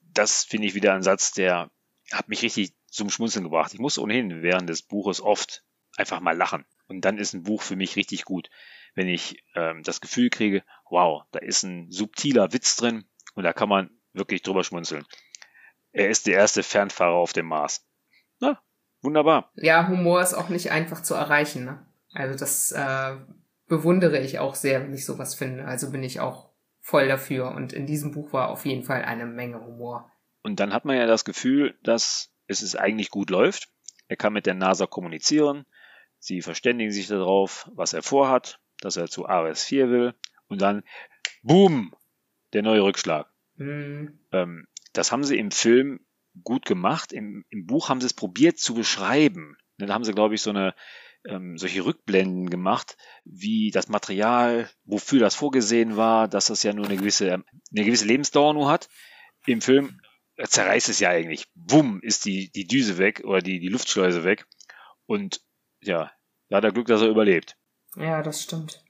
Das 0.00 0.44
finde 0.44 0.66
ich 0.66 0.74
wieder 0.74 0.94
ein 0.94 1.02
Satz, 1.02 1.32
der 1.32 1.70
hat 2.12 2.28
mich 2.28 2.42
richtig 2.42 2.74
zum 2.86 3.10
Schmunzeln 3.10 3.44
gebracht. 3.44 3.72
Ich 3.72 3.80
muss 3.80 3.98
ohnehin 3.98 4.42
während 4.42 4.68
des 4.68 4.82
Buches 4.82 5.20
oft 5.20 5.64
einfach 5.96 6.20
mal 6.20 6.36
lachen. 6.36 6.64
Und 6.88 7.02
dann 7.02 7.18
ist 7.18 7.34
ein 7.34 7.44
Buch 7.44 7.62
für 7.62 7.76
mich 7.76 7.96
richtig 7.96 8.24
gut, 8.24 8.50
wenn 8.94 9.08
ich 9.08 9.44
ähm, 9.54 9.82
das 9.84 10.00
Gefühl 10.00 10.28
kriege, 10.28 10.64
wow, 10.88 11.22
da 11.30 11.38
ist 11.38 11.62
ein 11.62 11.90
subtiler 11.90 12.52
Witz 12.52 12.76
drin 12.76 13.04
und 13.34 13.44
da 13.44 13.52
kann 13.52 13.68
man 13.68 13.90
wirklich 14.12 14.42
drüber 14.42 14.64
schmunzeln. 14.64 15.06
Er 15.92 16.08
ist 16.08 16.26
der 16.26 16.34
erste 16.34 16.62
Fernfahrer 16.62 17.14
auf 17.14 17.32
dem 17.32 17.46
Mars. 17.46 17.86
Na, 18.40 18.60
wunderbar. 19.02 19.52
Ja, 19.54 19.88
Humor 19.88 20.20
ist 20.20 20.34
auch 20.34 20.48
nicht 20.48 20.70
einfach 20.70 21.02
zu 21.02 21.14
erreichen. 21.14 21.64
Ne? 21.64 21.86
Also 22.12 22.38
das 22.38 22.72
äh, 22.72 23.16
bewundere 23.70 24.18
ich 24.18 24.40
auch 24.40 24.56
sehr, 24.56 24.82
wenn 24.82 24.92
ich 24.92 25.06
sowas 25.06 25.36
finde. 25.36 25.64
Also 25.64 25.92
bin 25.92 26.02
ich 26.02 26.18
auch 26.20 26.50
voll 26.80 27.06
dafür. 27.06 27.52
Und 27.52 27.72
in 27.72 27.86
diesem 27.86 28.10
Buch 28.10 28.32
war 28.32 28.50
auf 28.50 28.66
jeden 28.66 28.82
Fall 28.82 29.04
eine 29.04 29.24
Menge 29.24 29.64
Humor. 29.64 30.12
Und 30.42 30.58
dann 30.58 30.74
hat 30.74 30.84
man 30.84 30.96
ja 30.96 31.06
das 31.06 31.24
Gefühl, 31.24 31.78
dass 31.84 32.34
es 32.48 32.74
eigentlich 32.74 33.10
gut 33.10 33.30
läuft. 33.30 33.70
Er 34.08 34.16
kann 34.16 34.32
mit 34.32 34.46
der 34.46 34.54
NASA 34.54 34.86
kommunizieren. 34.86 35.66
Sie 36.18 36.42
verständigen 36.42 36.90
sich 36.90 37.06
darauf, 37.06 37.70
was 37.72 37.92
er 37.92 38.02
vorhat, 38.02 38.58
dass 38.80 38.96
er 38.96 39.06
zu 39.06 39.26
ARS-4 39.26 39.88
will. 39.88 40.14
Und 40.48 40.60
dann, 40.60 40.82
boom, 41.42 41.94
der 42.52 42.62
neue 42.62 42.82
Rückschlag. 42.82 43.32
Mhm. 43.54 44.18
Ähm, 44.32 44.66
das 44.92 45.12
haben 45.12 45.22
sie 45.22 45.38
im 45.38 45.52
Film 45.52 46.00
gut 46.42 46.66
gemacht. 46.66 47.12
Im, 47.12 47.44
Im 47.50 47.66
Buch 47.66 47.88
haben 47.88 48.00
sie 48.00 48.06
es 48.06 48.14
probiert 48.14 48.58
zu 48.58 48.74
beschreiben. 48.74 49.56
Dann 49.78 49.94
haben 49.94 50.02
sie, 50.02 50.12
glaube 50.12 50.34
ich, 50.34 50.42
so 50.42 50.50
eine 50.50 50.74
ähm, 51.26 51.58
solche 51.58 51.84
Rückblenden 51.84 52.48
gemacht, 52.50 52.96
wie 53.24 53.70
das 53.70 53.88
Material, 53.88 54.70
wofür 54.84 55.20
das 55.20 55.34
vorgesehen 55.34 55.96
war, 55.96 56.28
dass 56.28 56.46
das 56.46 56.62
ja 56.62 56.72
nur 56.72 56.86
eine 56.86 56.96
gewisse, 56.96 57.32
eine 57.34 57.84
gewisse 57.84 58.06
Lebensdauer 58.06 58.54
nur 58.54 58.70
hat. 58.70 58.88
Im 59.46 59.60
Film 59.60 60.00
zerreißt 60.42 60.88
es 60.88 61.00
ja 61.00 61.10
eigentlich. 61.10 61.46
Wumm 61.54 62.00
ist 62.02 62.24
die, 62.24 62.50
die 62.50 62.66
Düse 62.66 62.98
weg 62.98 63.22
oder 63.24 63.40
die, 63.40 63.60
die 63.60 63.68
Luftschleuse 63.68 64.24
weg. 64.24 64.46
Und 65.06 65.40
ja, 65.82 66.10
da 66.48 66.58
hat 66.58 66.64
er 66.64 66.72
Glück, 66.72 66.86
dass 66.86 67.02
er 67.02 67.08
überlebt. 67.08 67.56
Ja, 67.96 68.22
das 68.22 68.42
stimmt. 68.42 68.84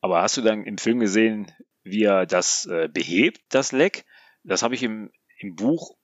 Aber 0.00 0.22
hast 0.22 0.36
du 0.36 0.42
dann 0.42 0.64
im 0.64 0.78
Film 0.78 1.00
gesehen, 1.00 1.52
wie 1.82 2.04
er 2.04 2.26
das 2.26 2.66
äh, 2.66 2.88
behebt, 2.88 3.40
das 3.48 3.72
Leck? 3.72 4.04
Das 4.44 4.62
habe 4.62 4.74
ich 4.74 4.82
im, 4.82 5.10
im 5.38 5.54
Buch 5.54 5.96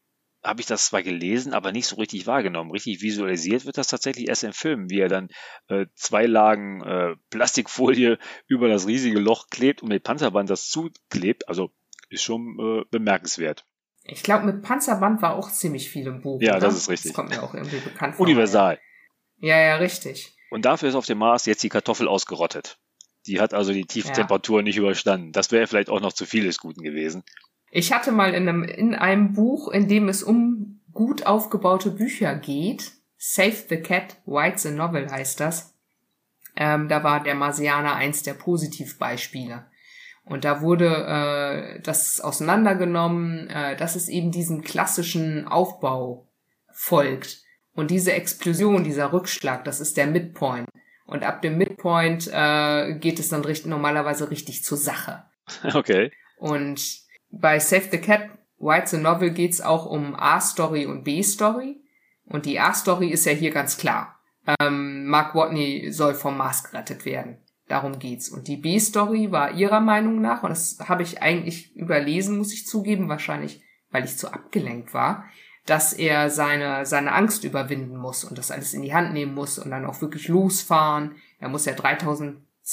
habe 0.42 0.61
ich 0.61 0.66
das 0.66 0.87
zwar 0.87 1.03
gelesen, 1.03 1.53
aber 1.53 1.72
nicht 1.72 1.87
so 1.87 1.96
richtig 1.96 2.27
wahrgenommen. 2.27 2.70
Richtig 2.70 3.03
visualisiert 3.03 3.66
wird 3.66 3.77
das 3.77 3.88
tatsächlich 3.88 4.29
erst 4.29 4.44
im 4.44 4.53
Film, 4.53 4.88
wie 4.88 5.01
er 5.01 5.09
dann 5.09 5.29
äh, 5.68 5.87
zwei 5.94 6.27
Lagen 6.27 6.83
äh, 6.83 7.16
Plastikfolie 7.31 8.18
über 8.46 8.68
das 8.68 8.87
riesige 8.87 9.18
Loch 9.18 9.48
klebt 9.51 9.83
und 9.83 9.88
mit 9.88 10.05
Panzerband 10.05 10.48
das 10.51 10.68
zuklebt. 10.68 11.48
Also 11.48 11.70
ist 12.09 12.22
schon 12.22 12.57
äh, 12.59 12.85
bemerkenswert. 12.90 13.66
Ich 14.05 14.22
glaube, 14.22 14.46
mit 14.46 14.62
Panzerband 14.62 15.20
war 15.20 15.37
auch 15.37 15.51
ziemlich 15.51 15.90
viel 15.90 16.07
im 16.07 16.22
Buch. 16.22 16.40
Ja, 16.40 16.53
oder? 16.53 16.61
das 16.61 16.77
ist 16.77 16.88
richtig. 16.88 17.12
Das 17.12 17.16
kommt 17.16 17.31
mir 17.31 17.42
auch 17.42 17.55
irgendwie 17.55 17.81
bekannt 17.81 18.16
vor. 18.16 18.24
Universal. 18.24 18.79
Ja, 19.37 19.61
ja, 19.61 19.77
richtig. 19.77 20.35
Und 20.51 20.64
dafür 20.64 20.88
ist 20.88 20.94
auf 20.94 21.07
dem 21.07 21.18
Mars 21.18 21.44
jetzt 21.46 21.62
die 21.62 21.68
Kartoffel 21.68 22.09
ausgerottet. 22.09 22.79
Die 23.27 23.40
hat 23.40 23.53
also 23.53 23.72
die 23.72 23.85
tiefen 23.85 24.09
ja. 24.09 24.14
Temperaturen 24.14 24.64
nicht 24.64 24.79
überstanden. 24.79 25.33
Das 25.33 25.53
wäre 25.53 25.66
vielleicht 25.66 25.90
auch 25.90 26.01
noch 26.01 26.14
zu 26.14 26.24
viel 26.24 26.44
des 26.44 26.59
Guten 26.59 26.83
gewesen. 26.83 27.24
Ich 27.71 27.93
hatte 27.93 28.13
mal 28.13 28.35
in 28.35 28.49
einem, 28.49 28.65
in 28.65 28.95
einem 28.95 29.33
Buch, 29.33 29.69
in 29.69 29.89
dem 29.89 30.09
es 30.09 30.23
um 30.23 30.81
gut 30.93 31.27
aufgebaute 31.27 31.91
Bücher 31.91 32.35
geht, 32.35 32.93
Save 33.19 33.57
the 33.69 33.77
Cat, 33.79 34.17
White 34.27 34.59
the 34.59 34.71
Novel 34.71 35.11
heißt 35.11 35.41
das. 35.41 35.75
Ähm, 36.57 36.89
da 36.89 37.03
war 37.03 37.23
der 37.23 37.35
Marsianer 37.35 37.95
eins 37.95 38.23
der 38.23 38.35
Positivbeispiele. 38.35 39.67
Und 40.25 40.45
da 40.45 40.61
wurde 40.61 41.77
äh, 41.77 41.81
das 41.83 42.21
auseinandergenommen, 42.21 43.49
äh, 43.49 43.77
dass 43.77 43.97
es 43.97 44.09
eben 44.09 44.31
diesem 44.31 44.63
klassischen 44.63 45.49
Aufbau 45.49 46.29
folgt. 46.73 47.43
Und 47.75 47.91
diese 47.91 48.13
Explosion, 48.13 48.85
dieser 48.85 49.13
Rückschlag, 49.13 49.65
das 49.65 49.81
ist 49.81 49.97
der 49.97 50.07
Midpoint. 50.07 50.69
Und 51.07 51.25
ab 51.25 51.43
dem 51.43 51.57
Midpoint 51.57 52.29
äh, 52.33 52.95
geht 52.95 53.19
es 53.19 53.31
dann 53.31 53.45
richtig, 53.45 53.71
normalerweise 53.71 54.31
richtig 54.31 54.65
zur 54.65 54.79
Sache. 54.79 55.25
Okay. 55.75 56.13
Und 56.37 57.08
bei 57.31 57.59
Save 57.59 57.88
the 57.91 57.99
Cat, 57.99 58.29
White 58.59 58.88
the 58.88 58.97
Novel 58.97 59.31
geht's 59.31 59.61
auch 59.61 59.87
um 59.87 60.14
A-Story 60.14 60.87
und 60.87 61.05
B-Story. 61.05 61.81
Und 62.25 62.47
die 62.47 62.59
A-Story 62.59 63.09
ist 63.09 63.25
ja 63.25 63.33
hier 63.33 63.51
ganz 63.51 63.77
klar. 63.79 64.19
Ähm, 64.61 65.07
Mark 65.07 65.35
Watney 65.35 65.91
soll 65.91 66.14
vom 66.14 66.37
Mars 66.37 66.64
gerettet 66.64 67.05
werden. 67.05 67.38
Darum 67.69 67.99
geht's. 67.99 68.29
Und 68.31 68.49
die 68.49 68.57
B-Story 68.57 69.31
war 69.31 69.53
ihrer 69.53 69.81
Meinung 69.81 70.21
nach, 70.21 70.43
und 70.43 70.51
das 70.51 70.79
habe 70.88 71.03
ich 71.03 71.23
eigentlich 71.23 71.75
überlesen, 71.77 72.38
muss 72.38 72.53
ich 72.53 72.67
zugeben, 72.67 73.09
wahrscheinlich, 73.09 73.62
weil 73.91 74.05
ich 74.05 74.17
zu 74.17 74.33
abgelenkt 74.33 74.95
war, 74.95 75.25
dass 75.67 75.93
er 75.93 76.31
seine, 76.31 76.87
seine 76.87 77.12
Angst 77.12 77.45
überwinden 77.45 77.97
muss 77.97 78.25
und 78.25 78.38
das 78.38 78.51
alles 78.51 78.73
in 78.73 78.83
die 78.83 78.95
Hand 78.95 79.12
nehmen 79.12 79.35
muss 79.35 79.59
und 79.59 79.71
dann 79.71 79.85
auch 79.85 80.01
wirklich 80.01 80.29
losfahren. 80.29 81.17
Er 81.38 81.51
muss 81.51 81.67
ja 81.67 81.75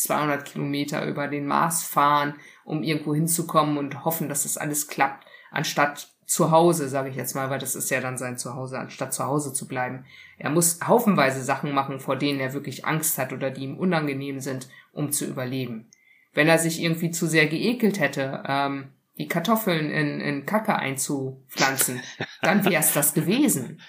3200 0.04 0.46
Kilometer 0.46 1.06
über 1.06 1.28
den 1.28 1.46
Mars 1.46 1.84
fahren 1.84 2.36
um 2.66 2.84
irgendwo 2.84 3.16
hinzukommen 3.16 3.78
und 3.78 4.04
hoffen, 4.04 4.28
dass 4.28 4.44
das 4.44 4.58
alles 4.58 4.88
klappt, 4.88 5.26
anstatt 5.52 6.10
zu 6.26 6.50
Hause, 6.50 6.90
sage 6.90 7.10
ich 7.10 7.16
jetzt 7.16 7.36
mal, 7.36 7.52
weil 7.52 7.60
das 7.60 7.76
ist 7.76 7.92
ja 7.92 8.02
dann 8.02 8.18
sein 8.18 8.38
Zuhause, 8.38 8.80
anstatt 8.80 9.14
zu 9.14 9.26
Hause 9.26 9.54
zu 9.54 9.68
bleiben. 9.68 10.06
Er 10.40 10.50
muss 10.50 10.80
haufenweise 10.86 11.44
Sachen 11.44 11.72
machen, 11.72 12.00
vor 12.00 12.16
denen 12.16 12.40
er 12.40 12.54
wirklich 12.54 12.86
Angst 12.86 13.20
hat 13.20 13.32
oder 13.32 13.52
die 13.52 13.62
ihm 13.62 13.78
unangenehm 13.78 14.40
sind, 14.40 14.68
um 14.92 15.12
zu 15.12 15.26
überleben. 15.26 15.88
Wenn 16.34 16.48
er 16.48 16.58
sich 16.58 16.82
irgendwie 16.82 17.12
zu 17.12 17.28
sehr 17.28 17.46
geekelt 17.46 18.00
hätte, 18.00 18.44
ähm, 18.48 18.90
die 19.20 19.28
Kartoffeln 19.28 19.92
in, 19.92 20.20
in 20.20 20.46
Kacke 20.48 20.76
einzupflanzen, 20.76 22.02
dann 22.42 22.66
wäre 22.66 22.82
es 22.82 22.94
das 22.94 23.14
gewesen. 23.14 23.80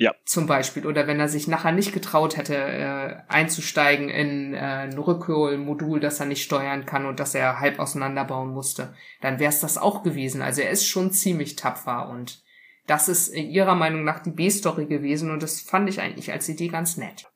Ja. 0.00 0.14
Zum 0.24 0.46
Beispiel. 0.46 0.86
Oder 0.86 1.06
wenn 1.06 1.20
er 1.20 1.28
sich 1.28 1.46
nachher 1.46 1.72
nicht 1.72 1.92
getraut 1.92 2.38
hätte, 2.38 2.56
äh, 2.56 3.16
einzusteigen 3.28 4.08
in 4.08 4.54
äh, 4.54 4.58
ein 4.58 4.96
Rückholmodul, 4.96 6.00
das 6.00 6.20
er 6.20 6.24
nicht 6.24 6.42
steuern 6.42 6.86
kann 6.86 7.04
und 7.04 7.20
das 7.20 7.34
er 7.34 7.60
halb 7.60 7.78
auseinanderbauen 7.78 8.50
musste, 8.50 8.94
dann 9.20 9.38
wäre 9.38 9.50
es 9.50 9.60
das 9.60 9.76
auch 9.76 10.02
gewesen. 10.02 10.40
Also 10.40 10.62
er 10.62 10.70
ist 10.70 10.86
schon 10.86 11.12
ziemlich 11.12 11.56
tapfer 11.56 12.08
und 12.08 12.42
das 12.86 13.10
ist 13.10 13.34
ihrer 13.34 13.74
Meinung 13.74 14.02
nach 14.02 14.20
die 14.22 14.30
B-Story 14.30 14.86
gewesen 14.86 15.30
und 15.30 15.42
das 15.42 15.60
fand 15.60 15.86
ich 15.90 16.00
eigentlich 16.00 16.32
als 16.32 16.48
Idee 16.48 16.68
ganz 16.68 16.96
nett. 16.96 17.26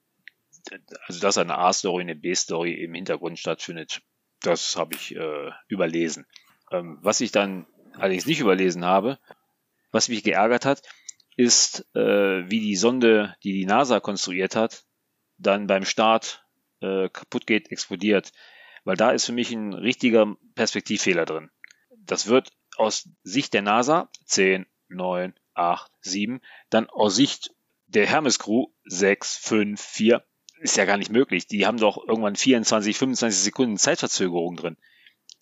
Also 1.07 1.21
dass 1.21 1.37
eine 1.37 1.59
A-Story, 1.59 2.01
eine 2.01 2.17
B-Story 2.17 2.83
im 2.83 2.95
Hintergrund 2.95 3.39
stattfindet, 3.39 4.01
das 4.41 4.77
habe 4.77 4.95
ich 4.95 5.15
äh, 5.15 5.51
überlesen. 5.69 6.25
Ähm, 6.73 6.97
was 7.03 7.21
ich 7.21 7.31
dann 7.31 7.67
allerdings 7.93 8.25
nicht 8.25 8.41
überlesen 8.41 8.87
habe, 8.87 9.19
was 9.93 10.09
mich 10.09 10.25
geärgert 10.25 10.65
hat, 10.65 10.81
ist, 11.37 11.87
äh, 11.95 12.49
wie 12.49 12.61
die 12.61 12.77
Sonde, 12.77 13.35
die 13.43 13.53
die 13.53 13.67
NASA 13.67 14.01
konstruiert 14.01 14.57
hat, 14.57 14.85
dann 15.39 15.67
beim 15.67 15.85
Start 15.85 16.45
äh, 16.81 17.09
kaputt 17.09 17.47
geht, 17.47 17.71
explodiert. 17.71 18.33
Weil 18.85 18.97
da 18.97 19.11
ist 19.11 19.27
für 19.27 19.33
mich 19.33 19.51
ein 19.51 19.73
richtiger 19.73 20.37
Perspektivfehler 20.55 21.25
drin. 21.25 21.51
Das 21.97 22.27
wird 22.27 22.51
aus 22.77 23.09
Sicht 23.23 23.55
der 23.55 23.63
NASA 23.63 24.11
10, 24.27 24.67
9, 24.89 25.35
8, 25.55 25.91
7, 26.03 26.41
dann 26.71 26.89
aus 26.91 27.17
Sicht 27.17 27.55
der 27.87 28.07
Hermes 28.07 28.39
Crew 28.39 28.67
6, 28.85 29.37
5, 29.37 29.81
4, 29.81 30.25
ist 30.61 30.77
ja 30.77 30.85
gar 30.85 30.97
nicht 30.97 31.11
möglich. 31.11 31.47
Die 31.47 31.67
haben 31.67 31.79
doch 31.79 31.99
irgendwann 32.07 32.37
24, 32.37 32.97
25 32.97 33.43
Sekunden 33.43 33.77
Zeitverzögerung 33.77 34.57
drin. 34.57 34.77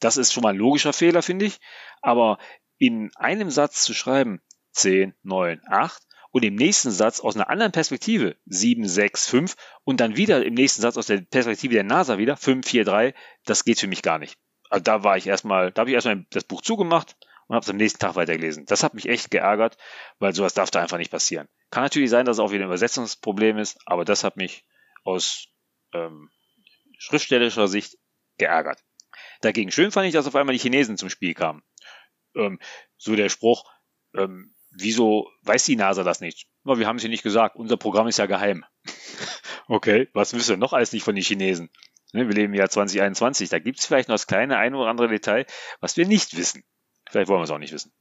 Das 0.01 0.17
ist 0.17 0.33
schon 0.33 0.43
mal 0.43 0.51
ein 0.51 0.59
logischer 0.59 0.93
Fehler, 0.93 1.23
finde 1.23 1.47
ich. 1.47 1.61
Aber 2.01 2.39
in 2.79 3.11
einem 3.15 3.51
Satz 3.51 3.85
zu 3.85 3.95
schreiben, 3.95 4.41
10, 4.73 5.15
9, 5.23 5.61
8 5.69 6.03
und 6.33 6.45
im 6.45 6.55
nächsten 6.55 6.91
Satz 6.91 7.21
aus 7.21 7.37
einer 7.37 7.51
anderen 7.51 7.73
Perspektive 7.73 8.37
7, 8.47 8.87
6, 8.87 9.29
5 9.29 9.57
und 9.85 10.01
dann 10.01 10.17
wieder 10.17 10.45
im 10.45 10.55
nächsten 10.55 10.83
Satz 10.83 10.97
aus 10.97 11.07
der 11.07 11.19
Perspektive 11.19 11.75
der 11.75 11.85
NASA 11.85 12.19
wieder 12.19 12.37
5, 12.37 12.67
4, 12.67 12.85
3, 12.85 13.15
das 13.45 13.65
geht 13.65 13.79
für 13.79 13.87
mich 13.87 14.03
gar 14.03 14.19
nicht. 14.19 14.39
Also 14.71 14.83
da 14.83 15.05
war 15.05 15.17
ich 15.17 15.27
erstmal, 15.27 15.71
da 15.71 15.81
habe 15.81 15.91
ich 15.91 15.95
erstmal 15.95 16.25
das 16.31 16.45
Buch 16.45 16.63
zugemacht 16.63 17.17
und 17.47 17.55
habe 17.55 17.63
es 17.63 17.71
am 17.71 17.77
nächsten 17.77 17.99
Tag 17.99 18.17
weitergelesen. 18.17 18.65
Das 18.65 18.83
hat 18.83 18.95
mich 18.95 19.07
echt 19.07 19.31
geärgert, 19.31 19.77
weil 20.19 20.35
sowas 20.35 20.55
darf 20.55 20.71
da 20.71 20.81
einfach 20.81 20.97
nicht 20.97 21.11
passieren. 21.11 21.49
Kann 21.71 21.83
natürlich 21.83 22.09
sein, 22.09 22.25
dass 22.25 22.37
es 22.37 22.41
auch 22.41 22.53
wieder 22.53 22.65
ein 22.65 22.69
Übersetzungsproblem 22.69 23.59
ist, 23.59 23.79
aber 23.85 24.07
das 24.07 24.25
hat 24.25 24.39
mich 24.39 24.65
aus 25.05 25.49
ähm, 25.93 26.31
schriftstellerischer 26.99 27.69
Sicht 27.69 27.99
geärgert. 28.39 28.83
Dagegen 29.43 29.71
schön 29.71 29.91
fand 29.91 30.07
ich, 30.07 30.15
dass 30.15 30.27
auf 30.27 30.37
einmal 30.37 30.55
die 30.55 30.61
Chinesen 30.61 30.97
zum 30.97 31.11
Spiel 31.11 31.35
kamen. 31.35 31.63
Ähm, 32.35 32.59
so 32.97 33.15
der 33.17 33.29
Spruch, 33.29 33.71
ähm, 34.15 34.52
wieso 34.75 35.31
weiß 35.43 35.65
die 35.65 35.77
NASA 35.77 36.05
das 36.05 36.21
nicht? 36.21 36.47
Na, 36.65 36.79
wir 36.79 36.87
haben 36.87 36.97
es 36.97 37.03
ja 37.03 37.09
nicht 37.09 37.23
gesagt, 37.23 37.57
unser 37.57 37.77
Programm 37.77 38.09
ist 38.09 38.19
ja 38.19 38.27
geheim. 38.27 38.65
okay, 39.69 40.09
was 40.13 40.33
wissen 40.35 40.51
wir 40.51 40.57
noch 40.57 40.73
alles 40.73 40.93
nicht 40.93 41.05
von 41.05 41.15
den 41.15 41.25
Chinesen? 41.25 41.71
Ne, 42.13 42.29
wir 42.29 42.35
leben 42.35 42.53
im 42.53 42.59
Jahr 42.59 42.69
2021, 42.69 43.49
da 43.49 43.59
gibt 43.59 43.79
es 43.79 43.87
vielleicht 43.87 44.09
noch 44.09 44.15
das 44.15 44.27
kleine 44.27 44.59
ein 44.59 44.75
oder 44.75 44.91
andere 44.91 45.09
Detail, 45.09 45.47
was 45.81 45.97
wir 45.97 46.07
nicht 46.07 46.37
wissen. 46.37 46.63
Vielleicht 47.11 47.29
wollen 47.29 47.41
wir 47.41 47.45
es 47.45 47.51
auch 47.51 47.59
nicht 47.59 47.73
wissen. 47.73 47.93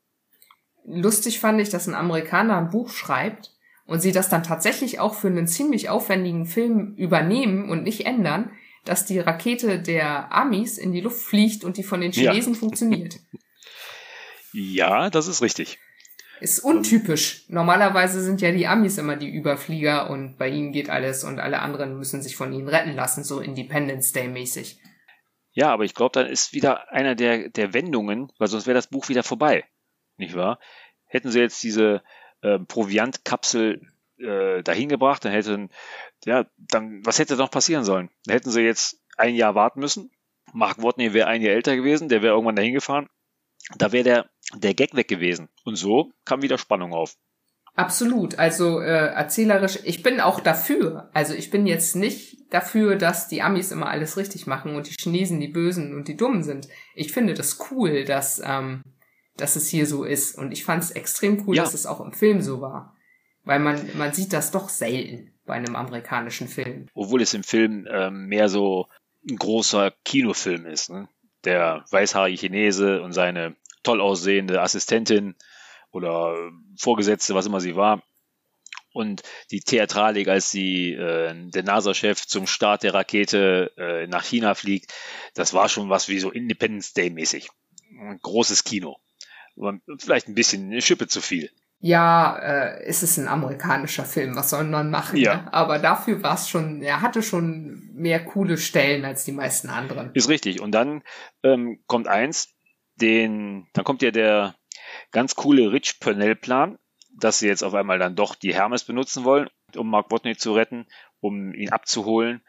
Lustig 0.86 1.40
fand 1.40 1.62
ich, 1.62 1.70
dass 1.70 1.88
ein 1.88 1.96
Amerikaner 1.96 2.58
ein 2.58 2.70
Buch 2.70 2.90
schreibt 2.90 3.52
und 3.86 4.02
sie 4.02 4.12
das 4.12 4.30
dann 4.30 4.44
tatsächlich 4.44 5.00
auch 5.00 5.14
für 5.14 5.28
einen 5.28 5.48
ziemlich 5.48 5.90
aufwendigen 5.90 6.46
Film 6.46 6.96
übernehmen 6.96 7.70
und 7.70 7.84
nicht 7.84 8.06
ändern, 8.06 8.52
dass 8.84 9.06
die 9.06 9.20
Rakete 9.20 9.82
der 9.82 10.34
Amis 10.34 10.78
in 10.78 10.92
die 10.92 11.02
Luft 11.02 11.22
fliegt 11.22 11.64
und 11.64 11.78
die 11.78 11.84
von 11.84 12.02
den 12.02 12.12
Chinesen 12.12 12.54
ja. 12.54 12.60
funktioniert. 12.60 13.20
Ja, 14.54 15.10
das 15.10 15.28
ist 15.28 15.42
richtig. 15.42 15.80
Ist 16.42 16.60
untypisch. 16.60 17.46
Normalerweise 17.50 18.20
sind 18.20 18.42
ja 18.42 18.52
die 18.52 18.66
Amis 18.66 18.98
immer 18.98 19.16
die 19.16 19.30
Überflieger 19.30 20.10
und 20.10 20.38
bei 20.38 20.50
ihnen 20.50 20.72
geht 20.72 20.90
alles 20.90 21.24
und 21.24 21.40
alle 21.40 21.60
anderen 21.60 22.00
müssen 22.00 22.24
sich 22.24 22.36
von 22.36 22.52
ihnen 22.52 22.68
retten 22.68 22.96
lassen, 22.96 23.24
so 23.24 23.40
Independence 23.40 24.12
Day 24.12 24.28
mäßig. 24.28 24.80
Ja, 25.52 25.72
aber 25.72 25.84
ich 25.84 25.94
glaube, 25.94 26.14
dann 26.14 26.26
ist 26.26 26.54
wieder 26.54 26.92
einer 26.92 27.14
der, 27.14 27.50
der 27.50 27.76
Wendungen, 27.76 28.32
weil 28.40 28.48
sonst 28.48 28.66
wäre 28.66 28.74
das 28.74 28.88
Buch 28.88 29.08
wieder 29.08 29.22
vorbei. 29.22 29.66
Nicht 30.18 30.36
wahr? 30.36 30.60
Hätten 31.06 31.30
sie 31.30 31.40
jetzt 31.40 31.62
diese 31.62 32.02
äh, 32.42 32.58
Proviantkapsel 32.58 33.82
äh, 34.18 34.64
dahin 34.64 34.90
gebracht, 34.90 35.24
dann 35.24 35.34
hätten, 35.34 35.70
ja, 36.26 36.48
dann, 36.58 37.06
was 37.06 37.20
hätte 37.20 37.36
noch 37.36 37.52
passieren 37.52 37.84
sollen? 37.84 38.10
Da 38.26 38.34
hätten 38.34 38.50
sie 38.50 38.62
jetzt 38.62 39.00
ein 39.16 39.36
Jahr 39.36 39.54
warten 39.54 39.80
müssen. 39.80 40.10
Mark 40.54 40.82
Watney 40.82 41.14
wäre 41.14 41.28
ein 41.28 41.44
Jahr 41.44 41.54
älter 41.54 41.76
gewesen, 41.76 42.10
der 42.10 42.24
wäre 42.24 42.34
irgendwann 42.34 42.56
dahin 42.56 42.74
gefahren. 42.74 43.10
Da 43.78 43.92
wäre 43.92 44.04
der 44.04 44.30
der 44.56 44.74
Gag 44.74 44.96
weg 44.96 45.08
gewesen. 45.08 45.50
Und 45.64 45.76
so 45.76 46.12
kam 46.26 46.42
wieder 46.42 46.58
Spannung 46.58 46.94
auf. 46.94 47.16
Absolut. 47.76 48.38
Also 48.38 48.82
äh, 48.82 49.14
erzählerisch, 49.14 49.80
ich 49.84 50.04
bin 50.04 50.20
auch 50.20 50.42
dafür. 50.42 51.10
Also 51.14 51.34
ich 51.34 51.50
bin 51.50 51.66
jetzt 51.68 51.96
nicht 51.96 52.54
dafür, 52.54 52.98
dass 52.98 53.30
die 53.30 53.42
Amis 53.42 53.72
immer 53.72 53.88
alles 53.88 54.18
richtig 54.18 54.46
machen 54.46 54.76
und 54.76 54.88
die 54.88 54.96
Chinesen 55.00 55.40
die 55.40 55.48
Bösen 55.48 55.96
und 55.96 56.08
die 56.10 56.18
Dummen 56.18 56.44
sind. 56.44 56.68
Ich 56.96 57.14
finde 57.14 57.34
das 57.34 57.60
cool, 57.72 58.04
dass, 58.04 58.42
ähm, 58.44 58.84
dass 59.38 59.56
es 59.56 59.70
hier 59.70 59.86
so 59.86 60.04
ist. 60.04 60.38
Und 60.38 60.52
ich 60.52 60.66
fand 60.66 60.84
es 60.84 60.92
extrem 60.92 61.48
cool, 61.48 61.56
ja. 61.56 61.64
dass 61.64 61.74
es 61.74 61.86
auch 61.86 62.02
im 62.02 62.12
Film 62.12 62.42
so 62.42 62.60
war. 62.60 62.98
Weil 63.44 63.60
man, 63.60 63.80
man 63.98 64.14
sieht 64.14 64.34
das 64.34 64.52
doch 64.52 64.68
selten 64.68 65.32
bei 65.46 65.54
einem 65.54 65.76
amerikanischen 65.76 66.48
Film. 66.50 66.88
Obwohl 66.94 67.22
es 67.22 67.34
im 67.34 67.44
Film 67.44 67.88
ähm, 67.90 68.28
mehr 68.28 68.50
so 68.50 68.88
ein 69.28 69.38
großer 69.38 69.94
Kinofilm 70.04 70.66
ist. 70.66 70.90
Ne? 70.90 71.08
Der 71.44 71.86
weißhaarige 71.90 72.38
Chinese 72.38 73.02
und 73.02 73.14
seine 73.14 73.56
toll 73.84 74.02
aussehende 74.02 74.62
Assistentin 74.62 75.36
oder 75.92 76.36
Vorgesetzte, 76.78 77.36
was 77.36 77.46
immer 77.46 77.62
sie 77.62 77.76
war. 77.76 78.04
Und 78.94 79.24
die 79.52 79.62
Theatralik, 79.62 80.28
als 80.28 80.52
sie 80.52 80.92
äh, 80.92 81.34
der 81.50 81.64
NASA-Chef 81.64 82.28
zum 82.28 82.46
Start 82.46 82.84
der 82.84 82.94
Rakete 82.94 83.72
äh, 83.78 84.08
nach 84.08 84.26
China 84.26 84.54
fliegt, 84.54 84.94
das 85.34 85.54
war 85.54 85.70
schon 85.70 85.90
was 85.90 86.10
wie 86.10 86.20
so 86.20 86.30
Independence 86.30 86.94
Day 86.94 87.10
mäßig. 87.10 87.50
Ein 87.90 88.20
großes 88.22 88.64
Kino. 88.66 88.98
Vielleicht 89.98 90.28
ein 90.28 90.36
bisschen 90.36 90.72
eine 90.72 90.82
Schippe 90.82 91.08
zu 91.08 91.22
viel. 91.22 91.52
Ja, 91.84 92.38
äh, 92.38 92.84
es 92.84 93.02
ist 93.02 93.18
ein 93.18 93.28
amerikanischer 93.28 94.06
Film, 94.06 94.36
was 94.36 94.52
soll 94.52 94.66
man 94.66 94.92
machen? 94.92 95.18
Ja. 95.18 95.38
Ne? 95.38 95.54
Aber 95.54 95.80
dafür 95.80 96.22
war 96.22 96.36
es 96.36 96.48
schon, 96.48 96.84
er 96.84 97.02
hatte 97.02 97.24
schon 97.24 97.90
mehr 97.94 98.24
coole 98.24 98.58
Stellen 98.58 99.04
als 99.04 99.26
die 99.26 99.32
meisten 99.32 99.70
anderen. 99.70 100.12
Ist 100.14 100.30
richtig. 100.30 100.62
Und 100.62 100.74
dann 100.74 101.02
ähm, 101.42 101.84
kommt 101.88 102.08
eins, 102.08 102.54
den, 102.96 103.68
dann 103.74 103.84
kommt 103.84 104.04
ja 104.04 104.12
der 104.12 104.56
ganz 105.12 105.36
coole 105.36 105.72
Rich 105.72 106.00
Purnell 106.00 106.36
Plan, 106.36 106.78
dass 107.20 107.40
sie 107.40 107.48
jetzt 107.48 107.64
auf 107.64 107.74
einmal 107.74 107.98
dann 107.98 108.16
doch 108.16 108.36
die 108.36 108.54
Hermes 108.54 108.84
benutzen 108.84 109.24
wollen, 109.24 109.50
um 109.76 109.90
Mark 109.90 110.12
Watney 110.12 110.38
zu 110.38 110.54
retten, 110.54 110.86
um 111.20 111.52
ihn 111.56 111.72
abzuholen. 111.72 112.44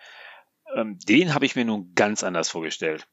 Ähm, 0.76 0.98
den 1.08 1.32
habe 1.34 1.46
ich 1.46 1.56
mir 1.56 1.64
nun 1.64 1.94
ganz 1.94 2.22
anders 2.22 2.50
vorgestellt. 2.50 3.08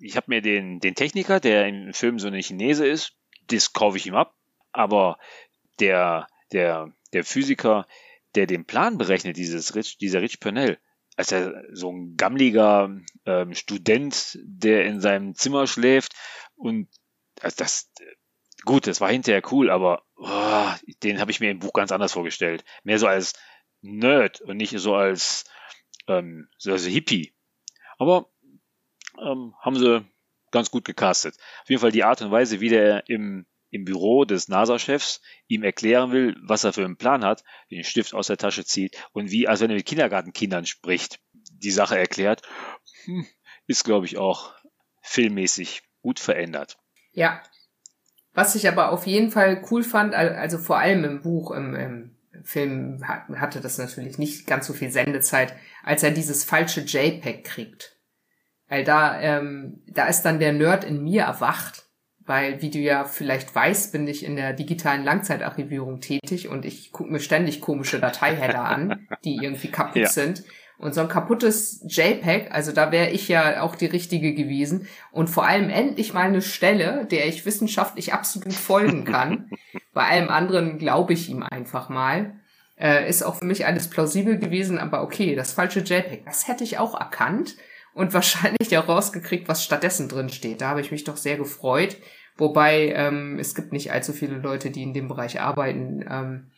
Ich 0.00 0.16
habe 0.16 0.26
mir 0.28 0.40
den, 0.40 0.80
den 0.80 0.94
Techniker, 0.94 1.40
der 1.40 1.66
im 1.66 1.92
Film 1.92 2.18
so 2.18 2.28
eine 2.28 2.40
Chinese 2.40 2.86
ist, 2.86 3.18
das 3.48 3.74
kaufe 3.74 3.98
ich 3.98 4.06
ihm 4.06 4.14
ab. 4.14 4.34
Aber 4.72 5.18
der, 5.80 6.26
der, 6.52 6.92
der 7.12 7.24
Physiker, 7.24 7.86
der 8.34 8.46
den 8.46 8.64
Plan 8.64 8.98
berechnet, 8.98 9.36
dieses 9.36 9.74
Rich, 9.74 9.98
dieser 9.98 10.22
Rich 10.22 10.40
Purnell, 10.40 10.78
als 11.16 11.32
er 11.32 11.64
so 11.72 11.90
ein 11.90 12.16
gammliger 12.16 12.90
ähm, 13.26 13.54
Student, 13.54 14.38
der 14.42 14.84
in 14.84 15.00
seinem 15.00 15.34
Zimmer 15.34 15.66
schläft 15.66 16.12
und 16.54 16.88
also 17.40 17.56
das, 17.58 17.90
gut, 18.64 18.86
das 18.86 19.00
war 19.00 19.10
hinterher 19.10 19.42
cool, 19.52 19.70
aber 19.70 20.04
oh, 20.16 20.70
den 21.02 21.20
habe 21.20 21.30
ich 21.30 21.40
mir 21.40 21.50
im 21.50 21.60
Buch 21.60 21.72
ganz 21.72 21.92
anders 21.92 22.12
vorgestellt. 22.12 22.64
Mehr 22.82 22.98
so 22.98 23.06
als 23.06 23.34
Nerd 23.80 24.40
und 24.40 24.56
nicht 24.56 24.76
so 24.78 24.94
als, 24.94 25.44
ähm, 26.08 26.48
so 26.58 26.72
als 26.72 26.84
Hippie. 26.84 27.34
Aber 27.98 28.28
ähm, 29.20 29.54
haben 29.60 29.76
sie 29.76 30.04
ganz 30.50 30.70
gut 30.70 30.84
gecastet. 30.84 31.36
Auf 31.62 31.68
jeden 31.68 31.80
Fall 31.80 31.92
die 31.92 32.04
Art 32.04 32.22
und 32.22 32.30
Weise, 32.30 32.60
wie 32.60 32.68
der 32.68 33.08
im, 33.08 33.46
im 33.70 33.84
Büro 33.84 34.24
des 34.24 34.48
NASA-Chefs 34.48 35.20
ihm 35.46 35.62
erklären 35.62 36.12
will, 36.12 36.36
was 36.42 36.64
er 36.64 36.72
für 36.72 36.84
einen 36.84 36.96
Plan 36.96 37.24
hat, 37.24 37.44
den 37.70 37.84
Stift 37.84 38.14
aus 38.14 38.28
der 38.28 38.38
Tasche 38.38 38.64
zieht 38.64 38.96
und 39.12 39.30
wie, 39.30 39.48
als 39.48 39.60
wenn 39.60 39.70
er 39.70 39.76
mit 39.76 39.86
Kindergartenkindern 39.86 40.66
spricht, 40.66 41.20
die 41.32 41.70
Sache 41.70 41.98
erklärt, 41.98 42.42
hm, 43.04 43.26
ist, 43.66 43.84
glaube 43.84 44.06
ich, 44.06 44.18
auch 44.18 44.54
filmmäßig 45.02 45.82
gut 46.02 46.20
verändert. 46.20 46.78
Ja. 47.12 47.42
Was 48.34 48.54
ich 48.54 48.68
aber 48.68 48.92
auf 48.92 49.06
jeden 49.06 49.30
Fall 49.30 49.62
cool 49.70 49.82
fand, 49.82 50.14
also 50.14 50.58
vor 50.58 50.78
allem 50.78 51.04
im 51.04 51.22
Buch, 51.22 51.50
im, 51.50 51.74
im 51.74 52.18
Film 52.44 53.02
hatte 53.06 53.60
das 53.60 53.78
natürlich 53.78 54.18
nicht 54.18 54.46
ganz 54.46 54.66
so 54.66 54.72
viel 54.72 54.90
Sendezeit, 54.90 55.54
als 55.82 56.02
er 56.02 56.12
dieses 56.12 56.44
falsche 56.44 56.82
JPEG 56.82 57.44
kriegt. 57.44 57.96
Weil 58.68 58.84
da, 58.84 59.20
ähm, 59.20 59.82
da 59.86 60.06
ist 60.06 60.22
dann 60.22 60.38
der 60.38 60.52
Nerd 60.52 60.84
in 60.84 61.02
mir 61.02 61.22
erwacht. 61.22 61.87
Weil, 62.28 62.60
wie 62.60 62.68
du 62.68 62.78
ja 62.78 63.06
vielleicht 63.06 63.54
weißt, 63.54 63.90
bin 63.90 64.06
ich 64.06 64.22
in 64.22 64.36
der 64.36 64.52
digitalen 64.52 65.02
Langzeitarchivierung 65.02 66.02
tätig 66.02 66.48
und 66.48 66.66
ich 66.66 66.92
gucke 66.92 67.10
mir 67.10 67.20
ständig 67.20 67.62
komische 67.62 68.00
Dateiheader 68.00 68.60
an, 68.64 69.08
die 69.24 69.36
irgendwie 69.36 69.70
kaputt 69.70 70.02
ja. 70.02 70.08
sind. 70.10 70.44
Und 70.76 70.94
so 70.94 71.00
ein 71.00 71.08
kaputtes 71.08 71.82
JPEG, 71.88 72.52
also 72.52 72.72
da 72.72 72.92
wäre 72.92 73.08
ich 73.08 73.28
ja 73.28 73.62
auch 73.62 73.74
die 73.76 73.86
richtige 73.86 74.34
gewesen. 74.34 74.88
Und 75.10 75.28
vor 75.30 75.46
allem 75.46 75.70
endlich 75.70 76.12
mal 76.12 76.26
eine 76.26 76.42
Stelle, 76.42 77.06
der 77.10 77.26
ich 77.26 77.46
wissenschaftlich 77.46 78.12
absolut 78.12 78.52
folgen 78.52 79.06
kann. 79.06 79.48
Bei 79.94 80.04
allem 80.04 80.28
anderen 80.28 80.78
glaube 80.78 81.14
ich 81.14 81.30
ihm 81.30 81.42
einfach 81.42 81.88
mal. 81.88 82.34
Äh, 82.76 83.08
ist 83.08 83.22
auch 83.22 83.36
für 83.36 83.46
mich 83.46 83.64
alles 83.64 83.88
plausibel 83.88 84.38
gewesen, 84.38 84.76
aber 84.76 85.02
okay, 85.02 85.34
das 85.34 85.52
falsche 85.52 85.80
JPEG, 85.80 86.26
das 86.26 86.46
hätte 86.46 86.62
ich 86.62 86.76
auch 86.76 86.94
erkannt 86.94 87.56
und 87.94 88.12
wahrscheinlich 88.12 88.68
ja 88.70 88.80
rausgekriegt, 88.80 89.48
was 89.48 89.64
stattdessen 89.64 90.08
drin 90.10 90.28
steht. 90.28 90.60
Da 90.60 90.68
habe 90.68 90.82
ich 90.82 90.92
mich 90.92 91.04
doch 91.04 91.16
sehr 91.16 91.38
gefreut. 91.38 91.96
Wobei 92.38 92.92
ähm, 92.92 93.38
es 93.38 93.54
gibt 93.56 93.72
nicht 93.72 93.92
allzu 93.92 94.12
viele 94.12 94.38
Leute, 94.38 94.70
die 94.70 94.82
in 94.82 94.94
dem 94.94 95.08
Bereich 95.08 95.40
arbeiten. 95.40 96.04
Ähm, 96.08 96.50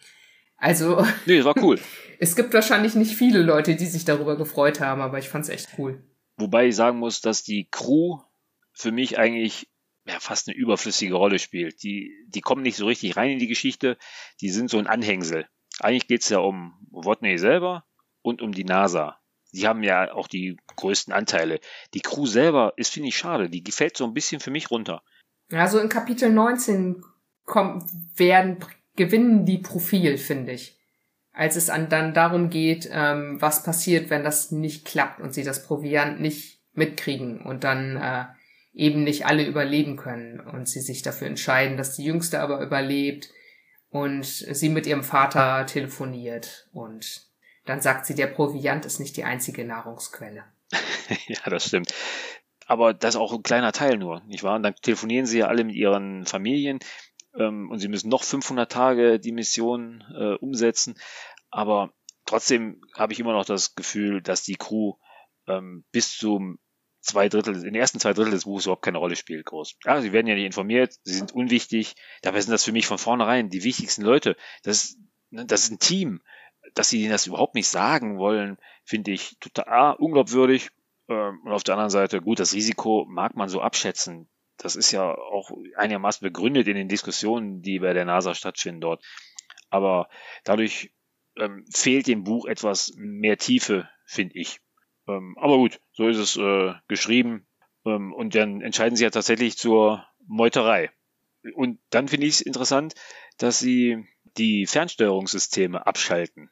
also. 0.56 1.04
Nee, 1.26 1.38
das 1.38 1.46
war 1.46 1.56
cool. 1.62 1.80
es 2.18 2.36
gibt 2.36 2.52
wahrscheinlich 2.52 2.94
nicht 2.94 3.16
viele 3.16 3.42
Leute, 3.42 3.74
die 3.74 3.86
sich 3.86 4.04
darüber 4.04 4.36
gefreut 4.36 4.80
haben, 4.80 5.00
aber 5.00 5.18
ich 5.18 5.30
fand's 5.30 5.48
echt 5.48 5.70
cool. 5.78 6.04
Wobei 6.36 6.68
ich 6.68 6.76
sagen 6.76 6.98
muss, 6.98 7.22
dass 7.22 7.42
die 7.42 7.68
Crew 7.70 8.18
für 8.72 8.92
mich 8.92 9.18
eigentlich 9.18 9.68
ja, 10.06 10.20
fast 10.20 10.48
eine 10.48 10.56
überflüssige 10.56 11.14
Rolle 11.14 11.38
spielt. 11.38 11.82
Die, 11.82 12.14
die 12.28 12.40
kommen 12.40 12.62
nicht 12.62 12.76
so 12.76 12.86
richtig 12.86 13.16
rein 13.16 13.30
in 13.30 13.38
die 13.38 13.48
Geschichte, 13.48 13.96
die 14.40 14.50
sind 14.50 14.70
so 14.70 14.78
ein 14.78 14.86
Anhängsel. 14.86 15.46
Eigentlich 15.80 16.08
geht's 16.08 16.28
ja 16.28 16.38
um 16.38 16.74
Watney 16.90 17.38
selber 17.38 17.84
und 18.22 18.42
um 18.42 18.52
die 18.52 18.64
NASA. 18.64 19.18
Die 19.52 19.66
haben 19.66 19.82
ja 19.82 20.12
auch 20.12 20.28
die 20.28 20.56
größten 20.76 21.12
Anteile. 21.12 21.58
Die 21.94 22.00
Crew 22.00 22.26
selber 22.26 22.74
ist, 22.76 22.92
finde 22.92 23.08
ich, 23.08 23.16
schade. 23.16 23.48
Die 23.48 23.64
gefällt 23.64 23.96
so 23.96 24.04
ein 24.04 24.14
bisschen 24.14 24.40
für 24.40 24.50
mich 24.50 24.70
runter. 24.70 25.02
Ja, 25.50 25.66
so 25.66 25.78
in 25.78 25.88
Kapitel 25.88 26.30
19 26.30 27.04
kommt, 27.44 27.84
werden 28.16 28.58
gewinnen 28.96 29.44
die 29.44 29.58
Profil, 29.58 30.18
finde 30.18 30.52
ich. 30.52 30.78
Als 31.32 31.56
es 31.56 31.70
an, 31.70 31.88
dann 31.88 32.12
darum 32.12 32.50
geht, 32.50 32.88
ähm, 32.92 33.40
was 33.40 33.62
passiert, 33.62 34.10
wenn 34.10 34.24
das 34.24 34.50
nicht 34.50 34.84
klappt 34.84 35.20
und 35.20 35.32
sie 35.32 35.44
das 35.44 35.64
Proviant 35.64 36.20
nicht 36.20 36.60
mitkriegen 36.72 37.40
und 37.42 37.64
dann 37.64 37.96
äh, 37.96 38.24
eben 38.72 39.04
nicht 39.04 39.26
alle 39.26 39.46
überleben 39.46 39.96
können 39.96 40.40
und 40.40 40.68
sie 40.68 40.80
sich 40.80 41.02
dafür 41.02 41.26
entscheiden, 41.26 41.76
dass 41.76 41.96
die 41.96 42.04
Jüngste 42.04 42.40
aber 42.40 42.60
überlebt 42.60 43.30
und 43.90 44.24
sie 44.24 44.68
mit 44.68 44.86
ihrem 44.86 45.02
Vater 45.02 45.66
telefoniert 45.66 46.68
und 46.72 47.22
dann 47.64 47.80
sagt 47.80 48.06
sie, 48.06 48.14
der 48.14 48.28
Proviant 48.28 48.86
ist 48.86 49.00
nicht 49.00 49.16
die 49.16 49.24
einzige 49.24 49.64
Nahrungsquelle. 49.64 50.44
ja, 51.26 51.38
das 51.46 51.66
stimmt. 51.66 51.92
Aber 52.70 52.94
das 52.94 53.16
ist 53.16 53.20
auch 53.20 53.32
ein 53.32 53.42
kleiner 53.42 53.72
Teil 53.72 53.98
nur, 53.98 54.22
nicht 54.28 54.44
wahr? 54.44 54.54
Und 54.54 54.62
dann 54.62 54.76
telefonieren 54.76 55.26
sie 55.26 55.38
ja 55.38 55.48
alle 55.48 55.64
mit 55.64 55.74
ihren 55.74 56.24
Familien 56.24 56.78
ähm, 57.34 57.68
und 57.68 57.80
sie 57.80 57.88
müssen 57.88 58.08
noch 58.08 58.22
500 58.22 58.70
Tage 58.70 59.18
die 59.18 59.32
Mission 59.32 60.04
äh, 60.16 60.34
umsetzen. 60.34 60.94
Aber 61.50 61.92
trotzdem 62.26 62.80
habe 62.94 63.12
ich 63.12 63.18
immer 63.18 63.32
noch 63.32 63.44
das 63.44 63.74
Gefühl, 63.74 64.22
dass 64.22 64.44
die 64.44 64.54
Crew 64.54 64.92
ähm, 65.48 65.82
bis 65.90 66.16
zum 66.16 66.60
zwei 67.00 67.28
Drittel, 67.28 67.56
in 67.56 67.62
den 67.62 67.74
ersten 67.74 67.98
zwei 67.98 68.12
Drittel 68.12 68.30
des 68.30 68.44
Buches 68.44 68.66
überhaupt 68.66 68.84
keine 68.84 68.98
Rolle 68.98 69.16
spielt, 69.16 69.46
groß. 69.46 69.74
Ja, 69.84 70.00
sie 70.00 70.12
werden 70.12 70.28
ja 70.28 70.36
nicht 70.36 70.46
informiert, 70.46 70.94
sie 71.02 71.14
sind 71.14 71.32
unwichtig. 71.32 71.96
Dabei 72.22 72.40
sind 72.40 72.52
das 72.52 72.64
für 72.64 72.70
mich 72.70 72.86
von 72.86 72.98
vornherein 72.98 73.50
die 73.50 73.64
wichtigsten 73.64 74.02
Leute. 74.02 74.36
Das, 74.62 74.96
ne, 75.30 75.44
das 75.44 75.64
ist 75.64 75.72
ein 75.72 75.80
Team. 75.80 76.22
Dass 76.74 76.90
sie 76.90 77.00
ihnen 77.00 77.10
das 77.10 77.26
überhaupt 77.26 77.56
nicht 77.56 77.66
sagen 77.66 78.18
wollen, 78.18 78.58
finde 78.84 79.10
ich 79.10 79.38
total 79.40 79.64
ah, 79.66 79.90
unglaubwürdig. 79.90 80.70
Ähm, 81.10 81.40
und 81.44 81.52
auf 81.52 81.64
der 81.64 81.74
anderen 81.74 81.90
Seite, 81.90 82.22
gut, 82.22 82.38
das 82.38 82.54
Risiko 82.54 83.04
mag 83.08 83.36
man 83.36 83.48
so 83.48 83.60
abschätzen. 83.60 84.30
Das 84.56 84.76
ist 84.76 84.92
ja 84.92 85.14
auch 85.14 85.50
einigermaßen 85.76 86.24
begründet 86.24 86.68
in 86.68 86.76
den 86.76 86.88
Diskussionen, 86.88 87.62
die 87.62 87.80
bei 87.80 87.92
der 87.92 88.04
NASA 88.04 88.34
stattfinden 88.34 88.80
dort. 88.80 89.04
Aber 89.68 90.08
dadurch 90.44 90.92
ähm, 91.36 91.64
fehlt 91.72 92.06
dem 92.06 92.24
Buch 92.24 92.46
etwas 92.46 92.92
mehr 92.96 93.36
Tiefe, 93.36 93.88
finde 94.06 94.38
ich. 94.38 94.60
Ähm, 95.08 95.36
aber 95.38 95.56
gut, 95.56 95.80
so 95.92 96.08
ist 96.08 96.18
es 96.18 96.36
äh, 96.36 96.74
geschrieben. 96.88 97.46
Ähm, 97.84 98.12
und 98.12 98.34
dann 98.34 98.60
entscheiden 98.60 98.96
sie 98.96 99.04
ja 99.04 99.10
tatsächlich 99.10 99.56
zur 99.56 100.06
Meuterei. 100.26 100.90
Und 101.54 101.80
dann 101.90 102.08
finde 102.08 102.26
ich 102.26 102.34
es 102.34 102.40
interessant, 102.42 102.94
dass 103.38 103.58
sie 103.58 104.04
die 104.36 104.66
Fernsteuerungssysteme 104.66 105.86
abschalten. 105.86 106.50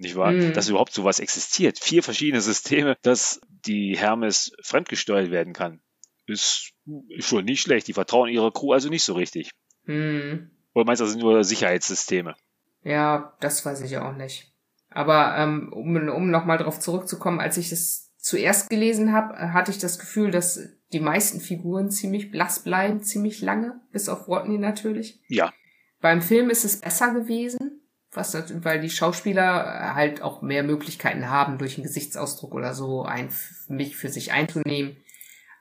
Nicht 0.00 0.16
wahr? 0.16 0.32
Mhm. 0.32 0.54
Dass 0.54 0.68
überhaupt 0.70 0.94
sowas 0.94 1.20
existiert. 1.20 1.78
Vier 1.78 2.02
verschiedene 2.02 2.40
Systeme, 2.40 2.96
dass 3.02 3.40
die 3.66 3.98
Hermes 3.98 4.52
fremdgesteuert 4.62 5.30
werden 5.30 5.52
kann. 5.52 5.80
Ist, 6.26 6.72
schon 7.18 7.44
nicht 7.44 7.60
schlecht. 7.60 7.86
Die 7.86 7.92
vertrauen 7.92 8.30
ihrer 8.30 8.50
Crew 8.50 8.72
also 8.72 8.88
nicht 8.88 9.04
so 9.04 9.12
richtig. 9.12 9.50
Mhm. 9.84 10.50
Oder 10.72 10.86
meinst 10.86 11.00
du, 11.00 11.04
das 11.04 11.12
sind 11.12 11.20
nur 11.20 11.44
Sicherheitssysteme? 11.44 12.34
Ja, 12.82 13.36
das 13.40 13.66
weiß 13.66 13.82
ich 13.82 13.98
auch 13.98 14.16
nicht. 14.16 14.50
Aber 14.88 15.36
ähm, 15.36 15.70
um, 15.70 15.94
um 16.08 16.30
nochmal 16.30 16.56
darauf 16.56 16.80
zurückzukommen, 16.80 17.38
als 17.38 17.58
ich 17.58 17.70
es 17.70 18.14
zuerst 18.16 18.70
gelesen 18.70 19.12
habe, 19.12 19.52
hatte 19.52 19.70
ich 19.70 19.78
das 19.78 19.98
Gefühl, 19.98 20.30
dass 20.30 20.60
die 20.94 21.00
meisten 21.00 21.40
Figuren 21.40 21.90
ziemlich 21.90 22.30
blass 22.30 22.60
bleiben, 22.60 23.02
ziemlich 23.02 23.42
lange, 23.42 23.80
bis 23.92 24.08
auf 24.08 24.28
Rodney 24.28 24.56
natürlich. 24.56 25.20
Ja. 25.28 25.52
Beim 26.00 26.22
Film 26.22 26.48
ist 26.48 26.64
es 26.64 26.80
besser 26.80 27.12
gewesen, 27.12 27.79
was, 28.12 28.34
weil 28.64 28.80
die 28.80 28.90
Schauspieler 28.90 29.94
halt 29.94 30.22
auch 30.22 30.42
mehr 30.42 30.62
Möglichkeiten 30.62 31.28
haben, 31.30 31.58
durch 31.58 31.76
einen 31.76 31.84
Gesichtsausdruck 31.84 32.54
oder 32.54 32.74
so 32.74 33.04
ein, 33.04 33.28
mich 33.68 33.96
für 33.96 34.08
sich 34.08 34.32
einzunehmen. 34.32 34.96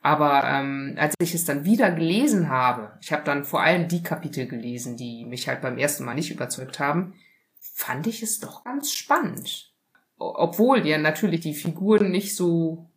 Aber 0.02 0.44
ähm, 0.46 0.96
als 0.98 1.14
ich 1.20 1.36
es 1.36 1.46
dann 1.46 1.66
wieder 1.66 1.92
gelesen 1.92 2.50
habe, 2.50 2.98
ich 3.02 3.12
habe 3.12 3.24
dann 3.24 3.44
vor 3.44 3.62
allem 3.62 3.88
die 3.88 4.02
Kapitel 4.02 4.48
gelesen, 4.48 4.96
die 4.96 5.26
mich 5.26 5.48
halt 5.48 5.62
beim 5.62 5.78
ersten 5.78 6.06
Mal 6.06 6.16
nicht 6.16 6.32
überzeugt 6.32 6.80
haben, 6.80 7.14
fand 7.60 8.08
ich 8.08 8.24
es 8.24 8.40
doch 8.40 8.64
ganz 8.64 8.94
spannend. 8.94 9.74
Obwohl 10.18 10.86
ja 10.88 10.98
natürlich 10.98 11.42
die 11.42 11.54
Figuren 11.54 12.12
nicht 12.12 12.36
so 12.36 12.90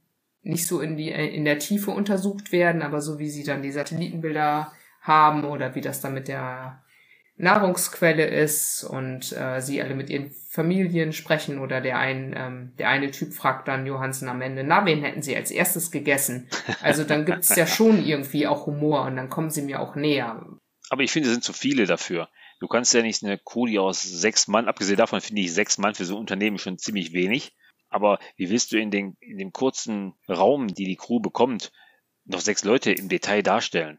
nicht 0.45 0.67
so 0.67 0.81
in 0.81 0.97
die 0.97 1.11
in 1.11 1.45
der 1.45 1.61
Tiefe 1.61 1.93
untersucht 1.93 2.51
werden, 2.51 2.83
aber 2.83 3.01
so 3.01 3.19
wie 3.21 3.31
sie 3.31 3.45
dann 3.45 3.63
die 3.63 3.71
Satellitenbilder 3.71 4.73
haben 5.01 5.45
oder 5.45 5.75
wie 5.75 5.81
das 5.81 6.01
dann 6.01 6.15
mit 6.15 6.27
der 6.27 6.83
Nahrungsquelle 7.37 8.27
ist 8.27 8.85
und 8.85 9.33
äh, 9.33 9.61
sie 9.61 9.83
alle 9.83 9.95
mit 9.95 10.11
ihren 10.11 10.33
Familien 10.51 11.13
sprechen 11.13 11.59
oder 11.59 11.81
der 11.81 11.99
ein 11.99 12.35
ähm, 12.37 12.73
der 12.79 12.91
eine 12.91 13.11
Typ 13.11 13.33
fragt 13.33 13.69
dann 13.69 13.87
Johansen 13.87 14.29
am 14.29 14.43
Ende, 14.43 14.65
na 14.65 14.85
wen 14.85 15.03
hätten 15.03 15.23
sie 15.23 15.35
als 15.35 15.51
erstes 15.51 15.91
gegessen? 15.91 16.49
Also 16.83 17.05
dann 17.05 17.25
gibt's 17.25 17.57
ja 17.57 17.67
schon 17.69 18.05
irgendwie 18.05 18.47
auch 18.47 18.67
Humor 18.67 19.07
und 19.07 19.17
dann 19.17 19.31
kommen 19.31 19.51
sie 19.51 19.63
mir 19.63 19.81
auch 19.81 19.97
näher. 19.97 20.47
Aber 20.91 21.03
ich 21.03 21.11
finde, 21.11 21.29
es 21.29 21.35
sind 21.35 21.45
zu 21.45 21.55
viele 21.55 21.87
dafür. 21.87 22.29
Du 22.61 22.69
kannst 22.69 22.93
ja 22.93 23.03
nicht 23.03 23.25
eine 23.25 23.39
Crew, 23.39 23.67
die 23.67 23.79
aus 23.79 24.03
sechs 24.03 24.47
Mann, 24.47 24.69
abgesehen 24.69 24.99
davon 24.99 25.21
finde 25.21 25.43
ich 25.43 25.53
sechs 25.53 25.79
Mann 25.79 25.95
für 25.95 26.05
so 26.05 26.15
ein 26.15 26.21
Unternehmen 26.21 26.59
schon 26.59 26.79
ziemlich 26.79 27.13
wenig. 27.13 27.57
Aber 27.89 28.19
wie 28.37 28.51
willst 28.51 28.73
du 28.73 28.79
in, 28.79 28.91
den, 28.91 29.17
in 29.21 29.39
dem 29.39 29.53
kurzen 29.53 30.15
Raum, 30.29 30.69
die 30.69 30.85
die 30.85 30.97
Crew 30.97 31.21
bekommt, 31.21 31.73
noch 32.25 32.41
sechs 32.41 32.63
Leute 32.63 32.93
im 32.93 33.09
Detail 33.09 33.43
darstellen? 33.43 33.99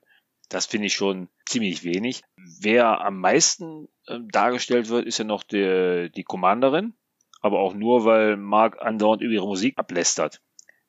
Das 0.50 0.66
finde 0.66 0.88
ich 0.88 0.94
schon 0.94 1.30
ziemlich 1.48 1.84
wenig. 1.84 2.22
Wer 2.60 3.02
am 3.02 3.20
meisten 3.20 3.88
äh, 4.08 4.20
dargestellt 4.32 4.90
wird, 4.90 5.06
ist 5.06 5.18
ja 5.18 5.26
noch 5.26 5.44
die, 5.44 6.12
die 6.16 6.24
Commanderin. 6.24 6.94
Aber 7.42 7.60
auch 7.60 7.74
nur, 7.74 8.06
weil 8.06 8.38
Mark 8.38 8.82
andauernd 8.82 9.22
über 9.22 9.34
ihre 9.34 9.48
Musik 9.48 9.78
ablästert. 9.78 10.42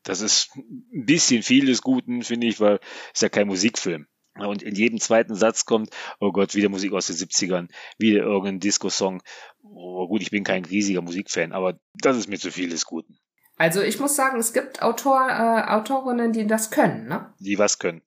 Das 0.04 0.20
ist 0.20 0.54
ein 0.54 1.06
bisschen 1.06 1.42
viel 1.42 1.66
des 1.66 1.82
Guten, 1.82 2.22
finde 2.22 2.46
ich, 2.46 2.60
weil 2.60 2.78
es 3.12 3.22
ja 3.22 3.28
kein 3.28 3.48
Musikfilm. 3.48 4.06
Und 4.38 4.62
in 4.62 4.74
jedem 4.74 4.98
zweiten 4.98 5.34
Satz 5.34 5.64
kommt, 5.64 5.90
oh 6.18 6.32
Gott, 6.32 6.54
wieder 6.54 6.68
Musik 6.68 6.92
aus 6.92 7.06
den 7.06 7.16
70ern, 7.16 7.68
wieder 7.98 8.22
irgendein 8.22 8.60
Disco-Song. 8.60 9.22
Oh 9.62 10.08
gut, 10.08 10.22
ich 10.22 10.30
bin 10.30 10.44
kein 10.44 10.64
riesiger 10.64 11.02
Musikfan, 11.02 11.52
aber 11.52 11.78
das 11.94 12.16
ist 12.16 12.28
mir 12.28 12.38
zu 12.38 12.50
viel 12.50 12.68
des 12.68 12.84
Guten. 12.84 13.16
Also 13.56 13.80
ich 13.80 14.00
muss 14.00 14.16
sagen, 14.16 14.38
es 14.38 14.52
gibt 14.52 14.82
Autor, 14.82 15.28
äh, 15.28 15.70
Autorinnen, 15.70 16.32
die 16.32 16.46
das 16.46 16.72
können, 16.72 17.06
ne? 17.06 17.32
Die 17.38 17.58
was 17.58 17.78
können? 17.78 18.02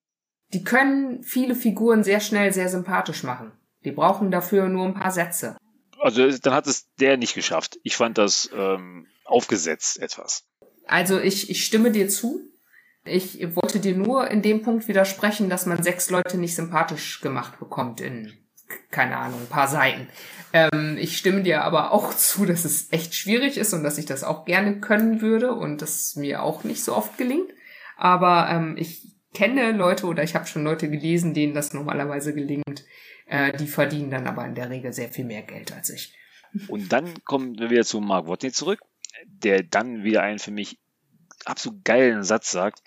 Die 0.53 0.63
können 0.63 1.23
viele 1.23 1.55
Figuren 1.55 2.03
sehr 2.03 2.19
schnell 2.19 2.53
sehr 2.53 2.69
sympathisch 2.69 3.23
machen. 3.23 3.51
Die 3.83 3.91
brauchen 3.91 4.31
dafür 4.31 4.69
nur 4.69 4.85
ein 4.85 4.93
paar 4.93 5.11
Sätze. 5.11 5.57
Also 5.99 6.29
dann 6.37 6.53
hat 6.53 6.67
es 6.67 6.93
der 6.99 7.17
nicht 7.17 7.33
geschafft. 7.33 7.79
Ich 7.83 7.95
fand 7.95 8.17
das 8.17 8.49
ähm, 8.55 9.07
aufgesetzt 9.25 9.99
etwas. 9.99 10.45
Also 10.85 11.19
ich, 11.19 11.49
ich 11.49 11.65
stimme 11.65 11.91
dir 11.91 12.07
zu. 12.07 12.41
Ich 13.03 13.39
wollte 13.55 13.79
dir 13.79 13.95
nur 13.95 14.29
in 14.29 14.41
dem 14.41 14.61
Punkt 14.61 14.87
widersprechen, 14.87 15.49
dass 15.49 15.65
man 15.65 15.81
sechs 15.81 16.09
Leute 16.09 16.37
nicht 16.37 16.55
sympathisch 16.55 17.21
gemacht 17.21 17.59
bekommt 17.59 18.01
in, 18.01 18.33
keine 18.91 19.17
Ahnung, 19.17 19.41
ein 19.41 19.49
paar 19.49 19.67
Seiten. 19.67 20.07
Ähm, 20.53 20.97
ich 20.99 21.17
stimme 21.17 21.43
dir 21.43 21.63
aber 21.63 21.91
auch 21.91 22.13
zu, 22.15 22.45
dass 22.45 22.65
es 22.65 22.91
echt 22.91 23.15
schwierig 23.15 23.57
ist 23.57 23.73
und 23.73 23.83
dass 23.83 23.97
ich 23.97 24.05
das 24.05 24.23
auch 24.23 24.45
gerne 24.45 24.79
können 24.79 25.21
würde 25.21 25.53
und 25.53 25.81
das 25.81 26.15
mir 26.15 26.43
auch 26.43 26.63
nicht 26.63 26.83
so 26.83 26.95
oft 26.95 27.17
gelingt. 27.17 27.51
Aber 27.95 28.49
ähm, 28.49 28.75
ich 28.77 29.16
kenne 29.37 29.71
Leute 29.71 30.05
oder 30.05 30.23
ich 30.23 30.35
habe 30.35 30.47
schon 30.47 30.63
Leute 30.63 30.89
gelesen, 30.89 31.33
denen 31.33 31.53
das 31.53 31.73
normalerweise 31.73 32.33
gelingt. 32.33 32.85
Äh, 33.25 33.55
die 33.57 33.67
verdienen 33.67 34.09
dann 34.09 34.25
aber 34.25 34.45
in 34.45 34.55
der 34.55 34.69
Regel 34.69 34.93
sehr 34.93 35.09
viel 35.09 35.25
mehr 35.25 35.41
Geld 35.41 35.73
als 35.73 35.89
ich. 35.89 36.13
Und 36.67 36.91
dann 36.93 37.23
kommen 37.25 37.59
wir 37.59 37.69
wieder 37.69 37.83
zu 37.83 37.99
Mark 37.99 38.27
Watney 38.27 38.51
zurück, 38.51 38.79
der 39.25 39.63
dann 39.63 40.03
wieder 40.03 40.21
einen 40.21 40.39
für 40.39 40.51
mich 40.51 40.79
absolut 41.45 41.83
geilen 41.83 42.23
Satz 42.23 42.51
sagt 42.51 42.81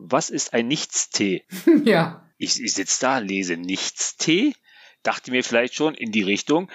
was 0.00 0.30
ist 0.30 0.54
ein 0.54 0.68
Nichtstee? 0.68 1.44
ja. 1.84 2.26
Ich, 2.38 2.60
ich 2.62 2.74
sitze 2.74 3.00
da, 3.02 3.18
lese 3.18 3.56
Nichtstee, 3.56 4.54
dachte 5.02 5.30
mir 5.30 5.44
vielleicht 5.44 5.74
schon 5.74 5.94
in 5.94 6.10
die 6.10 6.22
Richtung, 6.22 6.70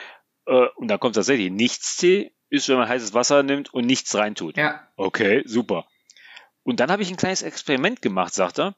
äh, 0.45 0.67
und 0.76 0.88
dann 0.88 0.99
kommt 0.99 1.15
tatsächlich 1.15 1.51
Nichtstee, 1.51 2.32
ist, 2.49 2.69
wenn 2.69 2.78
man 2.78 2.88
heißes 2.88 3.13
Wasser 3.13 3.41
nimmt 3.41 3.73
und 3.73 3.86
nichts 3.86 4.13
reintut. 4.15 4.57
Ja. 4.57 4.88
Okay, 4.95 5.41
super. 5.45 5.88
Und 6.63 6.80
dann 6.80 6.91
habe 6.91 7.01
ich 7.01 7.09
ein 7.09 7.17
kleines 7.17 7.41
Experiment 7.41 8.01
gemacht, 8.01 8.34
sagt 8.34 8.59
er. 8.59 8.76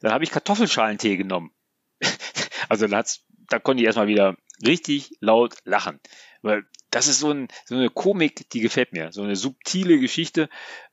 Dann 0.00 0.12
habe 0.12 0.24
ich 0.24 0.30
Kartoffelschalentee 0.30 1.16
genommen. 1.16 1.52
also 2.68 2.86
dann 2.86 2.98
hat's, 2.98 3.24
da 3.48 3.58
konnte 3.58 3.82
ich 3.82 3.86
erstmal 3.86 4.06
wieder 4.06 4.36
richtig 4.64 5.16
laut 5.20 5.56
lachen. 5.64 6.00
Weil 6.42 6.64
das 6.90 7.08
ist 7.08 7.18
so, 7.18 7.30
ein, 7.30 7.48
so 7.64 7.74
eine 7.74 7.90
Komik, 7.90 8.48
die 8.50 8.60
gefällt 8.60 8.92
mir. 8.92 9.12
So 9.12 9.22
eine 9.22 9.36
subtile 9.36 9.98
Geschichte. 9.98 10.48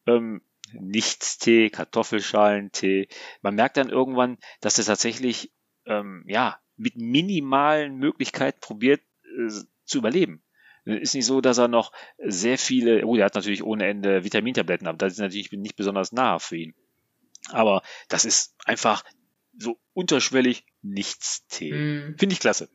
Ähm, 0.06 0.42
Nichtstee, 0.74 1.70
Kartoffelschalentee. 1.70 3.08
Man 3.42 3.56
merkt 3.56 3.78
dann 3.78 3.90
irgendwann, 3.90 4.38
dass 4.62 4.78
er 4.78 4.86
tatsächlich 4.86 5.52
ähm, 5.86 6.24
ja 6.28 6.60
mit 6.78 6.98
minimalen 6.98 7.98
Möglichkeiten 7.98 8.60
probiert 8.60 9.02
äh, 9.24 9.50
zu 9.86 9.98
überleben. 9.98 10.42
Ist 10.86 11.16
nicht 11.16 11.26
so, 11.26 11.42
dass 11.42 11.58
er 11.58 11.68
noch 11.68 11.92
sehr 12.20 12.60
viele, 12.60 13.06
oh, 13.06 13.16
er 13.16 13.26
hat 13.26 13.36
natürlich 13.36 13.64
ohne 13.64 13.88
Ende 13.88 14.24
Vitamintabletten, 14.24 14.86
aber 14.86 15.00
das 15.00 15.14
ist 15.14 15.20
natürlich 15.20 15.52
nicht 15.52 15.76
besonders 15.76 16.12
nah 16.12 16.38
für 16.38 16.58
ihn. 16.58 16.76
Aber 17.50 17.84
das 18.10 18.26
ist 18.26 18.56
einfach 18.66 19.04
so 19.58 19.80
unterschwellig 19.94 20.66
Nichtstee. 20.82 21.72
Mm. 21.72 22.18
Finde 22.18 22.34
ich 22.34 22.40
klasse. 22.40 22.70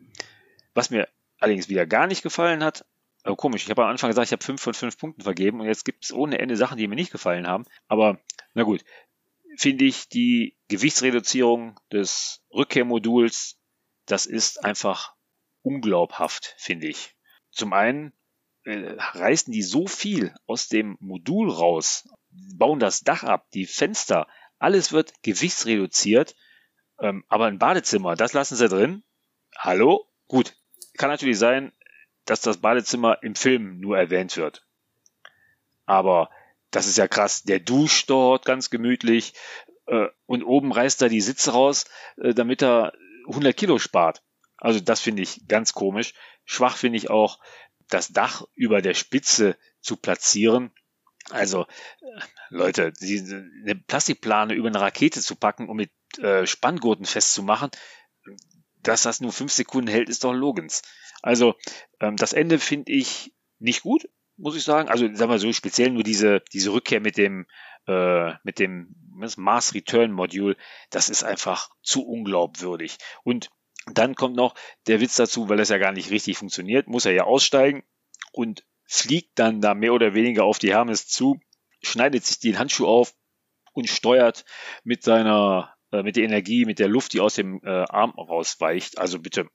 Was 0.74 0.90
mir 0.90 1.08
allerdings 1.38 1.68
wieder 1.68 1.86
gar 1.86 2.06
nicht 2.06 2.22
gefallen 2.22 2.64
hat, 2.64 2.84
Oh, 3.24 3.36
komisch, 3.36 3.64
ich 3.64 3.70
habe 3.70 3.84
am 3.84 3.90
Anfang 3.90 4.08
gesagt, 4.08 4.28
ich 4.28 4.32
habe 4.32 4.42
fünf 4.44 4.62
von 4.62 4.72
fünf 4.72 4.96
Punkten 4.96 5.22
vergeben 5.22 5.60
und 5.60 5.66
jetzt 5.66 5.84
gibt 5.84 6.04
es 6.04 6.12
ohne 6.12 6.38
Ende 6.38 6.56
Sachen, 6.56 6.78
die 6.78 6.88
mir 6.88 6.94
nicht 6.94 7.12
gefallen 7.12 7.46
haben. 7.46 7.66
Aber 7.86 8.18
na 8.54 8.62
gut, 8.62 8.82
finde 9.56 9.84
ich 9.84 10.08
die 10.08 10.56
Gewichtsreduzierung 10.68 11.78
des 11.92 12.42
Rückkehrmoduls, 12.54 13.58
das 14.06 14.24
ist 14.24 14.64
einfach 14.64 15.14
unglaubhaft, 15.62 16.54
finde 16.56 16.88
ich. 16.88 17.14
Zum 17.50 17.74
einen 17.74 18.14
äh, 18.64 18.94
reißen 18.96 19.52
die 19.52 19.62
so 19.62 19.86
viel 19.86 20.34
aus 20.46 20.68
dem 20.68 20.96
Modul 21.00 21.50
raus, 21.50 22.08
bauen 22.30 22.78
das 22.78 23.00
Dach 23.00 23.22
ab, 23.22 23.50
die 23.52 23.66
Fenster, 23.66 24.28
alles 24.60 24.92
wird 24.92 25.22
gewichtsreduziert, 25.22 26.36
ähm, 27.00 27.24
aber 27.28 27.46
ein 27.46 27.58
Badezimmer, 27.58 28.14
das 28.14 28.32
lassen 28.32 28.56
sie 28.56 28.68
drin. 28.68 29.02
Hallo? 29.58 30.06
Gut, 30.28 30.54
kann 30.96 31.10
natürlich 31.10 31.38
sein, 31.38 31.72
dass 32.26 32.40
das 32.40 32.58
Badezimmer 32.58 33.22
im 33.22 33.34
Film 33.34 33.80
nur 33.80 33.98
erwähnt 33.98 34.36
wird. 34.36 34.64
Aber 35.86 36.30
das 36.70 36.86
ist 36.86 36.98
ja 36.98 37.08
krass. 37.08 37.42
Der 37.42 37.58
duscht 37.58 38.08
dort 38.10 38.44
ganz 38.44 38.70
gemütlich 38.70 39.34
äh, 39.86 40.06
und 40.26 40.44
oben 40.44 40.72
reißt 40.72 41.02
er 41.02 41.08
die 41.08 41.20
Sitze 41.20 41.52
raus, 41.52 41.86
äh, 42.18 42.34
damit 42.34 42.62
er 42.62 42.92
100 43.26 43.56
Kilo 43.56 43.78
spart. 43.78 44.22
Also 44.56 44.78
das 44.78 45.00
finde 45.00 45.22
ich 45.22 45.48
ganz 45.48 45.72
komisch. 45.72 46.14
Schwach 46.44 46.76
finde 46.76 46.98
ich 46.98 47.10
auch, 47.10 47.40
das 47.88 48.12
Dach 48.12 48.44
über 48.54 48.82
der 48.82 48.94
Spitze 48.94 49.56
zu 49.80 49.96
platzieren. 49.96 50.72
Also, 51.32 51.66
Leute, 52.48 52.92
die, 52.92 53.18
eine 53.20 53.74
Plastikplane 53.74 54.54
über 54.54 54.68
eine 54.68 54.80
Rakete 54.80 55.20
zu 55.20 55.36
packen, 55.36 55.68
um 55.68 55.76
mit 55.76 55.90
äh, 56.18 56.46
Spanngurten 56.46 57.04
festzumachen, 57.04 57.70
dass 58.82 59.02
das 59.02 59.20
nur 59.20 59.32
fünf 59.32 59.52
Sekunden 59.52 59.88
hält, 59.88 60.08
ist 60.08 60.24
doch 60.24 60.32
Logens. 60.32 60.82
Also, 61.22 61.54
ähm, 62.00 62.16
das 62.16 62.32
Ende 62.32 62.58
finde 62.58 62.92
ich 62.92 63.32
nicht 63.58 63.82
gut, 63.82 64.08
muss 64.36 64.56
ich 64.56 64.64
sagen. 64.64 64.88
Also, 64.88 65.06
sagen 65.14 65.30
wir 65.30 65.38
so, 65.38 65.52
speziell 65.52 65.90
nur 65.90 66.02
diese, 66.02 66.42
diese 66.52 66.72
Rückkehr 66.72 67.00
mit 67.00 67.16
dem, 67.16 67.46
äh, 67.86 68.32
mit 68.42 68.58
dem 68.58 68.94
Mars 69.36 69.74
Return 69.74 70.12
Modul, 70.12 70.56
das 70.90 71.08
ist 71.10 71.24
einfach 71.24 71.68
zu 71.82 72.06
unglaubwürdig. 72.06 72.96
Und 73.22 73.50
dann 73.86 74.14
kommt 74.14 74.36
noch 74.36 74.54
der 74.86 75.00
Witz 75.00 75.16
dazu, 75.16 75.48
weil 75.48 75.56
das 75.56 75.68
ja 75.68 75.78
gar 75.78 75.92
nicht 75.92 76.10
richtig 76.10 76.38
funktioniert, 76.38 76.86
muss 76.86 77.04
er 77.04 77.12
ja 77.12 77.24
aussteigen 77.24 77.82
und 78.32 78.64
fliegt 78.90 79.38
dann 79.38 79.60
da 79.60 79.74
mehr 79.74 79.94
oder 79.94 80.14
weniger 80.14 80.42
auf 80.42 80.58
die 80.58 80.72
Hermes 80.72 81.06
zu, 81.06 81.38
schneidet 81.80 82.26
sich 82.26 82.40
den 82.40 82.58
Handschuh 82.58 82.88
auf 82.88 83.14
und 83.72 83.88
steuert 83.88 84.44
mit 84.82 85.04
seiner, 85.04 85.76
äh, 85.92 86.02
mit 86.02 86.16
der 86.16 86.24
Energie, 86.24 86.64
mit 86.64 86.80
der 86.80 86.88
Luft, 86.88 87.12
die 87.12 87.20
aus 87.20 87.36
dem 87.36 87.60
äh, 87.62 87.68
Arm 87.68 88.10
rausweicht. 88.10 88.98
Also 88.98 89.20
bitte, 89.20 89.48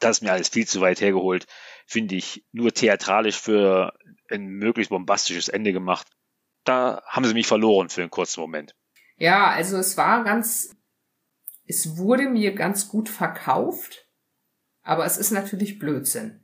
das 0.00 0.16
ist 0.16 0.22
mir 0.22 0.32
alles 0.32 0.48
viel 0.48 0.66
zu 0.66 0.80
weit 0.80 1.02
hergeholt. 1.02 1.44
Finde 1.86 2.14
ich 2.14 2.46
nur 2.50 2.72
theatralisch 2.72 3.38
für 3.38 3.92
ein 4.30 4.46
möglichst 4.46 4.88
bombastisches 4.88 5.50
Ende 5.50 5.74
gemacht. 5.74 6.08
Da 6.64 7.02
haben 7.06 7.26
sie 7.26 7.34
mich 7.34 7.46
verloren 7.46 7.90
für 7.90 8.00
einen 8.00 8.10
kurzen 8.10 8.40
Moment. 8.40 8.74
Ja, 9.18 9.50
also 9.50 9.76
es 9.76 9.98
war 9.98 10.24
ganz, 10.24 10.74
es 11.66 11.98
wurde 11.98 12.26
mir 12.30 12.54
ganz 12.54 12.88
gut 12.88 13.10
verkauft, 13.10 14.08
aber 14.82 15.04
es 15.04 15.18
ist 15.18 15.30
natürlich 15.30 15.78
Blödsinn. 15.78 16.41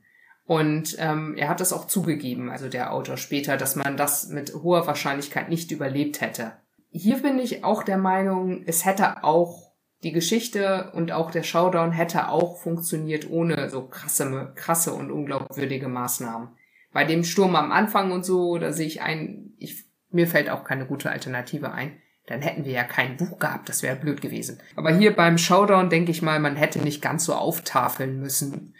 Und 0.49 0.95
ähm, 0.97 1.35
er 1.37 1.47
hat 1.47 1.59
das 1.59 1.71
auch 1.73 1.85
zugegeben, 1.85 2.49
also 2.49 2.69
der 2.69 2.91
Autor 2.91 3.17
später, 3.17 3.55
dass 3.55 3.75
man 3.75 3.97
das 3.97 4.29
mit 4.29 4.51
hoher 4.51 4.87
Wahrscheinlichkeit 4.87 5.47
nicht 5.47 5.69
überlebt 5.69 6.21
hätte. 6.21 6.53
Hier 6.89 7.17
bin 7.17 7.37
ich 7.37 7.63
auch 7.63 7.83
der 7.83 7.99
Meinung, 7.99 8.63
es 8.65 8.83
hätte 8.83 9.23
auch 9.23 9.73
die 10.01 10.11
Geschichte 10.11 10.89
und 10.95 11.11
auch 11.11 11.29
der 11.29 11.43
Showdown 11.43 11.91
hätte 11.91 12.29
auch 12.29 12.57
funktioniert 12.57 13.29
ohne 13.29 13.69
so 13.69 13.83
krasse, 13.83 14.51
krasse 14.55 14.91
und 14.95 15.11
unglaubwürdige 15.11 15.87
Maßnahmen. 15.87 16.49
Bei 16.93 17.05
dem 17.05 17.23
Sturm 17.23 17.55
am 17.55 17.71
Anfang 17.71 18.11
und 18.11 18.25
so, 18.25 18.57
da 18.57 18.73
sehe 18.73 18.87
ich 18.87 19.03
ein, 19.03 19.53
ich, 19.59 19.85
mir 20.09 20.25
fällt 20.25 20.49
auch 20.49 20.63
keine 20.63 20.87
gute 20.87 21.11
Alternative 21.11 21.73
ein. 21.73 22.01
Dann 22.25 22.41
hätten 22.41 22.65
wir 22.65 22.71
ja 22.71 22.83
kein 22.85 23.17
Buch 23.17 23.37
gehabt, 23.37 23.69
das 23.69 23.83
wäre 23.83 23.95
blöd 23.95 24.19
gewesen. 24.19 24.59
Aber 24.75 24.91
hier 24.91 25.15
beim 25.15 25.37
Showdown 25.37 25.91
denke 25.91 26.09
ich 26.09 26.23
mal, 26.23 26.39
man 26.39 26.55
hätte 26.55 26.79
nicht 26.79 27.03
ganz 27.03 27.25
so 27.25 27.35
auftafeln 27.35 28.19
müssen 28.19 28.73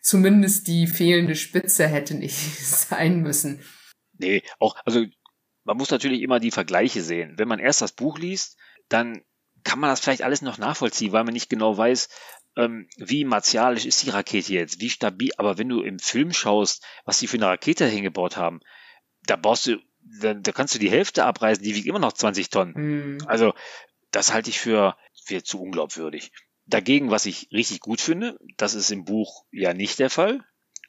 zumindest 0.00 0.66
die 0.68 0.86
fehlende 0.86 1.36
Spitze 1.36 1.86
hätte 1.86 2.14
nicht 2.14 2.36
sein 2.64 3.20
müssen. 3.20 3.62
Nee, 4.18 4.42
auch, 4.58 4.76
also 4.84 5.04
man 5.64 5.76
muss 5.76 5.90
natürlich 5.90 6.22
immer 6.22 6.40
die 6.40 6.50
Vergleiche 6.50 7.02
sehen. 7.02 7.34
Wenn 7.36 7.48
man 7.48 7.58
erst 7.58 7.82
das 7.82 7.92
Buch 7.92 8.18
liest, 8.18 8.58
dann 8.88 9.22
kann 9.62 9.78
man 9.78 9.90
das 9.90 10.00
vielleicht 10.00 10.22
alles 10.22 10.42
noch 10.42 10.58
nachvollziehen, 10.58 11.12
weil 11.12 11.24
man 11.24 11.34
nicht 11.34 11.50
genau 11.50 11.76
weiß, 11.76 12.08
ähm, 12.56 12.88
wie 12.96 13.24
martialisch 13.24 13.86
ist 13.86 14.04
die 14.04 14.10
Rakete 14.10 14.52
jetzt, 14.52 14.80
wie 14.80 14.90
stabil. 14.90 15.30
Aber 15.36 15.58
wenn 15.58 15.68
du 15.68 15.82
im 15.82 15.98
Film 15.98 16.32
schaust, 16.32 16.84
was 17.04 17.18
sie 17.18 17.26
für 17.26 17.36
eine 17.36 17.46
Rakete 17.46 17.86
hingebaut 17.86 18.36
haben, 18.36 18.60
da 19.26 19.36
baust 19.36 19.66
du, 19.66 19.78
da, 20.00 20.34
da 20.34 20.52
kannst 20.52 20.74
du 20.74 20.78
die 20.78 20.90
Hälfte 20.90 21.24
abreißen, 21.24 21.62
die 21.62 21.74
wiegt 21.74 21.86
immer 21.86 21.98
noch 21.98 22.12
20 22.12 22.50
Tonnen. 22.50 22.74
Mhm. 22.74 23.18
Also 23.26 23.52
das 24.10 24.32
halte 24.32 24.50
ich 24.50 24.58
für, 24.58 24.96
für 25.24 25.42
zu 25.44 25.60
unglaubwürdig. 25.60 26.32
Dagegen, 26.70 27.10
was 27.10 27.26
ich 27.26 27.48
richtig 27.52 27.80
gut 27.80 28.00
finde, 28.00 28.38
das 28.56 28.74
ist 28.74 28.90
im 28.90 29.04
Buch 29.04 29.44
ja 29.52 29.74
nicht 29.74 29.98
der 29.98 30.10
Fall, 30.10 30.40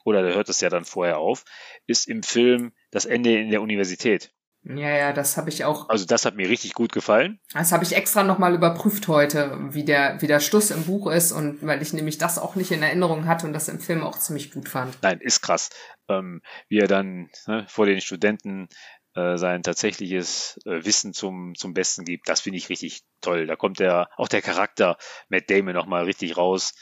oder 0.05 0.23
da 0.23 0.34
hört 0.34 0.49
es 0.49 0.61
ja 0.61 0.69
dann 0.69 0.86
vorher 0.86 1.17
auf, 1.17 1.43
ist 1.88 2.07
im 2.07 2.23
Film 2.23 2.73
das 2.91 3.05
Ende 3.05 3.38
in 3.39 3.51
der 3.51 3.61
Universität. 3.61 4.32
Ja, 4.63 4.95
ja, 4.95 5.11
das 5.11 5.38
habe 5.38 5.49
ich 5.49 5.65
auch. 5.65 5.89
Also 5.89 6.05
das 6.05 6.23
hat 6.23 6.36
mir 6.36 6.47
richtig 6.47 6.75
gut 6.75 6.91
gefallen. 6.91 7.39
Das 7.51 7.71
habe 7.71 7.84
ich 7.84 7.95
extra 7.95 8.23
nochmal 8.23 8.53
überprüft 8.53 9.07
heute, 9.07 9.57
wie 9.71 9.84
der, 9.84 10.21
wie 10.21 10.27
der 10.27 10.39
Schluss 10.39 10.69
im 10.69 10.84
Buch 10.84 11.09
ist 11.09 11.32
und 11.32 11.65
weil 11.65 11.82
ich 11.82 11.93
nämlich 11.93 12.19
das 12.19 12.38
auch 12.38 12.55
nicht 12.55 12.69
in 12.69 12.84
Erinnerung 12.84 13.25
hatte 13.25 13.47
und 13.47 13.53
das 13.53 13.69
im 13.69 13.79
Film 13.79 14.03
auch 14.03 14.19
ziemlich 14.19 14.51
gut 14.51 14.69
fand. 14.69 14.99
Nein, 15.01 15.19
ist 15.19 15.41
krass. 15.41 15.71
Ähm, 16.09 16.41
wie 16.69 16.77
er 16.77 16.88
dann 16.88 17.32
ne, 17.47 17.65
vor 17.67 17.88
den 17.88 18.01
Studenten 18.01 18.69
äh, 19.16 19.38
sein 19.38 19.64
tatsächliches 19.64 20.59
äh, 20.66 20.86
Wissen 20.86 21.14
zum, 21.14 21.53
zum 21.55 21.74
Besten 21.74 22.05
gibt. 22.05 22.30
Das 22.30 22.41
finde 22.41 22.57
ich 22.57 22.70
richtig 22.70 23.03
toll. 23.22 23.45
Da 23.45 23.55
kommt 23.55 23.80
der, 23.80 24.09
auch 24.18 24.28
der 24.28 24.41
Charakter 24.41 24.97
Matt 25.30 25.49
Damon 25.49 25.74
nochmal 25.74 26.05
richtig 26.05 26.38
raus. 26.38 26.74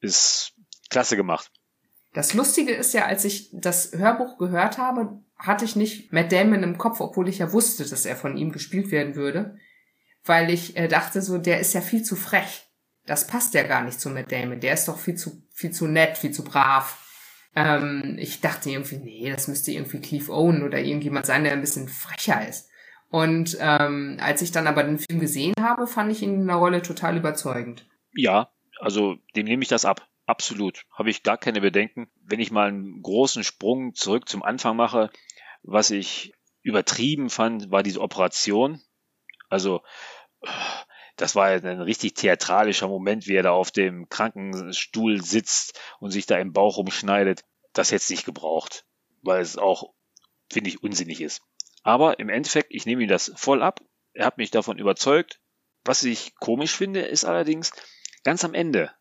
Ist 0.00 0.54
klasse 0.90 1.16
gemacht. 1.16 1.50
Das 2.14 2.34
Lustige 2.34 2.72
ist 2.72 2.94
ja, 2.94 3.06
als 3.06 3.24
ich 3.24 3.50
das 3.52 3.92
Hörbuch 3.92 4.38
gehört 4.38 4.78
habe, 4.78 5.22
hatte 5.38 5.64
ich 5.64 5.76
nicht 5.76 6.12
Matt 6.12 6.32
Damon 6.32 6.62
im 6.62 6.78
Kopf, 6.78 7.00
obwohl 7.00 7.28
ich 7.28 7.38
ja 7.38 7.52
wusste, 7.52 7.88
dass 7.88 8.06
er 8.06 8.16
von 8.16 8.36
ihm 8.36 8.50
gespielt 8.50 8.90
werden 8.90 9.14
würde, 9.14 9.58
weil 10.24 10.50
ich 10.50 10.76
äh, 10.76 10.88
dachte 10.88 11.22
so, 11.22 11.38
der 11.38 11.60
ist 11.60 11.74
ja 11.74 11.80
viel 11.80 12.02
zu 12.02 12.16
frech. 12.16 12.66
Das 13.06 13.26
passt 13.26 13.54
ja 13.54 13.62
gar 13.62 13.82
nicht 13.84 14.00
zu 14.00 14.10
Matt 14.10 14.32
Damon. 14.32 14.60
Der 14.60 14.74
ist 14.74 14.88
doch 14.88 14.98
viel 14.98 15.14
zu, 15.14 15.42
viel 15.52 15.70
zu 15.70 15.86
nett, 15.86 16.18
viel 16.18 16.32
zu 16.32 16.44
brav. 16.44 17.07
Ähm, 17.58 18.14
ich 18.18 18.40
dachte 18.40 18.70
irgendwie, 18.70 18.98
nee, 18.98 19.30
das 19.30 19.48
müsste 19.48 19.72
irgendwie 19.72 20.00
Cleve 20.00 20.32
Owen 20.32 20.62
oder 20.62 20.78
irgendjemand 20.78 21.26
sein, 21.26 21.42
der 21.42 21.54
ein 21.54 21.60
bisschen 21.60 21.88
frecher 21.88 22.46
ist. 22.46 22.70
Und 23.10 23.56
ähm, 23.60 24.18
als 24.20 24.42
ich 24.42 24.52
dann 24.52 24.68
aber 24.68 24.84
den 24.84 24.98
Film 24.98 25.18
gesehen 25.18 25.54
habe, 25.60 25.88
fand 25.88 26.12
ich 26.12 26.22
ihn 26.22 26.34
in 26.42 26.46
der 26.46 26.56
Rolle 26.56 26.82
total 26.82 27.16
überzeugend. 27.16 27.84
Ja, 28.12 28.52
also 28.78 29.16
dem 29.34 29.46
nehme 29.46 29.62
ich 29.62 29.68
das 29.68 29.84
ab. 29.84 30.06
Absolut. 30.26 30.84
Habe 30.92 31.10
ich 31.10 31.24
gar 31.24 31.36
keine 31.36 31.60
Bedenken. 31.60 32.08
Wenn 32.22 32.38
ich 32.38 32.52
mal 32.52 32.68
einen 32.68 33.02
großen 33.02 33.42
Sprung 33.42 33.94
zurück 33.94 34.28
zum 34.28 34.44
Anfang 34.44 34.76
mache, 34.76 35.10
was 35.62 35.90
ich 35.90 36.32
übertrieben 36.62 37.28
fand, 37.28 37.72
war 37.72 37.82
diese 37.82 38.00
Operation. 38.00 38.80
Also, 39.48 39.82
das 41.18 41.34
war 41.34 41.46
ein 41.46 41.80
richtig 41.80 42.14
theatralischer 42.14 42.86
Moment, 42.86 43.26
wie 43.26 43.34
er 43.34 43.42
da 43.42 43.50
auf 43.50 43.72
dem 43.72 44.08
Krankenstuhl 44.08 45.22
sitzt 45.22 45.78
und 45.98 46.12
sich 46.12 46.26
da 46.26 46.38
im 46.38 46.52
Bauch 46.52 46.78
umschneidet. 46.78 47.44
Das 47.72 47.88
hätte 47.88 48.02
es 48.02 48.10
nicht 48.10 48.24
gebraucht, 48.24 48.86
weil 49.22 49.42
es 49.42 49.58
auch, 49.58 49.92
finde 50.50 50.70
ich, 50.70 50.82
unsinnig 50.82 51.20
ist. 51.20 51.42
Aber 51.82 52.20
im 52.20 52.28
Endeffekt, 52.28 52.72
ich 52.72 52.86
nehme 52.86 53.02
ihm 53.02 53.08
das 53.08 53.32
voll 53.34 53.62
ab. 53.62 53.80
Er 54.12 54.26
hat 54.26 54.38
mich 54.38 54.52
davon 54.52 54.78
überzeugt. 54.78 55.40
Was 55.84 56.04
ich 56.04 56.36
komisch 56.36 56.74
finde, 56.76 57.00
ist 57.00 57.24
allerdings 57.24 57.72
ganz 58.22 58.44
am 58.44 58.54
Ende, 58.54 58.92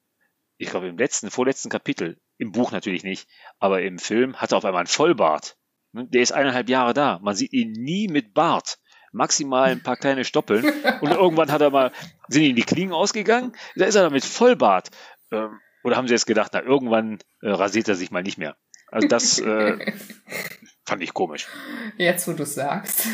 ich 0.57 0.69
glaube 0.69 0.87
im 0.87 0.97
letzten, 0.97 1.29
vorletzten 1.29 1.69
Kapitel, 1.69 2.19
im 2.37 2.51
Buch 2.51 2.71
natürlich 2.71 3.03
nicht, 3.03 3.27
aber 3.59 3.83
im 3.83 3.99
Film 3.99 4.37
hat 4.37 4.53
er 4.53 4.57
auf 4.57 4.65
einmal 4.65 4.81
einen 4.81 4.87
Vollbart. 4.87 5.55
Der 5.93 6.21
ist 6.21 6.31
eineinhalb 6.31 6.67
Jahre 6.67 6.93
da. 6.93 7.19
Man 7.19 7.35
sieht 7.35 7.53
ihn 7.53 7.71
nie 7.71 8.07
mit 8.07 8.33
Bart 8.33 8.79
maximal 9.11 9.69
ein 9.69 9.83
paar 9.83 9.97
kleine 9.97 10.25
Stoppeln. 10.25 10.65
Und 11.01 11.11
irgendwann 11.11 11.51
hat 11.51 11.61
er 11.61 11.69
mal, 11.69 11.91
sind 12.27 12.43
ihm 12.43 12.55
die 12.55 12.63
Klingen 12.63 12.93
ausgegangen, 12.93 13.53
da 13.75 13.85
ist 13.85 13.95
er 13.95 14.03
dann 14.03 14.13
mit 14.13 14.25
Vollbart. 14.25 14.89
Ähm, 15.31 15.59
oder 15.83 15.95
haben 15.95 16.07
sie 16.07 16.13
jetzt 16.13 16.27
gedacht, 16.27 16.51
na, 16.53 16.61
irgendwann 16.61 17.19
äh, 17.41 17.49
rasiert 17.49 17.87
er 17.87 17.95
sich 17.95 18.11
mal 18.11 18.23
nicht 18.23 18.37
mehr. 18.37 18.57
Also 18.89 19.07
das 19.07 19.39
äh, 19.39 19.93
fand 20.85 21.01
ich 21.01 21.13
komisch. 21.13 21.47
Jetzt, 21.97 22.27
wo 22.27 22.33
du 22.33 22.45
sagst. 22.45 23.07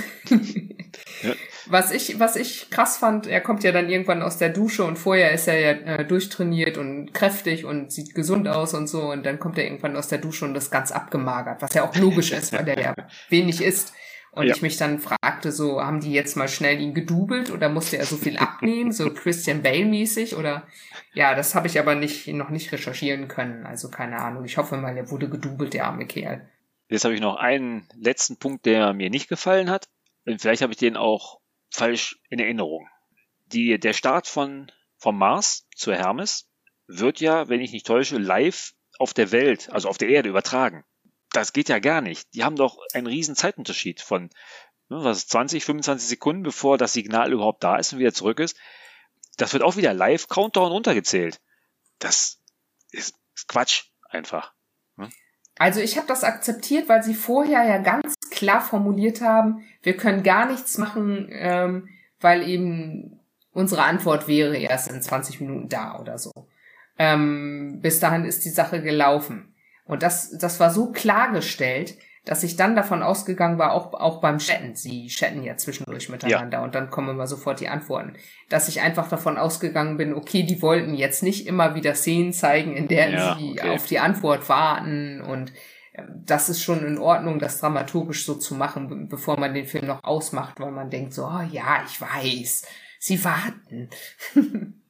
ja. 1.21 1.33
Was 1.65 1.91
ich, 1.91 2.19
was 2.19 2.35
ich 2.35 2.69
krass 2.69 2.97
fand, 2.97 3.25
er 3.25 3.41
kommt 3.41 3.63
ja 3.63 3.71
dann 3.71 3.89
irgendwann 3.89 4.21
aus 4.21 4.37
der 4.37 4.49
Dusche 4.49 4.83
und 4.83 4.97
vorher 4.97 5.31
ist 5.31 5.47
er 5.47 5.59
ja 5.59 5.71
äh, 5.71 6.05
durchtrainiert 6.05 6.77
und 6.77 7.13
kräftig 7.13 7.65
und 7.65 7.91
sieht 7.91 8.13
gesund 8.13 8.47
aus 8.47 8.73
und 8.73 8.87
so 8.87 9.11
und 9.11 9.25
dann 9.25 9.39
kommt 9.39 9.57
er 9.57 9.63
irgendwann 9.63 9.95
aus 9.95 10.07
der 10.07 10.19
Dusche 10.19 10.45
und 10.45 10.55
ist 10.55 10.71
ganz 10.71 10.91
abgemagert, 10.91 11.61
was 11.61 11.73
ja 11.73 11.87
auch 11.87 11.95
logisch 11.95 12.31
ist, 12.31 12.53
weil 12.53 12.67
er 12.67 12.79
ja 12.79 12.95
wenig 13.29 13.61
isst. 13.61 13.93
Und 14.33 14.47
ja. 14.47 14.55
ich 14.55 14.63
mich 14.63 14.77
dann 14.77 14.97
fragte, 14.97 15.51
so, 15.51 15.79
haben 15.79 15.99
die 15.99 16.11
jetzt 16.11 16.35
mal 16.35 16.47
schnell 16.47 16.81
ihn 16.81 16.95
gedubelt 16.95 17.51
oder 17.51 17.69
musste 17.69 17.97
er 17.97 18.05
so 18.05 18.17
viel 18.17 18.37
abnehmen, 18.37 18.91
so 18.91 19.09
Christian 19.13 19.61
Bale-mäßig 19.61 20.35
oder, 20.35 20.67
ja, 21.13 21.35
das 21.35 21.53
habe 21.53 21.67
ich 21.67 21.79
aber 21.79 21.93
nicht, 21.93 22.27
noch 22.29 22.49
nicht 22.49 22.71
recherchieren 22.71 23.27
können, 23.27 23.63
also 23.67 23.91
keine 23.91 24.17
Ahnung. 24.17 24.43
Ich 24.43 24.57
hoffe 24.57 24.77
mal, 24.77 24.97
er 24.97 25.11
wurde 25.11 25.29
gedubelt, 25.29 25.75
der 25.75 25.85
arme 25.85 26.07
Kerl. 26.07 26.49
Jetzt 26.89 27.05
habe 27.05 27.13
ich 27.13 27.21
noch 27.21 27.35
einen 27.35 27.87
letzten 27.95 28.37
Punkt, 28.37 28.65
der 28.65 28.93
mir 28.93 29.11
nicht 29.11 29.29
gefallen 29.29 29.69
hat. 29.69 29.87
Und 30.25 30.41
vielleicht 30.41 30.63
habe 30.63 30.73
ich 30.73 30.79
den 30.79 30.97
auch 30.97 31.39
falsch 31.69 32.19
in 32.29 32.39
Erinnerung. 32.39 32.87
Die, 33.45 33.79
der 33.79 33.93
Start 33.93 34.25
von, 34.25 34.71
vom 34.97 35.17
Mars 35.19 35.67
zur 35.75 35.95
Hermes 35.95 36.49
wird 36.87 37.19
ja, 37.19 37.49
wenn 37.49 37.61
ich 37.61 37.71
nicht 37.71 37.85
täusche, 37.85 38.17
live 38.17 38.73
auf 38.97 39.13
der 39.13 39.31
Welt, 39.31 39.69
also 39.71 39.89
auf 39.89 39.99
der 39.99 40.09
Erde 40.09 40.29
übertragen 40.29 40.83
das 41.35 41.53
geht 41.53 41.69
ja 41.69 41.79
gar 41.79 42.01
nicht. 42.01 42.33
Die 42.33 42.43
haben 42.43 42.55
doch 42.55 42.77
einen 42.93 43.07
riesen 43.07 43.35
Zeitunterschied 43.35 44.01
von 44.01 44.29
ne, 44.89 45.03
was 45.03 45.27
20, 45.27 45.65
25 45.65 46.07
Sekunden, 46.07 46.43
bevor 46.43 46.77
das 46.77 46.93
Signal 46.93 47.31
überhaupt 47.31 47.63
da 47.63 47.77
ist 47.77 47.93
und 47.93 47.99
wieder 47.99 48.13
zurück 48.13 48.39
ist. 48.39 48.57
Das 49.37 49.53
wird 49.53 49.63
auch 49.63 49.75
wieder 49.75 49.93
live 49.93 50.27
Countdown 50.27 50.71
runtergezählt. 50.71 51.41
Das 51.99 52.39
ist 52.91 53.15
Quatsch 53.47 53.85
einfach. 54.09 54.53
Hm? 54.97 55.09
Also 55.57 55.79
ich 55.79 55.97
habe 55.97 56.07
das 56.07 56.23
akzeptiert, 56.23 56.87
weil 56.87 57.03
sie 57.03 57.15
vorher 57.15 57.63
ja 57.63 57.77
ganz 57.79 58.15
klar 58.31 58.61
formuliert 58.61 59.21
haben, 59.21 59.65
wir 59.81 59.97
können 59.97 60.23
gar 60.23 60.45
nichts 60.45 60.77
machen, 60.77 61.27
ähm, 61.31 61.89
weil 62.19 62.47
eben 62.47 63.19
unsere 63.51 63.83
Antwort 63.83 64.27
wäre 64.27 64.57
erst 64.57 64.89
in 64.89 65.01
20 65.01 65.41
Minuten 65.41 65.69
da 65.69 65.99
oder 65.99 66.17
so. 66.17 66.31
Ähm, 66.97 67.79
bis 67.81 67.99
dahin 67.99 68.25
ist 68.25 68.45
die 68.45 68.49
Sache 68.49 68.81
gelaufen. 68.81 69.52
Und 69.93 70.03
das, 70.03 70.35
das 70.37 70.59
war 70.59 70.71
so 70.71 70.91
klargestellt, 70.91 71.95
dass 72.25 72.41
ich 72.41 72.55
dann 72.55 72.75
davon 72.75 73.03
ausgegangen 73.03 73.59
war, 73.59 73.73
auch, 73.73 73.93
auch 73.93 74.21
beim 74.21 74.39
Chatten, 74.39 74.75
sie 74.75 75.07
chatten 75.07 75.43
ja 75.43 75.55
zwischendurch 75.55 76.09
miteinander 76.09 76.57
ja. 76.59 76.63
und 76.63 76.73
dann 76.73 76.89
kommen 76.89 77.09
immer 77.09 77.27
sofort 77.27 77.59
die 77.59 77.67
Antworten, 77.67 78.13
dass 78.49 78.69
ich 78.69 78.81
einfach 78.81 79.07
davon 79.07 79.37
ausgegangen 79.37 79.97
bin, 79.97 80.15
okay, 80.15 80.43
die 80.43 80.61
wollten 80.61 80.95
jetzt 80.95 81.21
nicht 81.21 81.45
immer 81.45 81.75
wieder 81.75 81.93
Szenen 81.93 82.33
zeigen, 82.33 82.75
in 82.75 82.87
der 82.87 83.11
ja, 83.11 83.37
sie 83.37 83.51
okay. 83.51 83.69
auf 83.69 83.85
die 83.85 83.99
Antwort 83.99 84.49
warten 84.49 85.21
und 85.21 85.51
äh, 85.93 86.03
das 86.25 86.49
ist 86.49 86.63
schon 86.63 86.83
in 86.85 86.97
Ordnung, 86.97 87.39
das 87.39 87.59
dramaturgisch 87.59 88.25
so 88.25 88.35
zu 88.35 88.55
machen, 88.55 89.09
bevor 89.09 89.37
man 89.37 89.53
den 89.53 89.67
Film 89.67 89.85
noch 89.85 90.03
ausmacht, 90.03 90.59
weil 90.59 90.71
man 90.71 90.89
denkt 90.89 91.13
so, 91.13 91.25
oh, 91.25 91.47
ja, 91.51 91.83
ich 91.85 91.99
weiß, 91.99 92.65
sie 92.99 93.23
warten. 93.23 93.89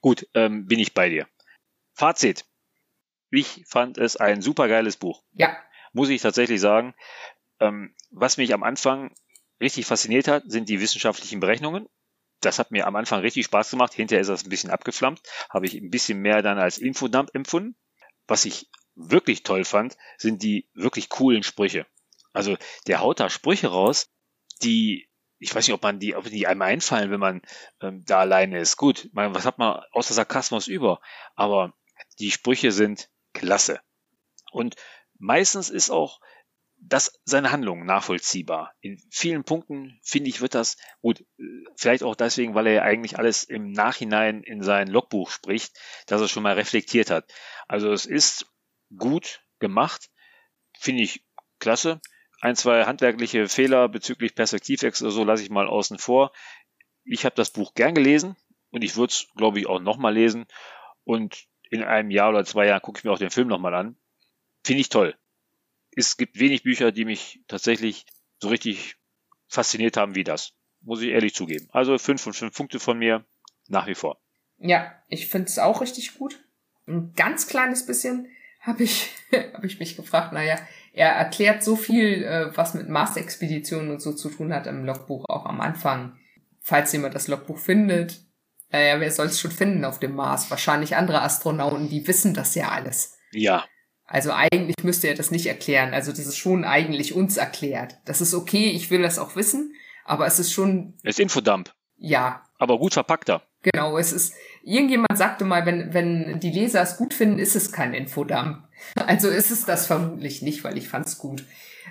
Gut, 0.00 0.26
ähm, 0.34 0.66
bin 0.66 0.78
ich 0.78 0.94
bei 0.94 1.08
dir. 1.08 1.26
Fazit. 1.92 2.44
Ich 3.32 3.64
fand 3.66 3.96
es 3.96 4.16
ein 4.16 4.42
supergeiles 4.42 4.98
Buch. 4.98 5.22
Ja, 5.32 5.56
muss 5.94 6.10
ich 6.10 6.20
tatsächlich 6.20 6.60
sagen. 6.60 6.94
Ähm, 7.60 7.94
was 8.10 8.36
mich 8.36 8.52
am 8.52 8.62
Anfang 8.62 9.14
richtig 9.58 9.86
fasziniert 9.86 10.28
hat, 10.28 10.44
sind 10.46 10.68
die 10.68 10.80
wissenschaftlichen 10.80 11.40
Berechnungen. 11.40 11.88
Das 12.40 12.58
hat 12.58 12.70
mir 12.70 12.86
am 12.86 12.94
Anfang 12.94 13.20
richtig 13.20 13.46
Spaß 13.46 13.70
gemacht. 13.70 13.94
Hinterher 13.94 14.20
ist 14.20 14.28
das 14.28 14.44
ein 14.44 14.50
bisschen 14.50 14.70
abgeflammt. 14.70 15.22
Habe 15.48 15.64
ich 15.64 15.74
ein 15.74 15.90
bisschen 15.90 16.18
mehr 16.18 16.42
dann 16.42 16.58
als 16.58 16.76
Infodump 16.76 17.30
empfunden. 17.34 17.74
Was 18.26 18.44
ich 18.44 18.68
wirklich 18.94 19.44
toll 19.44 19.64
fand, 19.64 19.96
sind 20.18 20.42
die 20.42 20.68
wirklich 20.74 21.08
coolen 21.08 21.42
Sprüche. 21.42 21.86
Also 22.34 22.58
der 22.86 23.00
haut 23.00 23.18
da 23.18 23.30
Sprüche 23.30 23.68
raus, 23.68 24.10
die, 24.62 25.08
ich 25.38 25.54
weiß 25.54 25.66
nicht, 25.66 25.74
ob 25.74 25.82
man 25.82 26.00
die, 26.00 26.14
ob 26.16 26.24
die 26.24 26.46
einem 26.46 26.62
einfallen, 26.62 27.10
wenn 27.10 27.20
man 27.20 27.42
ähm, 27.80 28.04
da 28.04 28.20
alleine 28.20 28.58
ist. 28.58 28.76
Gut, 28.76 29.08
man, 29.12 29.34
was 29.34 29.46
hat 29.46 29.56
man 29.56 29.82
außer 29.92 30.12
Sarkasmus 30.12 30.66
über? 30.66 31.00
Aber 31.34 31.72
die 32.18 32.30
Sprüche 32.30 32.72
sind 32.72 33.08
klasse. 33.32 33.80
Und 34.50 34.76
Meistens 35.22 35.70
ist 35.70 35.90
auch 35.90 36.20
das 36.78 37.20
seine 37.24 37.52
Handlung 37.52 37.86
nachvollziehbar. 37.86 38.74
In 38.80 39.00
vielen 39.08 39.44
Punkten 39.44 40.00
finde 40.02 40.30
ich, 40.30 40.40
wird 40.40 40.56
das 40.56 40.78
gut, 41.00 41.24
vielleicht 41.76 42.02
auch 42.02 42.16
deswegen, 42.16 42.56
weil 42.56 42.66
er 42.66 42.82
eigentlich 42.82 43.20
alles 43.20 43.44
im 43.44 43.70
Nachhinein 43.70 44.42
in 44.42 44.64
sein 44.64 44.88
Logbuch 44.88 45.30
spricht, 45.30 45.78
dass 46.08 46.20
er 46.20 46.26
schon 46.26 46.42
mal 46.42 46.54
reflektiert 46.54 47.08
hat. 47.08 47.32
Also 47.68 47.92
es 47.92 48.04
ist 48.04 48.46
gut 48.98 49.44
gemacht, 49.60 50.10
finde 50.76 51.04
ich 51.04 51.24
klasse. 51.60 52.00
Ein, 52.40 52.56
zwei 52.56 52.84
handwerkliche 52.84 53.48
Fehler 53.48 53.88
bezüglich 53.88 54.34
Perspektivwechsel 54.34 55.06
oder 55.06 55.14
so 55.14 55.22
lasse 55.22 55.44
ich 55.44 55.50
mal 55.50 55.68
außen 55.68 55.98
vor. 55.98 56.32
Ich 57.04 57.24
habe 57.24 57.36
das 57.36 57.52
Buch 57.52 57.74
gern 57.74 57.94
gelesen 57.94 58.34
und 58.70 58.82
ich 58.82 58.96
würde 58.96 59.12
es, 59.12 59.28
glaube 59.36 59.60
ich, 59.60 59.68
auch 59.68 59.78
nochmal 59.78 60.14
lesen. 60.14 60.46
Und 61.04 61.46
in 61.72 61.82
einem 61.82 62.10
Jahr 62.10 62.30
oder 62.30 62.44
zwei 62.44 62.66
Jahren 62.66 62.82
gucke 62.82 62.98
ich 62.98 63.04
mir 63.04 63.12
auch 63.12 63.18
den 63.18 63.30
Film 63.30 63.48
nochmal 63.48 63.74
an. 63.74 63.96
Finde 64.64 64.80
ich 64.80 64.90
toll. 64.90 65.16
Es 65.96 66.16
gibt 66.16 66.38
wenig 66.38 66.62
Bücher, 66.62 66.92
die 66.92 67.04
mich 67.04 67.40
tatsächlich 67.48 68.06
so 68.40 68.48
richtig 68.48 68.96
fasziniert 69.48 69.96
haben 69.96 70.14
wie 70.14 70.24
das. 70.24 70.52
Muss 70.82 71.00
ich 71.00 71.10
ehrlich 71.10 71.34
zugeben. 71.34 71.68
Also 71.72 71.96
fünf 71.98 72.20
von 72.20 72.32
fünf 72.32 72.54
Punkte 72.54 72.78
von 72.78 72.98
mir 72.98 73.24
nach 73.68 73.86
wie 73.86 73.94
vor. 73.94 74.20
Ja, 74.58 74.92
ich 75.08 75.28
finde 75.28 75.48
es 75.48 75.58
auch 75.58 75.80
richtig 75.80 76.18
gut. 76.18 76.44
Ein 76.86 77.14
ganz 77.14 77.46
kleines 77.46 77.86
bisschen 77.86 78.28
habe 78.60 78.82
ich, 78.82 79.10
hab 79.54 79.64
ich 79.64 79.78
mich 79.78 79.96
gefragt, 79.96 80.32
naja, 80.32 80.56
er 80.92 81.10
erklärt 81.10 81.64
so 81.64 81.76
viel, 81.76 82.22
äh, 82.22 82.56
was 82.56 82.74
mit 82.74 82.88
Mars-Expeditionen 82.88 83.90
und 83.90 84.02
so 84.02 84.12
zu 84.12 84.28
tun 84.28 84.52
hat 84.52 84.66
im 84.66 84.84
Logbuch, 84.84 85.24
auch 85.28 85.46
am 85.46 85.60
Anfang. 85.60 86.18
Falls 86.60 86.92
jemand 86.92 87.14
das 87.14 87.28
Logbuch 87.28 87.58
findet, 87.58 88.20
naja, 88.72 88.98
wer 89.00 89.10
soll 89.10 89.26
es 89.26 89.40
schon 89.40 89.50
finden 89.50 89.84
auf 89.84 90.00
dem 90.00 90.14
Mars? 90.14 90.50
Wahrscheinlich 90.50 90.96
andere 90.96 91.22
Astronauten, 91.22 91.88
die 91.88 92.06
wissen 92.08 92.34
das 92.34 92.54
ja 92.54 92.70
alles. 92.70 93.16
Ja, 93.32 93.64
also 94.12 94.30
eigentlich 94.30 94.76
müsste 94.82 95.08
er 95.08 95.14
das 95.14 95.30
nicht 95.30 95.46
erklären. 95.46 95.94
Also 95.94 96.10
das 96.10 96.26
ist 96.26 96.36
schon 96.36 96.64
eigentlich 96.64 97.14
uns 97.14 97.38
erklärt. 97.38 97.96
Das 98.04 98.20
ist 98.20 98.34
okay, 98.34 98.66
ich 98.66 98.90
will 98.90 99.00
das 99.00 99.18
auch 99.18 99.36
wissen, 99.36 99.74
aber 100.04 100.26
es 100.26 100.38
ist 100.38 100.52
schon. 100.52 100.92
Es 101.02 101.16
ist 101.16 101.20
Infodump. 101.20 101.72
Ja. 101.96 102.42
Aber 102.58 102.78
gut 102.78 102.92
verpackter. 102.92 103.42
Genau, 103.62 103.96
es 103.96 104.12
ist, 104.12 104.34
irgendjemand 104.62 105.16
sagte 105.16 105.46
mal, 105.46 105.64
wenn, 105.64 105.94
wenn 105.94 106.40
die 106.40 106.50
Leser 106.50 106.82
es 106.82 106.98
gut 106.98 107.14
finden, 107.14 107.38
ist 107.38 107.56
es 107.56 107.72
kein 107.72 107.94
Infodump. 107.94 108.58
Also 108.96 109.28
ist 109.28 109.52
es 109.52 109.64
das 109.64 109.86
vermutlich 109.86 110.42
nicht, 110.42 110.64
weil 110.64 110.76
ich 110.76 110.88
fand's 110.88 111.16
gut. 111.16 111.44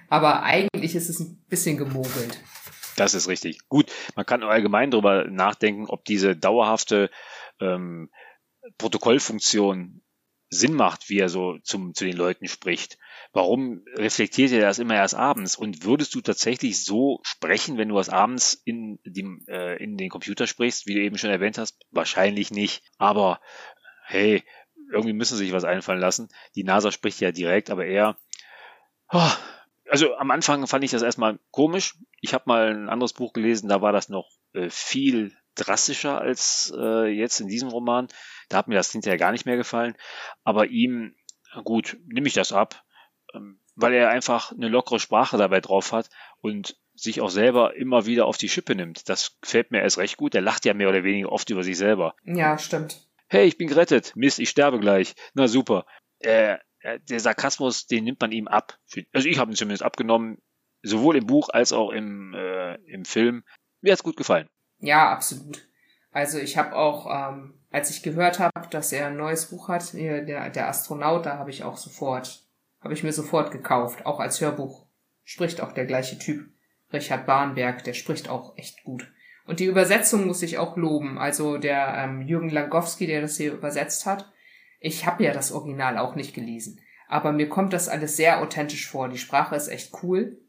Aber 0.09 0.43
eigentlich 0.43 0.93
ist 0.93 1.09
es 1.09 1.21
ein 1.21 1.41
bisschen 1.47 1.77
gemogelt. 1.77 2.37
Das 3.01 3.15
ist 3.15 3.27
richtig. 3.27 3.67
Gut, 3.67 3.91
man 4.15 4.27
kann 4.27 4.43
allgemein 4.43 4.91
darüber 4.91 5.25
nachdenken, 5.25 5.87
ob 5.87 6.05
diese 6.05 6.35
dauerhafte 6.35 7.09
ähm, 7.59 8.11
Protokollfunktion 8.77 10.03
Sinn 10.51 10.75
macht, 10.75 11.09
wie 11.09 11.17
er 11.17 11.27
so 11.27 11.57
zum, 11.63 11.95
zu 11.95 12.05
den 12.05 12.15
Leuten 12.15 12.47
spricht. 12.47 12.99
Warum 13.33 13.83
reflektiert 13.95 14.51
er 14.51 14.61
das 14.61 14.77
immer 14.77 14.93
erst 14.93 15.15
abends? 15.15 15.55
Und 15.55 15.83
würdest 15.83 16.13
du 16.13 16.21
tatsächlich 16.21 16.85
so 16.85 17.21
sprechen, 17.23 17.79
wenn 17.79 17.89
du 17.89 17.95
das 17.95 18.09
abends 18.09 18.61
in, 18.65 18.99
dem, 19.03 19.45
äh, 19.47 19.81
in 19.83 19.97
den 19.97 20.11
Computer 20.11 20.45
sprichst, 20.45 20.85
wie 20.85 20.93
du 20.93 21.01
eben 21.01 21.17
schon 21.17 21.31
erwähnt 21.31 21.57
hast? 21.57 21.79
Wahrscheinlich 21.89 22.51
nicht. 22.51 22.83
Aber 22.99 23.41
hey, 24.05 24.43
irgendwie 24.91 25.13
müssen 25.13 25.37
sie 25.37 25.45
sich 25.45 25.53
was 25.53 25.63
einfallen 25.63 25.99
lassen. 25.99 26.29
Die 26.53 26.63
NASA 26.63 26.91
spricht 26.91 27.19
ja 27.19 27.31
direkt, 27.31 27.71
aber 27.71 27.87
er. 27.87 28.19
Oh, 29.09 29.31
also 29.91 30.15
am 30.15 30.31
Anfang 30.31 30.65
fand 30.67 30.85
ich 30.85 30.91
das 30.91 31.01
erstmal 31.01 31.37
komisch. 31.51 31.97
Ich 32.21 32.33
habe 32.33 32.45
mal 32.47 32.69
ein 32.69 32.87
anderes 32.87 33.11
Buch 33.11 33.33
gelesen, 33.33 33.67
da 33.67 33.81
war 33.81 33.91
das 33.91 34.07
noch 34.07 34.29
äh, 34.53 34.69
viel 34.69 35.35
drastischer 35.55 36.17
als 36.17 36.73
äh, 36.77 37.07
jetzt 37.07 37.41
in 37.41 37.49
diesem 37.49 37.67
Roman. 37.67 38.07
Da 38.47 38.57
hat 38.57 38.69
mir 38.69 38.75
das 38.75 38.91
hinterher 38.93 39.17
gar 39.17 39.33
nicht 39.33 39.45
mehr 39.45 39.57
gefallen. 39.57 39.95
Aber 40.45 40.67
ihm, 40.67 41.13
gut, 41.65 41.97
nehme 42.07 42.27
ich 42.27 42.33
das 42.33 42.53
ab, 42.53 42.85
ähm, 43.33 43.59
weil 43.75 43.93
er 43.93 44.09
einfach 44.09 44.53
eine 44.53 44.69
lockere 44.69 45.01
Sprache 45.01 45.35
dabei 45.35 45.59
drauf 45.59 45.91
hat 45.91 46.09
und 46.39 46.77
sich 46.95 47.19
auch 47.19 47.29
selber 47.29 47.75
immer 47.75 48.05
wieder 48.05 48.27
auf 48.27 48.37
die 48.37 48.47
Schippe 48.47 48.75
nimmt. 48.75 49.09
Das 49.09 49.41
gefällt 49.41 49.71
mir 49.71 49.81
erst 49.81 49.97
recht 49.97 50.15
gut. 50.15 50.35
Er 50.35 50.41
lacht 50.41 50.63
ja 50.63 50.73
mehr 50.73 50.87
oder 50.87 51.03
weniger 51.03 51.33
oft 51.33 51.49
über 51.49 51.63
sich 51.63 51.77
selber. 51.77 52.15
Ja, 52.23 52.57
stimmt. 52.57 53.05
Hey, 53.27 53.45
ich 53.45 53.57
bin 53.57 53.67
gerettet. 53.67 54.13
Mist, 54.15 54.39
ich 54.39 54.49
sterbe 54.49 54.79
gleich. 54.79 55.15
Na 55.33 55.49
super. 55.49 55.85
Äh, 56.19 56.59
der 56.83 57.19
Sarkasmus, 57.19 57.87
den 57.87 58.03
nimmt 58.03 58.21
man 58.21 58.31
ihm 58.31 58.47
ab. 58.47 58.77
Also 59.13 59.27
ich 59.27 59.37
habe 59.37 59.51
ihn 59.51 59.55
zumindest 59.55 59.83
abgenommen, 59.83 60.37
sowohl 60.83 61.15
im 61.15 61.27
Buch 61.27 61.49
als 61.49 61.73
auch 61.73 61.91
im, 61.91 62.33
äh, 62.33 62.75
im 62.85 63.05
Film. 63.05 63.43
Mir 63.81 63.93
hat's 63.93 64.03
gut 64.03 64.17
gefallen. 64.17 64.49
Ja, 64.79 65.11
absolut. 65.11 65.67
Also 66.11 66.39
ich 66.39 66.57
habe 66.57 66.75
auch, 66.75 67.07
ähm, 67.09 67.53
als 67.69 67.89
ich 67.89 68.03
gehört 68.03 68.39
habe, 68.39 68.67
dass 68.69 68.91
er 68.91 69.07
ein 69.07 69.17
neues 69.17 69.45
Buch 69.45 69.69
hat, 69.69 69.93
der, 69.93 70.49
der 70.49 70.67
Astronaut, 70.67 71.25
da 71.25 71.37
habe 71.37 71.49
ich 71.49 71.63
auch 71.63 71.77
sofort, 71.77 72.45
habe 72.81 72.93
ich 72.93 73.03
mir 73.03 73.13
sofort 73.13 73.51
gekauft, 73.51 74.05
auch 74.05 74.19
als 74.19 74.41
Hörbuch. 74.41 74.85
Spricht 75.23 75.61
auch 75.61 75.71
der 75.71 75.85
gleiche 75.85 76.19
Typ. 76.19 76.49
Richard 76.91 77.25
Barnberg, 77.25 77.83
der 77.83 77.93
spricht 77.93 78.27
auch 78.27 78.57
echt 78.57 78.83
gut. 78.83 79.09
Und 79.45 79.59
die 79.59 79.65
Übersetzung 79.65 80.27
muss 80.27 80.41
ich 80.41 80.57
auch 80.57 80.77
loben. 80.77 81.17
Also 81.17 81.57
der 81.57 81.95
ähm, 81.97 82.21
Jürgen 82.21 82.49
Langowski, 82.49 83.07
der 83.07 83.21
das 83.21 83.37
hier 83.37 83.53
übersetzt 83.53 84.05
hat. 84.05 84.29
Ich 84.81 85.05
habe 85.05 85.23
ja 85.23 85.31
das 85.31 85.53
Original 85.53 85.97
auch 85.97 86.15
nicht 86.15 86.33
gelesen. 86.33 86.81
Aber 87.07 87.31
mir 87.31 87.47
kommt 87.47 87.71
das 87.71 87.87
alles 87.87 88.17
sehr 88.17 88.41
authentisch 88.41 88.89
vor. 88.89 89.07
Die 89.07 89.19
Sprache 89.19 89.55
ist 89.55 89.67
echt 89.67 89.93
cool. 90.01 90.39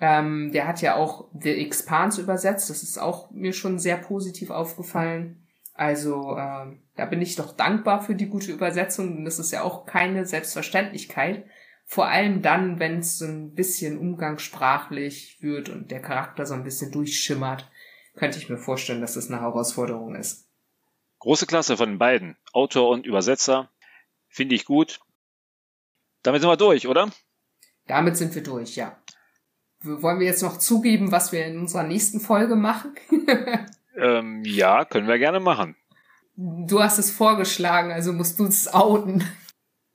Ähm, 0.00 0.50
der 0.52 0.66
hat 0.66 0.80
ja 0.80 0.96
auch 0.96 1.28
The 1.38 1.50
Expanse 1.50 2.20
übersetzt. 2.20 2.70
Das 2.70 2.82
ist 2.82 2.98
auch 2.98 3.30
mir 3.30 3.52
schon 3.52 3.78
sehr 3.78 3.98
positiv 3.98 4.50
aufgefallen. 4.50 5.46
Also 5.74 6.36
ähm, 6.38 6.80
da 6.96 7.04
bin 7.04 7.20
ich 7.20 7.36
doch 7.36 7.54
dankbar 7.54 8.02
für 8.02 8.14
die 8.14 8.28
gute 8.28 8.50
Übersetzung. 8.50 9.24
Das 9.26 9.38
ist 9.38 9.52
ja 9.52 9.62
auch 9.62 9.84
keine 9.84 10.24
Selbstverständlichkeit. 10.24 11.44
Vor 11.84 12.06
allem 12.06 12.40
dann, 12.40 12.80
wenn 12.80 13.00
es 13.00 13.18
so 13.18 13.26
ein 13.26 13.54
bisschen 13.54 13.98
umgangssprachlich 13.98 15.38
wird 15.42 15.68
und 15.68 15.90
der 15.90 16.00
Charakter 16.00 16.46
so 16.46 16.54
ein 16.54 16.64
bisschen 16.64 16.92
durchschimmert, 16.92 17.70
könnte 18.16 18.38
ich 18.38 18.48
mir 18.48 18.56
vorstellen, 18.56 19.02
dass 19.02 19.14
das 19.14 19.30
eine 19.30 19.42
Herausforderung 19.42 20.14
ist. 20.14 20.45
Große 21.26 21.46
Klasse 21.46 21.76
von 21.76 21.88
den 21.88 21.98
beiden, 21.98 22.36
Autor 22.52 22.88
und 22.88 23.04
Übersetzer. 23.04 23.68
Finde 24.28 24.54
ich 24.54 24.64
gut. 24.64 25.00
Damit 26.22 26.40
sind 26.40 26.48
wir 26.48 26.56
durch, 26.56 26.86
oder? 26.86 27.10
Damit 27.88 28.16
sind 28.16 28.32
wir 28.36 28.44
durch, 28.44 28.76
ja. 28.76 28.96
Wollen 29.80 30.20
wir 30.20 30.26
jetzt 30.28 30.44
noch 30.44 30.56
zugeben, 30.56 31.10
was 31.10 31.32
wir 31.32 31.44
in 31.44 31.58
unserer 31.58 31.82
nächsten 31.82 32.20
Folge 32.20 32.54
machen? 32.54 32.94
ähm, 33.96 34.44
ja, 34.44 34.84
können 34.84 35.08
wir 35.08 35.18
gerne 35.18 35.40
machen. 35.40 35.74
Du 36.36 36.80
hast 36.80 36.98
es 36.98 37.10
vorgeschlagen, 37.10 37.90
also 37.90 38.12
musst 38.12 38.38
du 38.38 38.44
es 38.44 38.72
outen. 38.72 39.28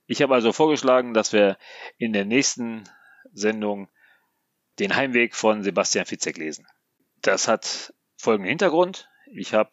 Ich 0.04 0.20
habe 0.20 0.34
also 0.34 0.52
vorgeschlagen, 0.52 1.14
dass 1.14 1.32
wir 1.32 1.56
in 1.96 2.12
der 2.12 2.26
nächsten 2.26 2.84
Sendung 3.32 3.88
den 4.78 4.96
Heimweg 4.96 5.34
von 5.34 5.62
Sebastian 5.62 6.04
Fitzek 6.04 6.36
lesen. 6.36 6.66
Das 7.22 7.48
hat 7.48 7.94
folgenden 8.18 8.50
Hintergrund. 8.50 9.08
Ich 9.32 9.54
habe 9.54 9.70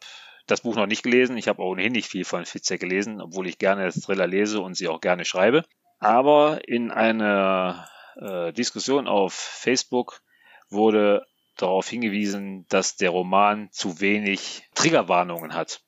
das 0.50 0.62
Buch 0.62 0.74
noch 0.74 0.86
nicht 0.86 1.02
gelesen. 1.02 1.36
Ich 1.36 1.48
habe 1.48 1.62
ohnehin 1.62 1.92
nicht 1.92 2.08
viel 2.08 2.24
von 2.24 2.44
Fitzek 2.44 2.80
gelesen, 2.80 3.20
obwohl 3.20 3.46
ich 3.46 3.58
gerne 3.58 3.90
Thriller 3.92 4.26
lese 4.26 4.60
und 4.60 4.74
sie 4.74 4.88
auch 4.88 5.00
gerne 5.00 5.24
schreibe. 5.24 5.64
Aber 5.98 6.66
in 6.66 6.90
einer 6.90 7.88
äh, 8.16 8.52
Diskussion 8.52 9.06
auf 9.06 9.34
Facebook 9.34 10.22
wurde 10.68 11.26
darauf 11.56 11.88
hingewiesen, 11.88 12.66
dass 12.68 12.96
der 12.96 13.10
Roman 13.10 13.70
zu 13.70 14.00
wenig 14.00 14.68
Triggerwarnungen 14.74 15.54
hat. 15.54 15.82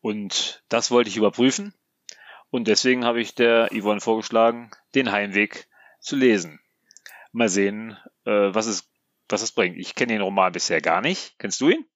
Und 0.00 0.62
das 0.68 0.90
wollte 0.90 1.10
ich 1.10 1.16
überprüfen. 1.16 1.74
Und 2.50 2.68
deswegen 2.68 3.04
habe 3.04 3.20
ich 3.20 3.34
der 3.34 3.68
Yvonne 3.72 4.00
vorgeschlagen, 4.00 4.70
den 4.94 5.12
Heimweg 5.12 5.68
zu 6.00 6.16
lesen. 6.16 6.60
Mal 7.32 7.48
sehen, 7.48 7.96
äh, 8.24 8.52
was, 8.52 8.66
es, 8.66 8.90
was 9.28 9.42
es 9.42 9.52
bringt. 9.52 9.78
Ich 9.78 9.94
kenne 9.94 10.14
den 10.14 10.22
Roman 10.22 10.52
bisher 10.52 10.80
gar 10.80 11.00
nicht. 11.00 11.38
Kennst 11.38 11.60
du 11.60 11.70
ihn? 11.70 11.86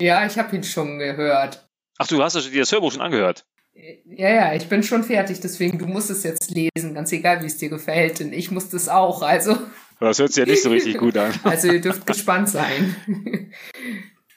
Ja, 0.00 0.26
ich 0.26 0.38
habe 0.38 0.54
ihn 0.56 0.64
schon 0.64 0.98
gehört. 0.98 1.68
Ach, 1.98 2.06
du 2.06 2.22
hast 2.22 2.34
dir 2.36 2.60
das 2.60 2.72
Hörbuch 2.72 2.92
schon 2.92 3.00
angehört? 3.00 3.46
Ja, 4.06 4.28
ja, 4.28 4.54
ich 4.54 4.68
bin 4.68 4.82
schon 4.82 5.02
fertig, 5.02 5.40
deswegen 5.40 5.78
du 5.78 5.86
musst 5.86 6.10
es 6.10 6.22
jetzt 6.22 6.50
lesen, 6.50 6.94
ganz 6.94 7.10
egal, 7.12 7.42
wie 7.42 7.46
es 7.46 7.58
dir 7.58 7.68
gefällt. 7.68 8.20
Und 8.20 8.32
ich 8.32 8.50
muss 8.50 8.68
das 8.68 8.88
auch, 8.88 9.22
also. 9.22 9.56
Das 10.00 10.18
hört 10.18 10.32
sich 10.32 10.44
ja 10.44 10.50
nicht 10.50 10.62
so 10.62 10.70
richtig 10.70 10.98
gut 10.98 11.16
an. 11.16 11.32
Also 11.44 11.68
ihr 11.68 11.80
dürft 11.80 12.06
gespannt 12.06 12.48
sein. 12.48 12.96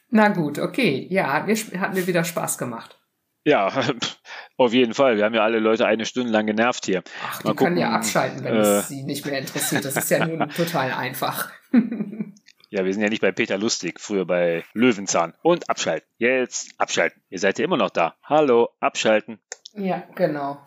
Na 0.10 0.30
gut, 0.30 0.60
okay. 0.60 1.08
Ja, 1.10 1.34
hat 1.34 1.48
mir, 1.48 1.56
hat 1.80 1.94
mir 1.94 2.08
wieder 2.08 2.24
Spaß 2.24 2.58
gemacht. 2.58 3.00
Ja, 3.44 3.72
auf 4.58 4.74
jeden 4.74 4.94
Fall. 4.94 5.18
Wir 5.18 5.26
haben 5.26 5.34
ja 5.34 5.44
alle 5.44 5.60
Leute 5.60 5.86
eine 5.86 6.06
Stunde 6.06 6.32
lang 6.32 6.46
genervt 6.48 6.86
hier. 6.86 7.04
Ach, 7.26 7.42
die 7.42 7.48
Mal 7.48 7.56
können 7.56 7.78
ja 7.78 7.92
abschalten, 7.92 8.44
wenn 8.44 8.56
äh, 8.56 8.60
es 8.60 8.88
sie 8.88 9.04
nicht 9.04 9.26
mehr 9.26 9.40
interessiert. 9.40 9.86
Das 9.86 9.96
ist 9.96 10.10
ja 10.10 10.26
nun 10.26 10.50
total 10.50 10.92
einfach. 10.92 11.52
Ja, 12.78 12.86
wir 12.86 12.94
sind 12.94 13.02
ja 13.02 13.10
nicht 13.10 13.24
bei 13.24 13.32
Peter 13.32 13.58
Lustig, 13.58 14.00
früher 14.00 14.24
bei 14.24 14.64
Löwenzahn. 14.74 15.34
Und 15.42 15.68
abschalten. 15.68 16.08
Jetzt 16.20 16.80
abschalten. 16.80 17.24
Ihr 17.28 17.40
seid 17.40 17.58
ja 17.58 17.66
immer 17.66 17.76
noch 17.76 17.90
da. 17.90 18.16
Hallo, 18.22 18.70
abschalten. 18.80 19.40
Ja, 19.74 20.04
genau. 20.14 20.64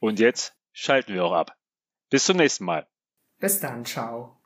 Und 0.00 0.18
jetzt 0.18 0.56
schalten 0.72 1.14
wir 1.14 1.24
auch 1.24 1.34
ab. 1.34 1.56
Bis 2.10 2.24
zum 2.24 2.38
nächsten 2.38 2.64
Mal. 2.64 2.88
Bis 3.38 3.60
dann, 3.60 3.84
ciao. 3.84 4.41